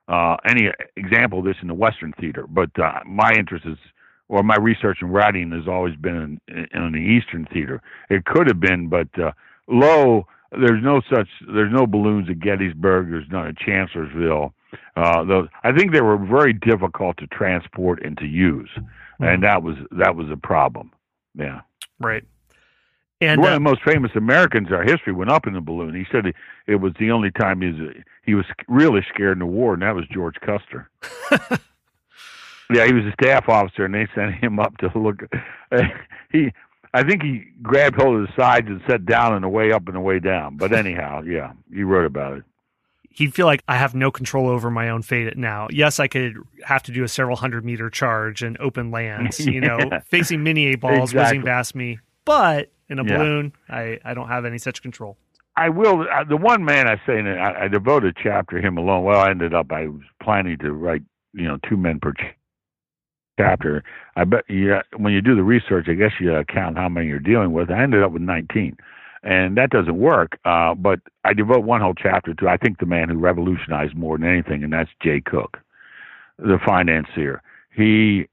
uh, 0.07 0.37
any 0.45 0.69
example 0.95 1.39
of 1.39 1.45
this 1.45 1.57
in 1.61 1.67
the 1.67 1.73
Western 1.73 2.13
theater, 2.19 2.45
but 2.47 2.69
uh, 2.79 2.99
my 3.05 3.31
interest 3.37 3.65
is 3.65 3.77
or 4.29 4.41
my 4.41 4.55
research 4.57 4.99
and 5.01 5.13
writing 5.13 5.51
has 5.51 5.67
always 5.67 5.95
been 5.95 6.39
in, 6.47 6.67
in 6.73 6.83
in 6.83 6.91
the 6.93 6.99
Eastern 6.99 7.45
Theater. 7.53 7.81
It 8.09 8.25
could 8.25 8.47
have 8.47 8.59
been, 8.59 8.89
but 8.89 9.07
uh, 9.19 9.31
Lowe, 9.67 10.25
there's 10.59 10.83
no 10.83 11.01
such, 11.09 11.27
there's 11.53 11.71
no 11.71 11.85
balloons 11.87 12.29
at 12.29 12.39
Gettysburg. 12.39 13.09
There's 13.09 13.29
none 13.29 13.47
at 13.47 13.57
Chancellorsville. 13.57 14.53
Uh, 14.95 15.23
those, 15.23 15.47
I 15.63 15.71
think 15.71 15.91
they 15.91 16.01
were 16.01 16.17
very 16.17 16.53
difficult 16.53 17.17
to 17.17 17.27
transport 17.27 18.03
and 18.03 18.17
to 18.17 18.25
use, 18.25 18.69
mm-hmm. 18.75 19.23
and 19.23 19.43
that 19.43 19.61
was 19.63 19.75
that 19.91 20.15
was 20.15 20.29
a 20.31 20.37
problem. 20.37 20.91
Yeah, 21.35 21.61
right. 21.99 22.23
And 23.21 23.39
one 23.39 23.51
uh, 23.51 23.55
of 23.55 23.63
the 23.63 23.69
most 23.69 23.83
famous 23.83 24.11
Americans 24.15 24.67
in 24.67 24.73
our 24.73 24.83
history 24.83 25.13
went 25.13 25.31
up 25.31 25.47
in 25.47 25.53
the 25.53 25.61
balloon. 25.61 25.93
He 25.95 26.05
said 26.11 26.33
it, 26.67 26.75
was 26.75 26.93
the 26.99 27.11
only 27.11 27.31
time 27.31 27.61
he 27.61 27.71
was 27.71 27.95
he 28.23 28.35
was 28.35 28.45
really 28.67 29.05
scared 29.13 29.33
in 29.33 29.39
the 29.39 29.45
war, 29.45 29.73
and 29.73 29.81
that 29.83 29.95
was 29.95 30.05
George 30.11 30.35
Custer. 30.41 30.89
Yeah, 32.73 32.87
he 32.87 32.93
was 32.93 33.05
a 33.05 33.11
staff 33.21 33.49
officer, 33.49 33.85
and 33.85 33.93
they 33.93 34.07
sent 34.15 34.35
him 34.35 34.59
up 34.59 34.77
to 34.77 34.91
look. 34.97 35.23
he, 36.31 36.51
I 36.93 37.03
think 37.03 37.23
he 37.23 37.45
grabbed 37.61 37.99
hold 37.99 38.21
of 38.21 38.27
the 38.27 38.33
sides 38.41 38.67
and 38.67 38.81
sat 38.87 39.05
down 39.05 39.33
and 39.33 39.43
the 39.43 39.49
way 39.49 39.71
up 39.71 39.87
and 39.87 39.95
the 39.95 40.01
way 40.01 40.19
down. 40.19 40.57
But 40.57 40.71
anyhow, 40.73 41.23
yeah, 41.23 41.53
he 41.73 41.83
wrote 41.83 42.05
about 42.05 42.37
it. 42.37 42.43
He'd 43.09 43.33
feel 43.33 43.45
like 43.45 43.63
I 43.67 43.77
have 43.77 43.93
no 43.93 44.09
control 44.09 44.49
over 44.49 44.71
my 44.71 44.89
own 44.89 45.03
fate 45.03 45.37
now. 45.37 45.67
Yes, 45.69 45.99
I 45.99 46.07
could 46.07 46.35
have 46.65 46.81
to 46.83 46.91
do 46.91 47.03
a 47.03 47.07
several 47.07 47.35
hundred 47.35 47.63
meter 47.63 47.89
charge 47.89 48.43
in 48.43 48.57
open 48.59 48.89
lands, 48.89 49.39
you 49.45 49.61
know, 49.61 49.77
facing 50.05 50.39
Minié 50.39 50.79
balls 50.79 51.11
exactly. 51.11 51.37
whizzing 51.37 51.45
past 51.45 51.75
me. 51.75 51.99
But 52.25 52.71
in 52.89 52.99
a 52.99 53.03
yeah. 53.03 53.17
balloon, 53.17 53.53
I, 53.69 53.99
I 54.03 54.13
don't 54.13 54.29
have 54.29 54.45
any 54.45 54.57
such 54.57 54.81
control. 54.81 55.17
I 55.55 55.69
will. 55.69 56.07
Uh, 56.11 56.23
the 56.23 56.37
one 56.37 56.65
man 56.65 56.87
I 56.87 56.95
say, 57.05 57.19
I, 57.19 57.65
I 57.65 57.67
devoted 57.67 58.17
a 58.17 58.23
chapter 58.23 58.59
to 58.59 58.67
him 58.67 58.77
alone. 58.77 59.03
Well, 59.03 59.19
I 59.19 59.29
ended 59.29 59.53
up, 59.53 59.71
I 59.71 59.87
was 59.87 60.01
planning 60.21 60.57
to 60.59 60.71
write, 60.71 61.03
you 61.33 61.47
know, 61.47 61.59
two 61.69 61.77
men 61.77 61.99
per 61.99 62.13
chapter. 63.37 63.83
I 64.15 64.23
bet 64.25 64.43
you 64.47 64.77
when 64.97 65.13
you 65.13 65.21
do 65.21 65.35
the 65.35 65.43
research, 65.43 65.87
I 65.89 65.93
guess 65.93 66.11
you 66.19 66.43
count 66.47 66.77
how 66.77 66.89
many 66.89 67.07
you're 67.07 67.19
dealing 67.19 67.51
with. 67.51 67.71
I 67.71 67.81
ended 67.81 68.03
up 68.03 68.11
with 68.11 68.21
19, 68.21 68.77
and 69.23 69.57
that 69.57 69.69
doesn't 69.69 69.97
work. 69.97 70.39
Uh, 70.45 70.75
but 70.75 70.99
I 71.23 71.33
devote 71.33 71.63
one 71.63 71.81
whole 71.81 71.95
chapter 71.95 72.33
to 72.35 72.47
I 72.47 72.57
think 72.57 72.79
the 72.79 72.85
man 72.85 73.09
who 73.09 73.17
revolutionized 73.17 73.95
more 73.95 74.17
than 74.17 74.27
anything, 74.27 74.63
and 74.63 74.73
that's 74.73 74.89
Jay 75.01 75.21
Cooke, 75.21 75.57
the 76.37 76.59
financier. 76.65 77.41
He 77.75 78.27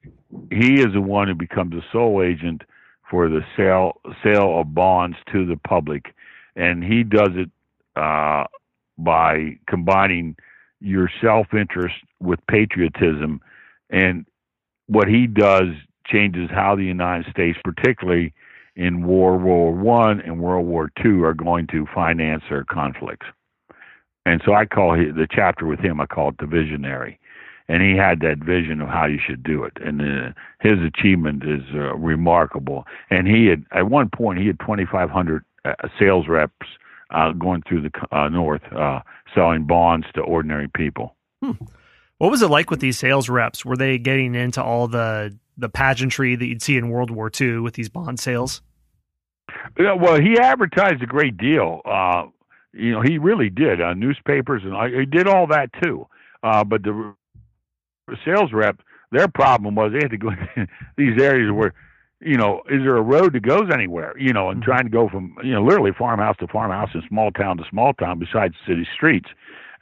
he 0.51 0.75
is 0.75 0.93
the 0.93 1.01
one 1.01 1.29
who 1.29 1.35
becomes 1.35 1.73
the 1.73 1.83
sole 1.93 2.23
agent 2.23 2.63
for 3.11 3.29
the 3.29 3.41
sale 3.57 4.01
sale 4.23 4.61
of 4.61 4.75
bonds 4.75 5.17
to 5.33 5.47
the 5.47 5.57
public, 5.57 6.15
and 6.57 6.85
he 6.85 7.03
does 7.03 7.31
it 7.33 7.51
uh, 7.97 8.45
by 8.99 9.57
combining 9.67 10.37
your 10.81 11.11
self 11.21 11.49
interest 11.53 11.97
with 12.21 12.39
patriotism 12.47 13.41
and 13.91 14.25
what 14.91 15.09
he 15.09 15.27
does 15.27 15.69
changes 16.05 16.51
how 16.51 16.75
the 16.75 16.85
United 16.85 17.31
States, 17.31 17.57
particularly 17.63 18.35
in 18.75 19.07
World 19.07 19.43
War 19.43 19.73
One 19.73 20.21
and 20.21 20.41
World 20.41 20.67
War 20.67 20.91
Two, 21.01 21.23
are 21.25 21.35
going 21.35 21.69
to 21.69 21.87
finance 21.95 22.43
their 22.51 22.65
conflicts. 22.65 23.27
And 24.27 24.43
so 24.45 24.53
I 24.53 24.67
call 24.67 24.97
the 24.97 25.29
chapter 25.31 25.65
with 25.67 25.79
him. 25.79 26.01
I 26.01 26.07
call 26.07 26.31
it 26.31 26.39
the 26.39 26.47
visionary, 26.47 27.21
and 27.69 27.83
he 27.83 27.97
had 27.97 28.21
that 28.21 28.39
vision 28.39 28.81
of 28.81 28.89
how 28.89 29.07
you 29.07 29.19
should 29.25 29.45
do 29.45 29.63
it. 29.63 29.73
And 29.81 30.01
uh, 30.03 30.33
his 30.61 30.79
achievement 30.81 31.45
is 31.45 31.63
uh, 31.73 31.95
remarkable. 31.95 32.85
And 33.11 33.29
he 33.29 33.47
had 33.47 33.65
at 33.73 33.89
one 33.89 34.11
point 34.11 34.41
he 34.41 34.49
had 34.49 34.59
2,500 34.59 35.45
uh, 35.65 35.75
sales 35.99 36.27
reps 36.27 36.67
uh, 37.11 37.33
going 37.33 37.63
through 37.69 37.83
the 37.83 38.17
uh, 38.17 38.29
north 38.29 38.63
uh, 38.73 39.01
selling 39.35 39.67
bonds 39.67 40.07
to 40.15 40.21
ordinary 40.21 40.69
people. 40.69 41.15
Hmm. 41.43 41.53
What 42.21 42.31
was 42.31 42.43
it 42.43 42.49
like 42.49 42.71
with 42.71 42.81
these 42.81 42.99
sales 42.99 43.31
reps? 43.31 43.65
Were 43.65 43.79
they 43.79 43.97
getting 43.97 44.35
into 44.35 44.63
all 44.63 44.89
the 44.89 45.39
the 45.57 45.71
pageantry 45.71 46.37
that 46.37 46.45
you'd 46.45 46.61
see 46.61 46.77
in 46.77 46.91
World 46.91 47.11
War 47.11 47.31
II 47.41 47.61
with 47.61 47.73
these 47.73 47.89
bond 47.89 48.21
sales? 48.21 48.61
Yeah, 49.79 49.95
well, 49.95 50.21
he 50.21 50.39
advertised 50.39 51.03
a 51.03 51.07
great 51.07 51.39
deal. 51.39 51.81
Uh, 51.83 52.27
you 52.75 52.93
know, 52.93 53.01
he 53.01 53.17
really 53.17 53.49
did. 53.49 53.81
Uh, 53.81 53.95
newspapers 53.95 54.61
and 54.65 54.77
uh, 54.77 54.99
he 54.99 55.07
did 55.07 55.27
all 55.27 55.47
that 55.47 55.71
too. 55.83 56.07
Uh, 56.43 56.63
but 56.63 56.83
the 56.83 57.15
sales 58.23 58.53
rep, 58.53 58.83
their 59.13 59.27
problem 59.27 59.75
was 59.75 59.93
they 59.93 60.01
had 60.03 60.11
to 60.11 60.19
go 60.19 60.29
in 60.57 60.69
these 60.99 61.19
areas 61.19 61.51
where, 61.51 61.73
you 62.21 62.37
know, 62.37 62.61
is 62.69 62.83
there 62.83 62.99
a 62.99 63.03
road 63.03 63.33
that 63.33 63.47
goes 63.47 63.71
anywhere? 63.73 64.13
You 64.19 64.35
know, 64.35 64.51
and 64.51 64.61
mm-hmm. 64.61 64.71
trying 64.71 64.85
to 64.85 64.91
go 64.91 65.09
from 65.09 65.37
you 65.43 65.55
know 65.55 65.65
literally 65.65 65.93
farmhouse 65.99 66.37
to 66.41 66.49
farmhouse 66.49 66.91
and 66.93 67.03
small 67.09 67.31
town 67.31 67.57
to 67.57 67.65
small 67.71 67.95
town 67.95 68.19
besides 68.19 68.55
city 68.69 68.87
streets 68.95 69.31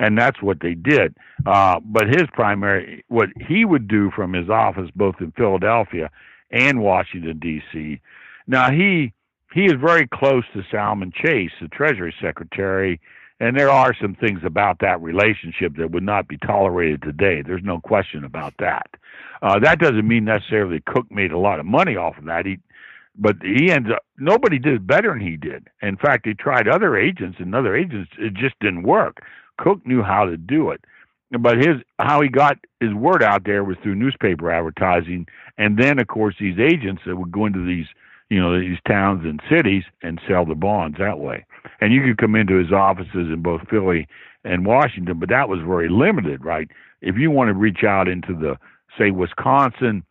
and 0.00 0.16
that's 0.16 0.42
what 0.42 0.60
they 0.60 0.74
did. 0.74 1.16
Uh, 1.46 1.80
but 1.84 2.08
his 2.08 2.24
primary, 2.32 3.04
what 3.08 3.28
he 3.48 3.64
would 3.64 3.88
do 3.88 4.10
from 4.14 4.32
his 4.32 4.48
office, 4.48 4.90
both 4.94 5.16
in 5.20 5.32
Philadelphia 5.32 6.10
and 6.50 6.80
Washington 6.80 7.38
D.C. 7.38 8.00
Now 8.46 8.70
he 8.70 9.12
he 9.54 9.64
is 9.64 9.74
very 9.80 10.06
close 10.06 10.44
to 10.52 10.62
Salmon 10.70 11.12
Chase, 11.14 11.50
the 11.60 11.68
Treasury 11.68 12.14
Secretary, 12.20 13.00
and 13.40 13.56
there 13.56 13.70
are 13.70 13.94
some 14.00 14.14
things 14.14 14.40
about 14.44 14.78
that 14.80 15.00
relationship 15.00 15.76
that 15.76 15.90
would 15.90 16.02
not 16.02 16.28
be 16.28 16.36
tolerated 16.38 17.02
today. 17.02 17.42
There's 17.42 17.62
no 17.62 17.80
question 17.80 18.24
about 18.24 18.54
that. 18.58 18.88
Uh, 19.40 19.58
that 19.60 19.78
doesn't 19.78 20.06
mean 20.06 20.24
necessarily 20.24 20.82
Cooke 20.86 21.10
made 21.10 21.32
a 21.32 21.38
lot 21.38 21.60
of 21.60 21.66
money 21.66 21.96
off 21.96 22.18
of 22.18 22.24
that. 22.24 22.46
He 22.46 22.58
but 23.20 23.36
he 23.42 23.70
ends 23.70 23.88
up 23.90 24.04
nobody 24.18 24.58
did 24.58 24.86
better 24.86 25.12
than 25.12 25.20
he 25.20 25.36
did. 25.36 25.68
In 25.82 25.96
fact, 25.96 26.26
he 26.26 26.34
tried 26.34 26.68
other 26.68 26.96
agents 26.96 27.38
and 27.40 27.54
other 27.54 27.76
agents 27.76 28.10
it 28.18 28.34
just 28.34 28.54
didn't 28.60 28.84
work. 28.84 29.18
Cooke 29.58 29.86
knew 29.86 30.02
how 30.02 30.24
to 30.24 30.36
do 30.36 30.70
it. 30.70 30.80
But 31.38 31.58
his 31.58 31.76
how 31.98 32.22
he 32.22 32.28
got 32.28 32.56
his 32.80 32.94
word 32.94 33.22
out 33.22 33.44
there 33.44 33.62
was 33.62 33.76
through 33.82 33.96
newspaper 33.96 34.50
advertising 34.50 35.26
and 35.58 35.78
then 35.78 35.98
of 35.98 36.06
course 36.06 36.34
these 36.40 36.58
agents 36.58 37.02
that 37.06 37.16
would 37.16 37.30
go 37.30 37.44
into 37.44 37.66
these 37.66 37.86
you 38.30 38.40
know 38.40 38.58
these 38.58 38.78
towns 38.86 39.24
and 39.24 39.40
cities 39.50 39.84
and 40.02 40.20
sell 40.26 40.46
the 40.46 40.54
bonds 40.54 40.96
that 40.98 41.18
way. 41.18 41.44
And 41.80 41.92
you 41.92 42.02
could 42.02 42.18
come 42.18 42.34
into 42.34 42.56
his 42.56 42.72
offices 42.72 43.28
in 43.28 43.42
both 43.42 43.68
Philly 43.68 44.08
and 44.44 44.66
Washington, 44.66 45.18
but 45.18 45.28
that 45.28 45.48
was 45.48 45.60
very 45.60 45.88
limited, 45.88 46.44
right? 46.44 46.68
If 47.02 47.16
you 47.16 47.30
want 47.30 47.48
to 47.48 47.54
reach 47.54 47.84
out 47.84 48.08
into 48.08 48.34
the 48.34 48.56
say 48.96 49.10
Wisconsin, 49.10 50.04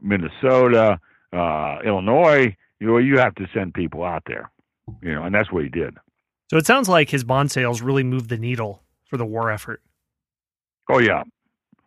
Minnesota, 0.00 1.00
uh, 1.32 1.78
Illinois, 1.84 2.56
you 2.78 2.86
know, 2.86 2.98
you 2.98 3.18
have 3.18 3.34
to 3.36 3.46
send 3.52 3.74
people 3.74 4.04
out 4.04 4.22
there, 4.26 4.50
you 5.02 5.14
know, 5.14 5.24
and 5.24 5.34
that's 5.34 5.52
what 5.52 5.64
he 5.64 5.68
did. 5.68 5.96
So 6.48 6.56
it 6.56 6.66
sounds 6.66 6.88
like 6.88 7.10
his 7.10 7.22
bond 7.22 7.50
sales 7.50 7.82
really 7.82 8.02
moved 8.02 8.28
the 8.28 8.38
needle 8.38 8.82
for 9.10 9.16
the 9.16 9.26
war 9.26 9.50
effort. 9.50 9.82
Oh 10.88 11.00
yeah, 11.00 11.24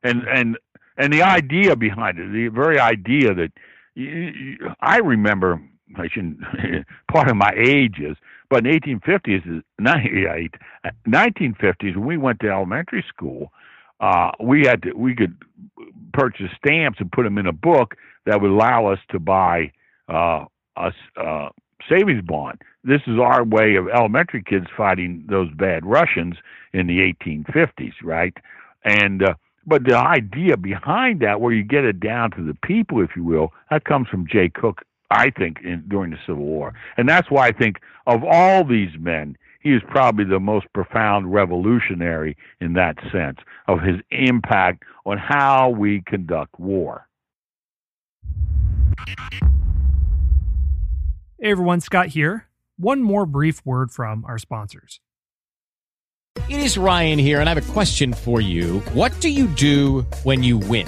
and 0.03 0.24
and 0.28 0.57
and 0.97 1.11
the 1.11 1.24
idea 1.24 1.76
behind 1.76 2.19
it, 2.19 2.32
the 2.32 2.49
very 2.49 2.80
idea 2.80 3.34
that 3.34 3.51
you, 3.95 4.05
you, 4.05 4.57
I 4.82 4.97
remember, 4.97 5.59
I 5.95 6.07
shouldn't. 6.09 6.41
part 7.11 7.30
of 7.30 7.36
my 7.36 7.51
age 7.57 7.99
is, 7.99 8.15
but 8.49 8.67
in 8.67 8.80
1850s, 8.80 9.63
1950s, 9.82 11.95
when 11.95 12.05
we 12.05 12.17
went 12.17 12.39
to 12.41 12.49
elementary 12.49 13.03
school, 13.07 13.51
uh, 13.99 14.32
we 14.39 14.65
had 14.65 14.82
to 14.84 14.93
we 14.93 15.15
could 15.15 15.36
purchase 16.13 16.51
stamps 16.63 16.99
and 16.99 17.11
put 17.11 17.24
them 17.24 17.38
in 17.38 17.47
a 17.47 17.53
book 17.53 17.95
that 18.26 18.41
would 18.41 18.51
allow 18.51 18.88
us 18.88 18.99
to 19.09 19.19
buy 19.19 19.71
uh, 20.09 20.45
a 20.78 20.91
uh, 21.19 21.49
savings 21.89 22.21
bond. 22.26 22.61
This 22.84 23.01
is 23.07 23.17
our 23.17 23.45
way 23.45 23.75
of 23.75 23.88
elementary 23.88 24.43
kids 24.43 24.67
fighting 24.75 25.25
those 25.29 25.49
bad 25.53 25.86
Russians 25.86 26.36
in 26.73 26.88
the 26.88 26.99
1850s, 26.99 27.93
right? 28.03 28.36
And 28.84 29.23
uh, 29.23 29.36
but 29.65 29.86
the 29.86 29.95
idea 29.95 30.57
behind 30.57 31.21
that, 31.21 31.39
where 31.39 31.53
you 31.53 31.63
get 31.63 31.86
it 31.86 32.01
down 32.01 32.31
to 32.31 32.43
the 32.43 32.57
people, 32.65 33.01
if 33.01 33.11
you 33.15 33.23
will, 33.23 33.53
that 33.71 33.86
comes 33.86 34.09
from 34.09 34.27
Jay 34.27 34.49
Cooke, 34.53 34.81
I 35.09 35.29
think, 35.29 35.59
in, 35.63 35.86
during 35.88 36.11
the 36.11 36.17
Civil 36.27 36.43
War, 36.43 36.73
and 36.97 37.07
that's 37.07 37.31
why 37.31 37.47
I 37.47 37.53
think 37.53 37.79
of 38.05 38.23
all 38.29 38.65
these 38.65 38.91
men, 38.99 39.38
he 39.61 39.71
is 39.71 39.81
probably 39.88 40.25
the 40.25 40.41
most 40.41 40.65
profound 40.73 41.34
revolutionary 41.34 42.36
in 42.59 42.73
that 42.73 42.97
sense 43.13 43.38
of 43.69 43.79
his 43.79 44.01
impact 44.11 44.84
on 45.05 45.17
how 45.17 45.69
we 45.69 46.01
conduct 46.05 46.59
war. 46.59 47.07
Hey 51.39 51.51
everyone, 51.51 51.79
Scott 51.79 52.07
here. 52.07 52.47
One 52.78 53.01
more 53.01 53.26
brief 53.26 53.65
word 53.65 53.91
from 53.91 54.26
our 54.26 54.38
sponsors. 54.39 54.99
It 56.49 56.59
is 56.59 56.78
Ryan 56.78 57.19
here, 57.19 57.39
and 57.39 57.47
I 57.47 57.53
have 57.53 57.69
a 57.69 57.74
question 57.74 58.13
for 58.13 58.41
you. 58.41 58.80
What 58.93 59.17
do 59.21 59.30
you 59.30 59.47
do 59.47 60.01
when 60.24 60.43
you 60.43 60.57
win? 60.57 60.88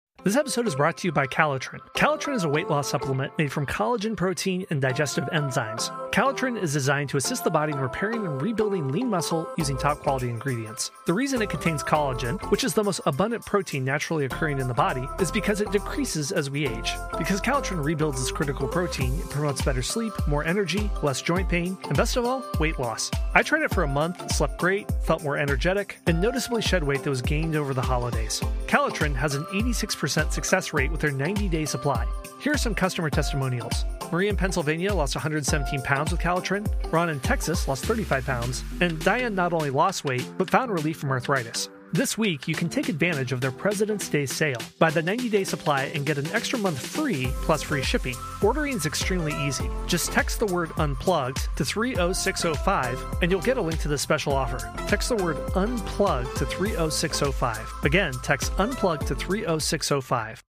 This 0.23 0.35
episode 0.35 0.67
is 0.67 0.75
brought 0.75 0.97
to 0.97 1.07
you 1.07 1.11
by 1.11 1.25
Calitrin. 1.25 1.79
Calitrin 1.95 2.35
is 2.35 2.43
a 2.43 2.49
weight 2.49 2.69
loss 2.69 2.87
supplement 2.87 3.35
made 3.39 3.51
from 3.51 3.65
collagen 3.65 4.15
protein 4.15 4.67
and 4.69 4.79
digestive 4.79 5.23
enzymes. 5.33 5.89
Calitrin 6.11 6.61
is 6.61 6.73
designed 6.73 7.09
to 7.09 7.17
assist 7.17 7.43
the 7.43 7.49
body 7.49 7.73
in 7.73 7.79
repairing 7.79 8.23
and 8.27 8.39
rebuilding 8.39 8.89
lean 8.89 9.09
muscle 9.09 9.49
using 9.57 9.77
top 9.77 10.01
quality 10.01 10.29
ingredients. 10.29 10.91
The 11.07 11.13
reason 11.13 11.41
it 11.41 11.49
contains 11.49 11.81
collagen, 11.81 12.39
which 12.51 12.63
is 12.63 12.75
the 12.75 12.83
most 12.83 13.01
abundant 13.07 13.47
protein 13.47 13.83
naturally 13.83 14.25
occurring 14.25 14.59
in 14.59 14.67
the 14.67 14.75
body, 14.75 15.07
is 15.19 15.31
because 15.31 15.59
it 15.59 15.71
decreases 15.71 16.31
as 16.31 16.51
we 16.51 16.67
age. 16.67 16.93
Because 17.17 17.41
Calitrin 17.41 17.83
rebuilds 17.83 18.19
this 18.19 18.31
critical 18.31 18.67
protein, 18.67 19.17
it 19.17 19.29
promotes 19.31 19.63
better 19.63 19.81
sleep, 19.81 20.13
more 20.27 20.43
energy, 20.43 20.91
less 21.01 21.23
joint 21.23 21.49
pain, 21.49 21.75
and 21.85 21.97
best 21.97 22.15
of 22.15 22.25
all, 22.25 22.45
weight 22.59 22.77
loss. 22.77 23.09
I 23.33 23.41
tried 23.41 23.63
it 23.63 23.73
for 23.73 23.83
a 23.83 23.87
month, 23.87 24.31
slept 24.31 24.59
great, 24.59 24.91
felt 25.03 25.23
more 25.23 25.37
energetic, 25.37 25.97
and 26.05 26.21
noticeably 26.21 26.61
shed 26.61 26.83
weight 26.83 27.01
that 27.01 27.09
was 27.09 27.23
gained 27.23 27.55
over 27.55 27.73
the 27.73 27.81
holidays. 27.81 28.39
Calitrin 28.67 29.15
has 29.15 29.33
an 29.33 29.45
86% 29.45 30.00
success 30.07 30.73
rate 30.73 30.91
with 30.91 31.01
their 31.01 31.11
90 31.11 31.49
day 31.49 31.65
supply. 31.65 32.07
Here 32.39 32.53
are 32.53 32.57
some 32.57 32.75
customer 32.75 33.09
testimonials. 33.09 33.85
Maria 34.11 34.29
in 34.29 34.35
Pennsylvania 34.35 34.93
lost 34.93 35.15
117 35.15 35.81
pounds 35.83 36.11
with 36.11 36.19
Calitrin. 36.19 36.67
Ron 36.91 37.09
in 37.09 37.19
Texas 37.19 37.67
lost 37.67 37.85
35 37.85 38.25
pounds. 38.25 38.63
And 38.81 38.99
Diane 38.99 39.35
not 39.35 39.53
only 39.53 39.69
lost 39.69 40.03
weight, 40.03 40.25
but 40.37 40.49
found 40.49 40.71
relief 40.71 40.97
from 40.97 41.11
arthritis. 41.11 41.69
This 41.93 42.17
week, 42.17 42.47
you 42.47 42.55
can 42.55 42.69
take 42.69 42.87
advantage 42.87 43.33
of 43.33 43.41
their 43.41 43.51
President's 43.51 44.07
Day 44.07 44.25
sale. 44.25 44.61
Buy 44.79 44.91
the 44.91 45.01
90 45.01 45.27
day 45.27 45.43
supply 45.43 45.91
and 45.93 46.05
get 46.05 46.17
an 46.17 46.25
extra 46.27 46.57
month 46.57 46.79
free 46.79 47.27
plus 47.41 47.61
free 47.61 47.81
shipping. 47.81 48.15
Ordering 48.41 48.77
is 48.77 48.85
extremely 48.85 49.33
easy. 49.45 49.69
Just 49.87 50.09
text 50.09 50.39
the 50.39 50.45
word 50.45 50.71
unplugged 50.77 51.49
to 51.57 51.65
30605 51.65 53.17
and 53.21 53.29
you'll 53.29 53.41
get 53.41 53.57
a 53.57 53.61
link 53.61 53.81
to 53.81 53.89
this 53.89 54.01
special 54.01 54.31
offer. 54.31 54.71
Text 54.87 55.09
the 55.09 55.17
word 55.17 55.37
unplugged 55.55 56.37
to 56.37 56.45
30605. 56.45 57.73
Again, 57.83 58.13
text 58.23 58.53
unplugged 58.57 59.07
to 59.07 59.15
30605. 59.15 60.41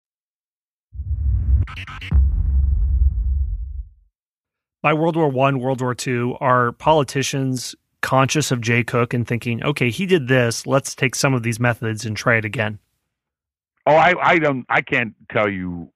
By 4.80 4.95
World 4.95 5.16
War 5.16 5.28
One, 5.28 5.59
World 5.59 5.80
War 5.80 5.95
Two, 5.95 6.36
are 6.40 6.70
politicians 6.70 7.74
conscious 8.03 8.50
of 8.50 8.61
Jay 8.61 8.82
Cooke 8.84 9.14
and 9.14 9.26
thinking, 9.26 9.62
okay, 9.64 9.90
he 9.90 10.05
did 10.07 10.28
this, 10.28 10.66
let's 10.66 10.94
take 10.94 11.14
some 11.14 11.32
of 11.34 11.42
these 11.42 11.59
methods 11.59 12.05
and 12.05 12.16
try 12.16 12.36
it 12.36 12.44
again? 12.44 12.78
Oh, 13.86 13.94
I, 13.96 14.14
I 14.22 14.38
don't, 14.38 14.66
I 14.68 14.82
can't 14.82 15.14
tell 15.30 15.48
you 15.48 15.88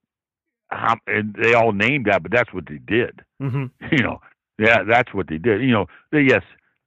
how 0.69 0.97
and 1.07 1.35
they 1.41 1.55
all 1.55 1.73
named 1.73 2.07
that, 2.07 2.23
but 2.23 2.33
that's 2.33 2.53
what 2.53 2.67
they 2.67 2.79
did. 2.79 3.23
Mm-hmm. 3.41 3.67
You 3.93 4.03
know, 4.03 4.21
yeah, 4.59 4.83
that's 4.83 5.13
what 5.15 5.29
they 5.29 5.39
did. 5.39 5.61
You 5.61 5.71
know, 5.73 5.87
they, 6.11 6.23
yes, 6.23 6.43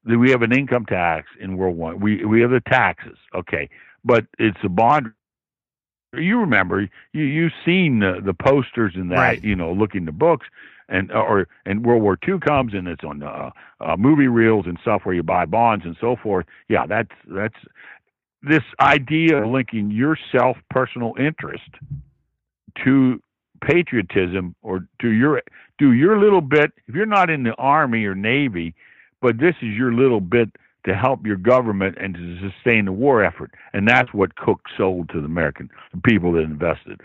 we 0.05 0.32
have 0.32 0.41
an 0.41 0.51
income 0.51 0.86
tax 0.86 1.28
in 1.39 1.55
World 1.55 1.78
War. 1.78 1.95
We 1.95 2.26
we 2.26 2.41
have 2.41 2.49
the 2.51 2.61
taxes, 2.61 3.17
okay, 3.36 3.70
but 4.03 4.26
it's 4.38 4.57
a 4.63 4.70
bond. 4.70 5.13
You 6.13 6.39
remember 6.39 6.82
you 7.13 7.24
you've 7.24 7.53
seen 7.63 7.99
the, 7.99 8.20
the 8.26 8.34
posters 8.34 8.93
and 8.95 9.11
that 9.11 9.17
Right. 9.17 9.43
you 9.43 9.55
know, 9.55 9.72
looking 9.72 10.05
the 10.05 10.11
books 10.11 10.47
and 10.89 11.11
or 11.11 11.47
and 11.65 11.85
World 11.85 12.01
War 12.01 12.17
II 12.27 12.39
comes 12.39 12.73
and 12.73 12.87
it's 12.87 13.03
on 13.03 13.23
uh, 13.23 13.51
uh, 13.79 13.95
movie 13.97 14.27
reels 14.27 14.65
and 14.65 14.77
stuff 14.81 15.01
where 15.03 15.15
you 15.15 15.23
buy 15.23 15.45
bonds 15.45 15.85
and 15.85 15.95
so 16.01 16.15
forth. 16.15 16.45
Yeah, 16.67 16.85
that's 16.87 17.11
that's 17.27 17.55
this 18.41 18.63
idea 18.79 19.43
of 19.43 19.49
linking 19.49 19.91
your 19.91 20.17
self 20.31 20.57
personal 20.69 21.13
interest 21.19 21.69
to 22.83 23.21
patriotism 23.61 24.55
or 24.61 24.87
to 25.01 25.09
your 25.09 25.41
do 25.77 25.91
your 25.91 26.17
little 26.19 26.41
bit 26.41 26.71
if 26.87 26.95
you're 26.95 27.05
not 27.05 27.29
in 27.29 27.43
the 27.43 27.53
army 27.55 28.05
or 28.05 28.15
navy 28.15 28.73
but 29.21 29.37
this 29.37 29.55
is 29.61 29.75
your 29.75 29.93
little 29.93 30.21
bit 30.21 30.49
to 30.85 30.95
help 30.95 31.25
your 31.25 31.35
government 31.35 31.97
and 31.99 32.13
to 32.13 32.39
sustain 32.39 32.85
the 32.85 32.91
war 32.93 33.21
effort 33.21 33.51
and 33.73 33.85
that's 33.85 34.13
what 34.13 34.33
Cooke 34.37 34.61
sold 34.77 35.09
to 35.09 35.19
the 35.19 35.25
american 35.25 35.69
the 35.93 35.99
people 35.99 36.31
that 36.33 36.43
invested 36.43 37.01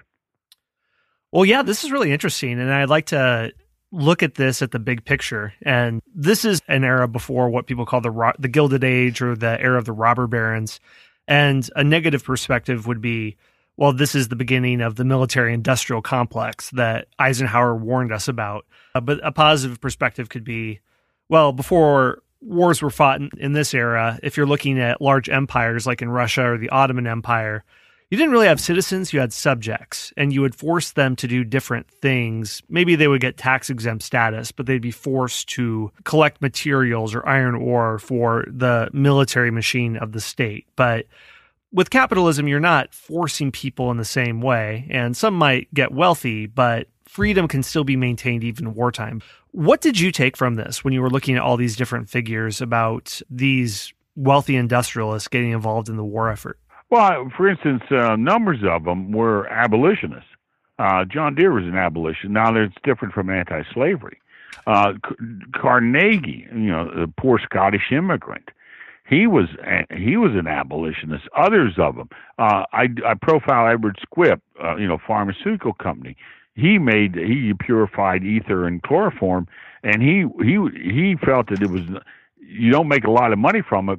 Well, 1.32 1.44
yeah, 1.44 1.62
this 1.62 1.82
is 1.82 1.90
really 1.90 2.12
interesting. 2.12 2.60
And 2.60 2.72
I'd 2.72 2.88
like 2.88 3.06
to 3.06 3.52
look 3.94 4.22
at 4.22 4.34
this 4.34 4.60
at 4.60 4.72
the 4.72 4.78
big 4.78 5.04
picture. 5.04 5.54
And 5.62 6.02
this 6.14 6.44
is 6.44 6.60
an 6.68 6.84
era 6.84 7.06
before 7.08 7.48
what 7.48 7.66
people 7.66 7.86
call 7.86 8.00
the 8.00 8.10
ro- 8.10 8.32
the 8.38 8.48
Gilded 8.48 8.84
Age 8.84 9.22
or 9.22 9.36
the 9.36 9.60
era 9.60 9.78
of 9.78 9.84
the 9.84 9.92
robber 9.92 10.26
barons. 10.26 10.80
And 11.26 11.68
a 11.76 11.84
negative 11.84 12.24
perspective 12.24 12.86
would 12.86 13.00
be, 13.00 13.36
well, 13.76 13.92
this 13.92 14.14
is 14.14 14.28
the 14.28 14.36
beginning 14.36 14.80
of 14.80 14.96
the 14.96 15.04
military 15.04 15.54
industrial 15.54 16.02
complex 16.02 16.70
that 16.70 17.08
Eisenhower 17.18 17.74
warned 17.74 18.12
us 18.12 18.28
about. 18.28 18.66
Uh, 18.94 19.00
but 19.00 19.20
a 19.22 19.32
positive 19.32 19.80
perspective 19.80 20.28
could 20.28 20.44
be, 20.44 20.80
well, 21.28 21.52
before 21.52 22.22
wars 22.40 22.82
were 22.82 22.90
fought 22.90 23.20
in, 23.20 23.30
in 23.38 23.52
this 23.52 23.72
era, 23.72 24.18
if 24.22 24.36
you're 24.36 24.46
looking 24.46 24.78
at 24.78 25.00
large 25.00 25.28
empires 25.28 25.86
like 25.86 26.02
in 26.02 26.10
Russia 26.10 26.52
or 26.52 26.58
the 26.58 26.68
Ottoman 26.70 27.06
Empire, 27.06 27.64
you 28.14 28.18
didn't 28.18 28.30
really 28.30 28.46
have 28.46 28.60
citizens, 28.60 29.12
you 29.12 29.18
had 29.18 29.32
subjects, 29.32 30.12
and 30.16 30.32
you 30.32 30.40
would 30.40 30.54
force 30.54 30.92
them 30.92 31.16
to 31.16 31.26
do 31.26 31.42
different 31.42 31.90
things. 31.90 32.62
Maybe 32.68 32.94
they 32.94 33.08
would 33.08 33.20
get 33.20 33.36
tax 33.36 33.70
exempt 33.70 34.04
status, 34.04 34.52
but 34.52 34.66
they'd 34.66 34.80
be 34.80 34.92
forced 34.92 35.48
to 35.48 35.90
collect 36.04 36.40
materials 36.40 37.12
or 37.12 37.26
iron 37.26 37.56
ore 37.56 37.98
for 37.98 38.44
the 38.46 38.88
military 38.92 39.50
machine 39.50 39.96
of 39.96 40.12
the 40.12 40.20
state. 40.20 40.64
But 40.76 41.06
with 41.72 41.90
capitalism, 41.90 42.46
you're 42.46 42.60
not 42.60 42.94
forcing 42.94 43.50
people 43.50 43.90
in 43.90 43.96
the 43.96 44.04
same 44.04 44.40
way, 44.40 44.86
and 44.90 45.16
some 45.16 45.34
might 45.34 45.74
get 45.74 45.90
wealthy, 45.90 46.46
but 46.46 46.86
freedom 47.06 47.48
can 47.48 47.64
still 47.64 47.82
be 47.82 47.96
maintained 47.96 48.44
even 48.44 48.68
in 48.68 48.74
wartime. 48.74 49.22
What 49.50 49.80
did 49.80 49.98
you 49.98 50.12
take 50.12 50.36
from 50.36 50.54
this 50.54 50.84
when 50.84 50.92
you 50.92 51.02
were 51.02 51.10
looking 51.10 51.34
at 51.34 51.42
all 51.42 51.56
these 51.56 51.74
different 51.74 52.08
figures 52.08 52.60
about 52.60 53.20
these 53.28 53.92
wealthy 54.14 54.54
industrialists 54.54 55.26
getting 55.26 55.50
involved 55.50 55.88
in 55.88 55.96
the 55.96 56.04
war 56.04 56.30
effort? 56.30 56.60
Well, 56.94 57.28
for 57.36 57.48
instance, 57.48 57.82
uh, 57.90 58.14
numbers 58.14 58.60
of 58.62 58.84
them 58.84 59.10
were 59.10 59.48
abolitionists. 59.48 60.28
Uh, 60.78 61.04
John 61.04 61.34
Deere 61.34 61.52
was 61.52 61.64
an 61.64 61.76
abolitionist. 61.76 62.32
Now, 62.32 62.54
it's 62.54 62.72
different 62.84 63.14
from 63.14 63.30
anti-slavery. 63.30 64.20
Uh, 64.64 64.92
Carnegie, 65.52 66.46
you 66.52 66.70
know, 66.70 66.84
the 66.84 67.12
poor 67.18 67.40
Scottish 67.40 67.90
immigrant, 67.90 68.48
he 69.08 69.26
was 69.26 69.46
he 69.92 70.16
was 70.16 70.36
an 70.36 70.46
abolitionist. 70.46 71.24
Others 71.36 71.72
of 71.78 71.96
them. 71.96 72.10
Uh, 72.38 72.62
I, 72.72 72.86
I 73.04 73.14
profile 73.20 73.66
Edward 73.66 73.98
Squibb, 73.98 74.40
uh, 74.62 74.76
you 74.76 74.86
know, 74.86 74.98
pharmaceutical 75.04 75.72
company. 75.72 76.16
He 76.54 76.78
made 76.78 77.16
he 77.16 77.54
purified 77.58 78.22
ether 78.22 78.68
and 78.68 78.80
chloroform, 78.84 79.48
and 79.82 80.00
he 80.00 80.26
he 80.44 80.58
he 80.80 81.16
felt 81.16 81.48
that 81.48 81.60
it 81.60 81.70
was 81.70 81.82
you 82.38 82.70
don't 82.70 82.86
make 82.86 83.02
a 83.02 83.10
lot 83.10 83.32
of 83.32 83.38
money 83.40 83.62
from 83.68 83.88
it 83.88 83.98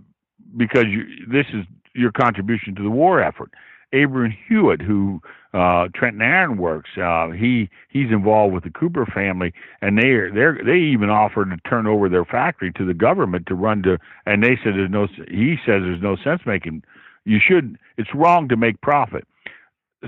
because 0.56 0.86
you, 0.88 1.04
this 1.28 1.48
is 1.54 1.66
your 1.96 2.12
contribution 2.12 2.76
to 2.76 2.84
the 2.84 2.90
war 2.90 3.22
effort. 3.22 3.52
Abram 3.94 4.36
Hewitt, 4.48 4.82
who 4.82 5.22
uh, 5.54 5.88
Trenton 5.96 6.22
Iron 6.22 6.58
Works. 6.58 6.90
Uh, 7.02 7.30
he 7.30 7.70
he's 7.90 8.12
involved 8.12 8.54
with 8.54 8.64
the 8.64 8.70
Cooper 8.70 9.06
family, 9.06 9.54
and 9.82 9.98
they 9.98 10.30
they 10.34 10.64
they 10.66 10.78
even 10.78 11.10
offered 11.10 11.50
to 11.52 11.70
turn 11.70 11.88
over 11.88 12.10
their 12.10 12.26
factory 12.26 12.72
to 12.74 12.86
the 12.86 12.94
government 12.94 13.46
to 13.48 13.56
run 13.56 13.82
to. 13.84 13.98
And 14.26 14.44
they 14.44 14.58
said 14.64 14.74
there's 14.74 14.92
no. 14.92 15.08
He 15.30 15.56
says 15.66 15.82
there's 15.82 16.02
no 16.02 16.18
sense 16.24 16.42
making. 16.46 16.84
You 17.24 17.40
should. 17.40 17.78
It's 17.98 18.14
wrong 18.14 18.50
to 18.50 18.58
make 18.58 18.82
profit. 18.82 19.26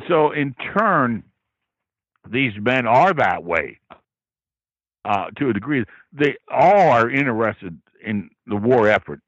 So 0.07 0.31
in 0.31 0.55
turn, 0.77 1.23
these 2.29 2.53
men 2.59 2.85
are 2.85 3.13
that 3.13 3.43
way. 3.43 3.79
Uh, 5.05 5.27
to 5.38 5.49
a 5.49 5.53
degree, 5.53 5.85
they 6.11 6.35
all 6.51 6.89
are 6.89 7.09
interested 7.09 7.79
in 8.03 8.29
the 8.45 8.57
war 8.57 8.89
effort. 8.89 9.21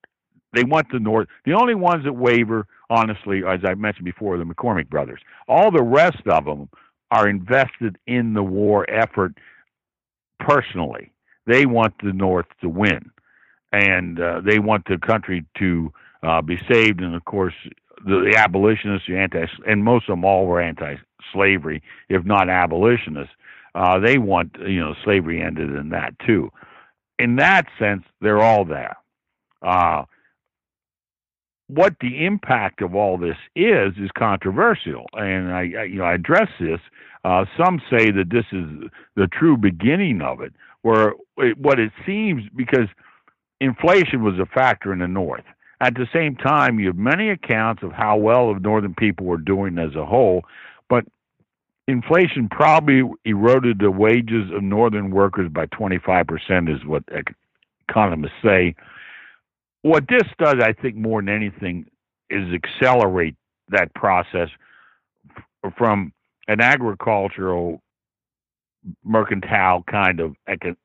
They 0.54 0.64
want 0.64 0.88
the 0.92 1.00
North. 1.00 1.28
The 1.46 1.54
only 1.54 1.76
ones 1.76 2.06
that 2.06 2.14
waver 2.14 2.66
honestly, 2.90 3.44
as 3.48 3.60
I 3.64 3.76
mentioned 3.76 4.06
before, 4.06 4.38
the 4.38 4.44
McCormick 4.44 4.90
brothers. 4.90 5.22
All 5.48 5.72
the 5.72 5.84
rest 5.84 6.26
of 6.28 6.46
them 6.46 6.70
are 7.12 7.28
invested 7.28 7.98
in 8.08 8.34
the 8.34 8.44
war 8.44 8.90
effort 8.90 9.34
personally. 10.40 11.12
They 11.46 11.66
want 11.66 11.94
the 12.04 12.14
North 12.14 12.46
to 12.62 12.70
win, 12.70 13.12
and 13.72 14.20
uh, 14.20 14.42
they 14.42 14.60
want 14.60 14.86
the 14.88 14.98
country 14.98 15.46
to 15.58 15.92
uh, 16.24 16.42
be 16.42 16.58
saved. 16.70 17.02
And 17.02 17.16
of 17.16 17.26
course, 17.26 17.54
the, 18.06 18.30
the 18.32 18.38
abolitionists, 18.38 19.08
the 19.08 19.18
anti, 19.18 19.46
and 19.68 19.84
most 19.84 20.10
of 20.10 20.14
them 20.14 20.26
all 20.26 20.46
were 20.46 20.62
anti-slavery, 20.62 21.82
if 22.10 22.24
not 22.26 22.50
abolitionists. 22.50 23.34
Uh, 23.76 24.00
they 24.00 24.18
want 24.18 24.56
you 24.68 24.80
know 24.80 24.96
slavery 25.04 25.42
ended 25.42 25.76
in 25.76 25.90
that 25.90 26.14
too. 26.26 26.52
In 27.18 27.36
that 27.38 27.68
sense, 27.78 28.04
they're 28.22 28.42
all 28.42 28.66
there. 28.66 28.98
Uh, 29.62 30.04
what 31.70 31.94
the 32.02 32.26
impact 32.26 32.82
of 32.82 32.96
all 32.96 33.18
this 33.18 33.38
is 33.56 33.94
is 33.98 34.10
controversial, 34.18 35.06
and 35.14 35.52
I, 35.52 35.60
I 35.60 35.84
you 35.84 36.00
know 36.00 36.04
I 36.04 36.16
address 36.16 36.50
this. 36.60 36.80
Uh, 37.24 37.46
some 37.58 37.80
say 37.92 38.12
that 38.12 38.30
this 38.32 38.46
is 38.52 38.66
the 39.16 39.28
true 39.28 39.56
beginning 39.56 40.22
of 40.22 40.42
it, 40.42 40.52
where 40.82 41.14
it, 41.38 41.58
what 41.58 41.80
it 41.80 41.92
seems 42.06 42.44
because 42.56 42.88
inflation 43.62 44.24
was 44.24 44.40
a 44.40 44.48
factor 44.48 44.92
in 44.92 45.00
the 45.00 45.08
North. 45.08 45.44
At 45.80 45.94
the 45.94 46.08
same 46.12 46.36
time, 46.36 46.80
you 46.80 46.88
have 46.88 46.98
many 46.98 47.30
accounts 47.30 47.84
of 47.84 47.92
how 47.92 48.18
well 48.18 48.54
the 48.54 48.60
Northern 48.60 48.96
people 48.96 49.28
were 49.28 49.38
doing 49.38 49.78
as 49.78 49.96
a 49.96 50.06
whole, 50.06 50.44
but 50.90 51.06
inflation 51.88 52.50
probably 52.50 53.04
eroded 53.26 53.80
the 53.80 53.92
wages 53.92 54.52
of 54.54 54.64
Northern 54.64 55.12
workers 55.12 55.50
by 55.52 55.68
25%, 55.68 56.74
is 56.74 56.84
what 56.86 57.04
economists 57.88 58.34
say 58.44 58.76
what 59.82 60.06
this 60.10 60.24
does, 60.38 60.56
I 60.62 60.74
think, 60.74 60.96
more 60.96 61.22
than 61.22 61.30
anything, 61.30 61.86
is 62.30 62.54
accelerate 62.54 63.36
that 63.70 63.94
process 63.94 64.50
from 65.78 66.14
an 66.48 66.62
agricultural, 66.62 67.82
mercantile 69.04 69.84
kind 69.84 70.20
of 70.20 70.36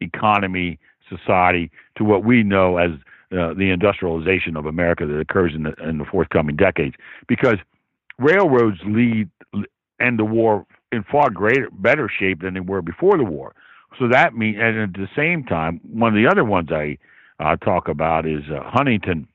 economy 0.01 0.79
society 1.09 1.71
to 1.97 2.05
what 2.05 2.25
we 2.25 2.43
know 2.43 2.77
as 2.79 2.91
uh, 3.33 3.53
the 3.55 3.71
industrialization 3.71 4.57
of 4.57 4.67
America 4.67 5.07
that 5.07 5.19
occurs 5.19 5.53
in 5.55 5.65
the, 5.65 5.73
in 5.89 5.99
the 5.99 6.05
forthcoming 6.05 6.57
decades. 6.57 6.95
Because 7.27 7.57
railroads 8.19 8.79
lead 8.87 9.29
end 10.01 10.19
the 10.19 10.25
war 10.25 10.67
in 10.93 11.05
far 11.11 11.31
greater, 11.31 11.69
better 11.73 12.09
shape 12.09 12.43
than 12.43 12.55
they 12.55 12.61
were 12.61 12.83
before 12.83 13.17
the 13.17 13.25
war. 13.25 13.55
So 13.99 14.09
that 14.09 14.35
means, 14.35 14.59
and 14.61 14.79
at 14.79 14.93
the 14.93 15.09
same 15.17 15.45
time, 15.45 15.81
one 15.83 16.17
of 16.17 16.23
the 16.23 16.29
other 16.31 16.45
ones 16.45 16.71
I 16.73 16.99
uh, 17.41 17.57
talk 17.57 17.89
about 17.89 18.27
is 18.27 18.43
uh, 18.51 18.61
Huntington. 18.65 19.29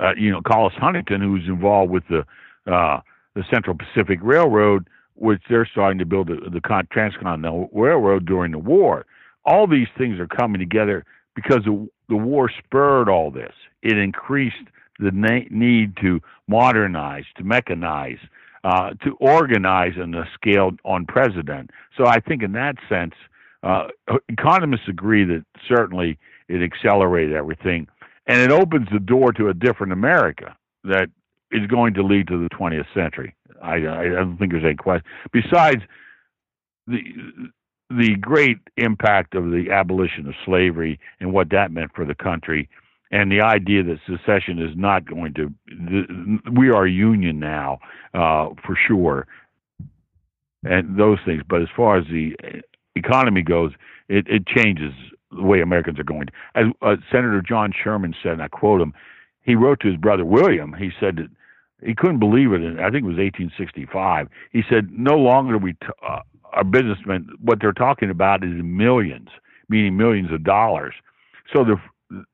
Uh, 0.00 0.14
you 0.16 0.30
know, 0.30 0.40
Collis 0.46 0.74
Huntington, 0.76 1.20
who's 1.20 1.46
involved 1.48 1.90
with 1.90 2.04
the 2.08 2.24
uh, 2.72 3.00
the 3.34 3.44
Central 3.52 3.76
Pacific 3.76 4.18
Railroad, 4.22 4.88
which 5.14 5.42
they're 5.48 5.66
starting 5.66 5.98
to 5.98 6.06
build 6.06 6.28
the, 6.28 6.50
the 6.50 6.60
Transcontinental 6.90 7.68
Railroad 7.72 8.26
during 8.26 8.52
the 8.52 8.58
war. 8.58 9.06
All 9.44 9.66
these 9.66 9.88
things 9.96 10.18
are 10.18 10.26
coming 10.26 10.60
together 10.60 11.04
because 11.34 11.64
the, 11.64 11.88
the 12.08 12.16
war 12.16 12.50
spurred 12.64 13.08
all 13.08 13.30
this. 13.30 13.52
It 13.82 13.96
increased 13.96 14.56
the 14.98 15.10
na- 15.12 15.48
need 15.50 15.96
to 15.98 16.20
modernize, 16.48 17.24
to 17.36 17.44
mechanize, 17.44 18.18
uh, 18.64 18.90
to 19.04 19.16
organize 19.20 19.92
on 20.00 20.14
a 20.14 20.24
scale 20.34 20.72
unprecedented. 20.84 21.70
So 21.96 22.06
I 22.06 22.20
think 22.20 22.42
in 22.42 22.52
that 22.52 22.76
sense, 22.88 23.14
uh, 23.62 23.88
economists 24.28 24.88
agree 24.88 25.24
that 25.24 25.44
certainly 25.68 26.18
it 26.48 26.62
accelerated 26.62 27.34
everything, 27.34 27.86
and 28.26 28.40
it 28.40 28.50
opens 28.50 28.88
the 28.92 29.00
door 29.00 29.32
to 29.32 29.48
a 29.48 29.54
different 29.54 29.92
America 29.92 30.56
that 30.84 31.08
is 31.50 31.66
going 31.66 31.94
to 31.94 32.02
lead 32.02 32.28
to 32.28 32.42
the 32.42 32.48
20th 32.54 32.86
century. 32.94 33.34
I, 33.62 33.76
I 33.76 34.08
don't 34.08 34.38
think 34.38 34.52
there's 34.52 34.64
any 34.64 34.76
question. 34.76 35.04
Besides 35.32 35.82
the 36.86 37.00
the 37.90 38.16
great 38.16 38.58
impact 38.76 39.34
of 39.34 39.44
the 39.44 39.70
abolition 39.72 40.28
of 40.28 40.34
slavery 40.44 41.00
and 41.20 41.32
what 41.32 41.48
that 41.50 41.72
meant 41.72 41.90
for 41.94 42.04
the 42.04 42.14
country, 42.14 42.68
and 43.10 43.32
the 43.32 43.40
idea 43.40 43.82
that 43.82 43.98
secession 44.06 44.58
is 44.58 44.76
not 44.76 45.06
going 45.06 45.34
to. 45.34 45.52
We 46.52 46.70
are 46.70 46.86
union 46.86 47.40
now, 47.40 47.78
uh, 48.12 48.50
for 48.66 48.76
sure, 48.86 49.26
and 50.64 50.98
those 50.98 51.18
things. 51.24 51.42
But 51.48 51.62
as 51.62 51.68
far 51.74 51.96
as 51.96 52.04
the 52.06 52.36
economy 52.94 53.42
goes, 53.42 53.72
it, 54.08 54.26
it 54.28 54.46
changes 54.46 54.92
the 55.30 55.42
way 55.42 55.60
Americans 55.60 55.98
are 55.98 56.04
going. 56.04 56.28
As 56.54 56.66
uh, 56.82 56.96
Senator 57.10 57.42
John 57.42 57.72
Sherman 57.72 58.14
said, 58.22 58.32
and 58.32 58.42
I 58.42 58.48
quote 58.48 58.80
him, 58.80 58.94
he 59.42 59.54
wrote 59.54 59.80
to 59.80 59.88
his 59.88 59.96
brother 59.96 60.24
William. 60.24 60.74
He 60.74 60.90
said 61.00 61.16
that 61.16 61.28
he 61.84 61.94
couldn't 61.94 62.18
believe 62.18 62.52
it. 62.52 62.60
And 62.60 62.80
I 62.80 62.90
think 62.90 63.04
it 63.04 63.08
was 63.08 63.16
1865. 63.18 64.28
He 64.52 64.62
said, 64.68 64.90
"No 64.90 65.16
longer 65.16 65.58
we 65.58 65.72
t- 65.74 65.86
uh, 66.06 66.20
our 66.52 66.64
businessmen. 66.64 67.28
What 67.40 67.60
they're 67.60 67.72
talking 67.72 68.10
about 68.10 68.42
is 68.42 68.50
millions, 68.62 69.28
meaning 69.68 69.96
millions 69.96 70.32
of 70.32 70.44
dollars. 70.44 70.94
So 71.54 71.64
the 71.64 71.76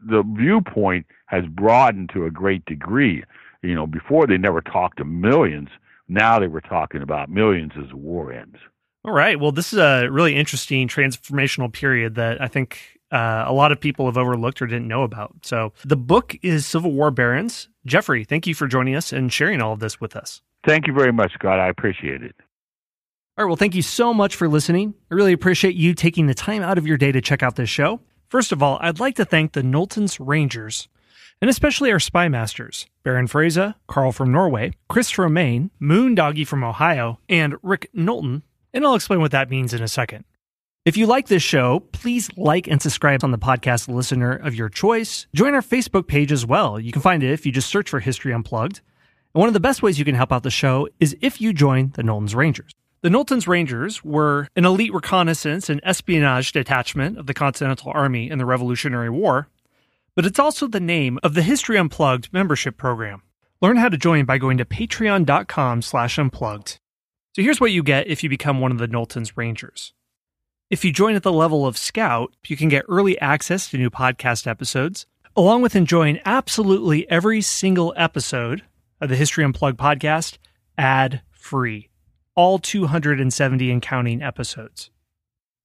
the 0.01 0.23
viewpoint 0.37 1.07
has 1.27 1.45
broadened 1.47 2.11
to 2.15 2.27
a 2.27 2.31
great 2.31 2.65
degree. 2.65 3.25
You 3.63 3.75
know, 3.75 3.87
before 3.87 4.27
they 4.27 4.39
never 4.39 4.61
talked 4.61 4.99
to 4.99 5.05
millions. 5.05 5.69
Now 6.07 6.39
they 6.39 6.49
were 6.49 6.61
talking 6.61 7.01
about 7.01 7.31
millions 7.31 7.73
as 7.83 7.89
the 7.89 7.97
war 7.97 8.31
ends. 8.31 8.59
All 9.05 9.13
right. 9.13 9.39
Well, 9.39 9.53
this 9.53 9.73
is 9.73 9.79
a 9.79 10.09
really 10.11 10.35
interesting 10.35 10.89
transformational 10.89 11.71
period 11.71 12.15
that 12.15 12.41
I 12.41 12.49
think 12.49 12.99
uh, 13.13 13.45
a 13.47 13.53
lot 13.53 13.71
of 13.71 13.79
people 13.79 14.07
have 14.07 14.17
overlooked 14.17 14.63
or 14.63 14.67
didn't 14.67 14.89
know 14.89 15.03
about. 15.03 15.35
So 15.43 15.73
the 15.85 15.97
book 15.97 16.35
is 16.43 16.65
Civil 16.65 16.93
War 16.93 17.11
Barons. 17.11 17.69
Jeffry, 17.87 18.25
thank 18.25 18.47
you 18.47 18.55
for 18.55 18.67
joining 18.67 18.95
us 18.97 19.13
and 19.13 19.31
sharing 19.31 19.61
all 19.61 19.75
of 19.75 19.81
this 19.81 20.01
with 20.01 20.17
us. 20.17 20.41
Thank 20.67 20.87
you 20.87 20.95
very 20.95 21.13
much, 21.13 21.35
Scott. 21.35 21.61
I 21.61 21.69
appreciate 21.69 22.23
it. 22.23 22.35
All 23.37 23.45
right. 23.45 23.49
Well, 23.49 23.57
thank 23.57 23.75
you 23.75 23.83
so 23.83 24.15
much 24.15 24.37
for 24.37 24.49
listening. 24.49 24.95
I 25.11 25.15
really 25.15 25.33
appreciate 25.33 25.75
you 25.75 25.93
taking 25.93 26.27
the 26.27 26.35
time 26.35 26.63
out 26.63 26.79
of 26.79 26.87
your 26.87 26.97
day 26.97 27.13
to 27.13 27.21
check 27.21 27.43
out 27.43 27.57
this 27.57 27.69
show. 27.69 28.01
First 28.29 28.53
of 28.53 28.63
all, 28.63 28.79
I'd 28.81 29.01
like 29.01 29.17
to 29.17 29.25
thank 29.25 29.53
the 29.53 29.63
Knowlton's 29.63 30.19
Rangers, 30.19 30.89
and 31.43 31.51
especially 31.51 31.93
our 31.93 32.01
spy 32.01 32.29
masters, 32.29 32.87
Baron 33.03 33.27
Fraser, 33.27 33.75
Carl 33.87 34.13
from 34.13 34.33
Norway, 34.33 34.73
Chris 34.89 35.11
from 35.11 35.35
Maine, 35.35 35.71
Moon 35.79 36.15
Doggy 36.15 36.45
from 36.45 36.65
Ohio, 36.65 37.19
and 37.29 37.57
Rick 37.63 37.91
Knowlton 37.93 38.45
and 38.75 38.85
I'll 38.85 38.95
explain 38.95 39.21
what 39.21 39.31
that 39.31 39.49
means 39.49 39.73
in 39.73 39.83
a 39.83 39.89
second. 39.89 40.25
If 40.85 40.99
you 40.99 41.07
like 41.07 41.29
this 41.29 41.43
show, 41.43 41.81
please 41.93 42.29
like 42.37 42.69
and 42.69 42.83
subscribe 42.83 43.25
on 43.25 43.31
the 43.31 43.39
podcast 43.39 43.89
listener 43.89 44.33
of 44.35 44.55
your 44.55 44.69
choice. 44.69 45.27
Join 45.35 45.55
our 45.55 45.63
Facebook 45.63 46.07
page 46.07 46.31
as 46.31 46.45
well. 46.45 46.79
You 46.79 46.93
can 46.93 47.01
find 47.01 47.23
it 47.23 47.31
if 47.31 47.47
you 47.47 47.53
just 47.53 47.71
search 47.71 47.89
for 47.89 48.01
History 48.01 48.35
Unplugged. 48.35 48.83
And 49.35 49.41
one 49.41 49.49
of 49.49 49.55
the 49.55 49.61
best 49.61 49.83
ways 49.83 49.99
you 49.99 50.05
can 50.05 50.15
help 50.15 50.31
out 50.31 50.43
the 50.43 50.51
show 50.51 50.87
is 51.01 51.17
if 51.23 51.41
you 51.41 51.55
join 51.55 51.93
the 51.95 52.03
Knowlton's 52.03 52.35
Rangers. 52.35 52.73
The 53.01 53.09
Knowlton's 53.09 53.49
Rangers 53.49 54.05
were 54.05 54.49
an 54.57 54.67
elite 54.67 54.93
reconnaissance 54.93 55.71
and 55.71 55.81
espionage 55.85 56.53
detachment 56.53 57.19
of 57.19 57.27
the 57.27 57.35
Continental 57.35 57.93
Army 57.95 58.29
in 58.29 58.37
the 58.39 58.47
Revolutionary 58.47 59.11
War, 59.11 59.49
but 60.15 60.27
it's 60.27 60.39
also 60.39 60.67
the 60.67 60.81
name 60.81 61.19
of 61.23 61.33
the 61.33 61.43
History 61.43 61.79
Unplugged 61.79 62.31
membership 62.33 62.77
program. 62.77 63.23
Learn 63.63 63.77
how 63.79 63.89
to 63.89 63.97
join 63.97 64.27
by 64.27 64.37
going 64.37 64.59
to 64.59 64.67
patreon.com 64.67 65.81
slash 65.81 66.19
unplugged. 66.19 66.79
So 67.35 67.43
here's 67.43 67.61
what 67.61 67.73
you 67.73 67.83
get 67.83 68.07
if 68.07 68.23
you 68.23 68.29
become 68.29 68.61
one 68.61 68.71
of 68.71 68.79
the 68.79 68.87
Knowlton's 68.87 69.37
Rangers. 69.37 69.93
If 70.71 70.85
you 70.85 70.93
join 70.93 71.17
at 71.17 71.25
the 71.25 71.33
level 71.33 71.67
of 71.67 71.77
Scout, 71.77 72.33
you 72.47 72.57
can 72.57 72.69
get 72.69 72.85
early 72.89 73.21
access 73.21 73.69
to 73.69 73.77
new 73.77 73.91
podcast 73.91 74.47
episodes, 74.47 75.05
along 75.35 75.63
with 75.63 75.75
enjoying 75.75 76.21
absolutely 76.25 77.11
every 77.11 77.41
single 77.41 77.93
episode 77.97 78.63
of 79.01 79.09
the 79.09 79.17
History 79.17 79.45
Unplugged 79.45 79.79
podcast 79.79 80.39
ad 80.79 81.23
free. 81.33 81.91
All 82.37 82.61
270 82.61 83.69
and 83.69 83.83
counting 83.83 84.23
episodes. 84.23 84.93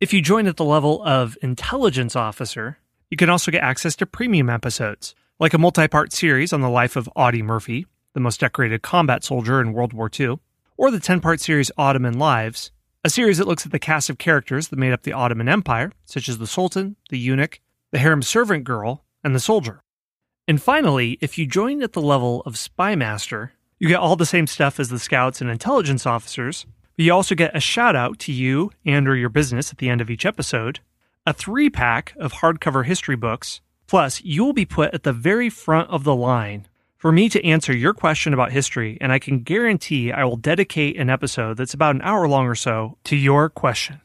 If 0.02 0.12
you 0.12 0.24
join 0.24 0.48
at 0.48 0.58
the 0.58 0.66
level 0.66 1.04
of 1.04 1.38
Intelligence 1.44 2.16
Officer, 2.16 2.80
you 3.12 3.18
can 3.18 3.30
also 3.30 3.52
get 3.52 3.62
access 3.62 3.96
to 3.98 4.08
premium 4.08 4.50
episodes, 4.50 5.14
like 5.40 5.54
a 5.54 5.60
multi 5.60 5.88
part 5.88 6.14
series 6.14 6.52
on 6.52 6.62
the 6.62 6.70
life 6.70 6.96
of 6.96 7.08
Audie 7.16 7.44
Murphy, 7.44 7.86
the 8.16 8.20
most 8.20 8.40
decorated 8.40 8.82
combat 8.82 9.24
soldier 9.24 9.62
in 9.62 9.72
World 9.72 9.94
War 9.94 10.10
II, 10.20 10.40
or 10.80 10.90
the 10.92 11.00
10 11.00 11.20
part 11.20 11.42
series 11.42 11.70
Ottoman 11.78 12.18
Lives, 12.18 12.72
a 13.04 13.10
series 13.10 13.38
that 13.38 13.48
looks 13.48 13.66
at 13.66 13.74
the 13.74 13.80
cast 13.80 14.10
of 14.10 14.18
characters 14.18 14.70
that 14.70 14.80
made 14.80 14.94
up 14.94 15.04
the 15.04 15.12
Ottoman 15.12 15.50
Empire, 15.50 15.92
such 16.06 16.30
as 16.30 16.38
the 16.38 16.48
Sultan, 16.48 16.96
the 17.10 17.20
eunuch, 17.20 17.60
the 17.92 18.00
harem 18.00 18.22
servant 18.22 18.64
girl, 18.64 19.04
and 19.22 19.36
the 19.36 19.42
soldier. 19.42 19.84
And 20.48 20.62
finally, 20.62 21.18
if 21.20 21.38
you 21.38 21.46
join 21.46 21.84
at 21.84 21.92
the 21.92 22.02
level 22.02 22.42
of 22.46 22.58
Spy 22.58 22.96
Master, 22.96 23.52
you 23.78 23.90
get 23.90 24.00
all 24.00 24.16
the 24.16 24.26
same 24.26 24.48
stuff 24.48 24.80
as 24.80 24.88
the 24.88 25.00
scouts 25.00 25.42
and 25.42 25.50
intelligence 25.50 26.06
officers, 26.06 26.66
but 26.96 27.04
you 27.04 27.12
also 27.12 27.36
get 27.36 27.56
a 27.56 27.60
shout 27.60 27.98
out 27.98 28.18
to 28.20 28.32
you 28.32 28.72
and 28.86 29.06
or 29.06 29.18
your 29.18 29.28
business 29.28 29.72
at 29.72 29.80
the 29.80 29.90
end 29.90 30.00
of 30.00 30.10
each 30.10 30.26
episode, 30.26 30.80
a 31.28 31.34
3-pack 31.34 32.14
of 32.18 32.36
hardcover 32.36 32.86
history 32.86 33.18
books, 33.18 33.60
plus 33.86 34.24
you 34.24 34.46
will 34.46 34.54
be 34.54 34.66
put 34.66 34.94
at 34.94 35.04
the 35.04 35.12
very 35.12 35.50
front 35.50 35.90
of 35.90 36.06
the 36.06 36.16
line 36.16 36.68
for 37.00 37.14
me 37.14 37.30
to 37.30 37.44
answer 37.46 37.76
your 37.76 37.94
question 37.94 38.34
about 38.34 38.52
history, 38.52 38.98
and 39.00 39.12
I 39.12 39.20
can 39.20 39.40
guarantee 39.40 40.12
I 40.12 40.26
will 40.26 40.36
dedicate 40.36 40.98
an 40.98 41.10
episode 41.10 41.56
that's 41.56 41.74
about 41.74 41.96
an 41.96 42.02
hour 42.02 42.28
long 42.28 42.46
or 42.46 42.56
so 42.56 42.98
to 43.06 43.16
your 43.16 43.50
question. 43.50 44.02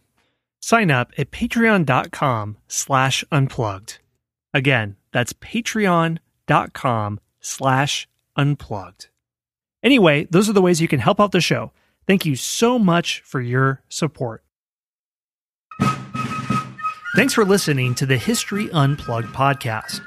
Sign 0.60 0.92
up 0.92 1.12
at 1.18 1.32
patreon.com 1.32 2.56
slash 2.68 3.24
unplugged. 3.30 3.98
Again, 4.54 4.96
that's 5.12 5.32
patreon.com 5.32 7.20
slash 7.40 8.08
unplugged. 8.36 9.08
Anyway, 9.82 10.26
those 10.30 10.48
are 10.48 10.54
the 10.54 10.62
ways 10.62 10.80
you 10.80 10.88
can 10.88 11.00
help 11.00 11.20
out 11.20 11.32
the 11.32 11.40
show. 11.40 11.72
Thank 12.06 12.24
you 12.24 12.36
so 12.36 12.78
much 12.78 13.22
for 13.22 13.40
your 13.40 13.82
support. 13.88 14.44
Thanks 17.16 17.34
for 17.34 17.44
listening 17.44 17.94
to 17.96 18.06
the 18.06 18.16
History 18.16 18.70
Unplugged 18.72 19.28
podcast. 19.34 20.00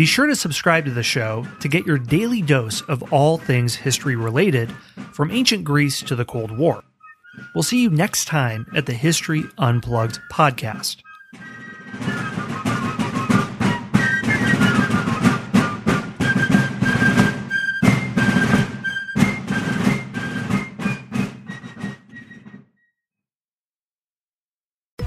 Be 0.00 0.06
sure 0.06 0.26
to 0.28 0.34
subscribe 0.34 0.86
to 0.86 0.92
the 0.92 1.02
show 1.02 1.46
to 1.60 1.68
get 1.68 1.84
your 1.84 1.98
daily 1.98 2.40
dose 2.40 2.80
of 2.80 3.12
all 3.12 3.36
things 3.36 3.74
history 3.74 4.16
related, 4.16 4.72
from 5.12 5.30
ancient 5.30 5.62
Greece 5.62 6.00
to 6.00 6.16
the 6.16 6.24
Cold 6.24 6.56
War. 6.56 6.82
We'll 7.54 7.62
see 7.62 7.82
you 7.82 7.90
next 7.90 8.24
time 8.24 8.66
at 8.74 8.86
the 8.86 8.94
History 8.94 9.44
Unplugged 9.58 10.18
podcast. 10.32 11.02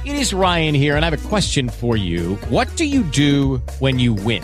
It 0.06 0.16
is 0.16 0.36
Ryan 0.36 0.76
here, 0.76 0.96
and 0.96 1.04
I 1.04 1.10
have 1.10 1.26
a 1.26 1.28
question 1.30 1.68
for 1.68 1.98
you. 1.98 2.36
What 2.50 2.70
do 2.76 2.86
you 2.86 3.02
do 3.06 3.58
when 3.80 3.98
you 3.98 4.14
win? 4.14 4.44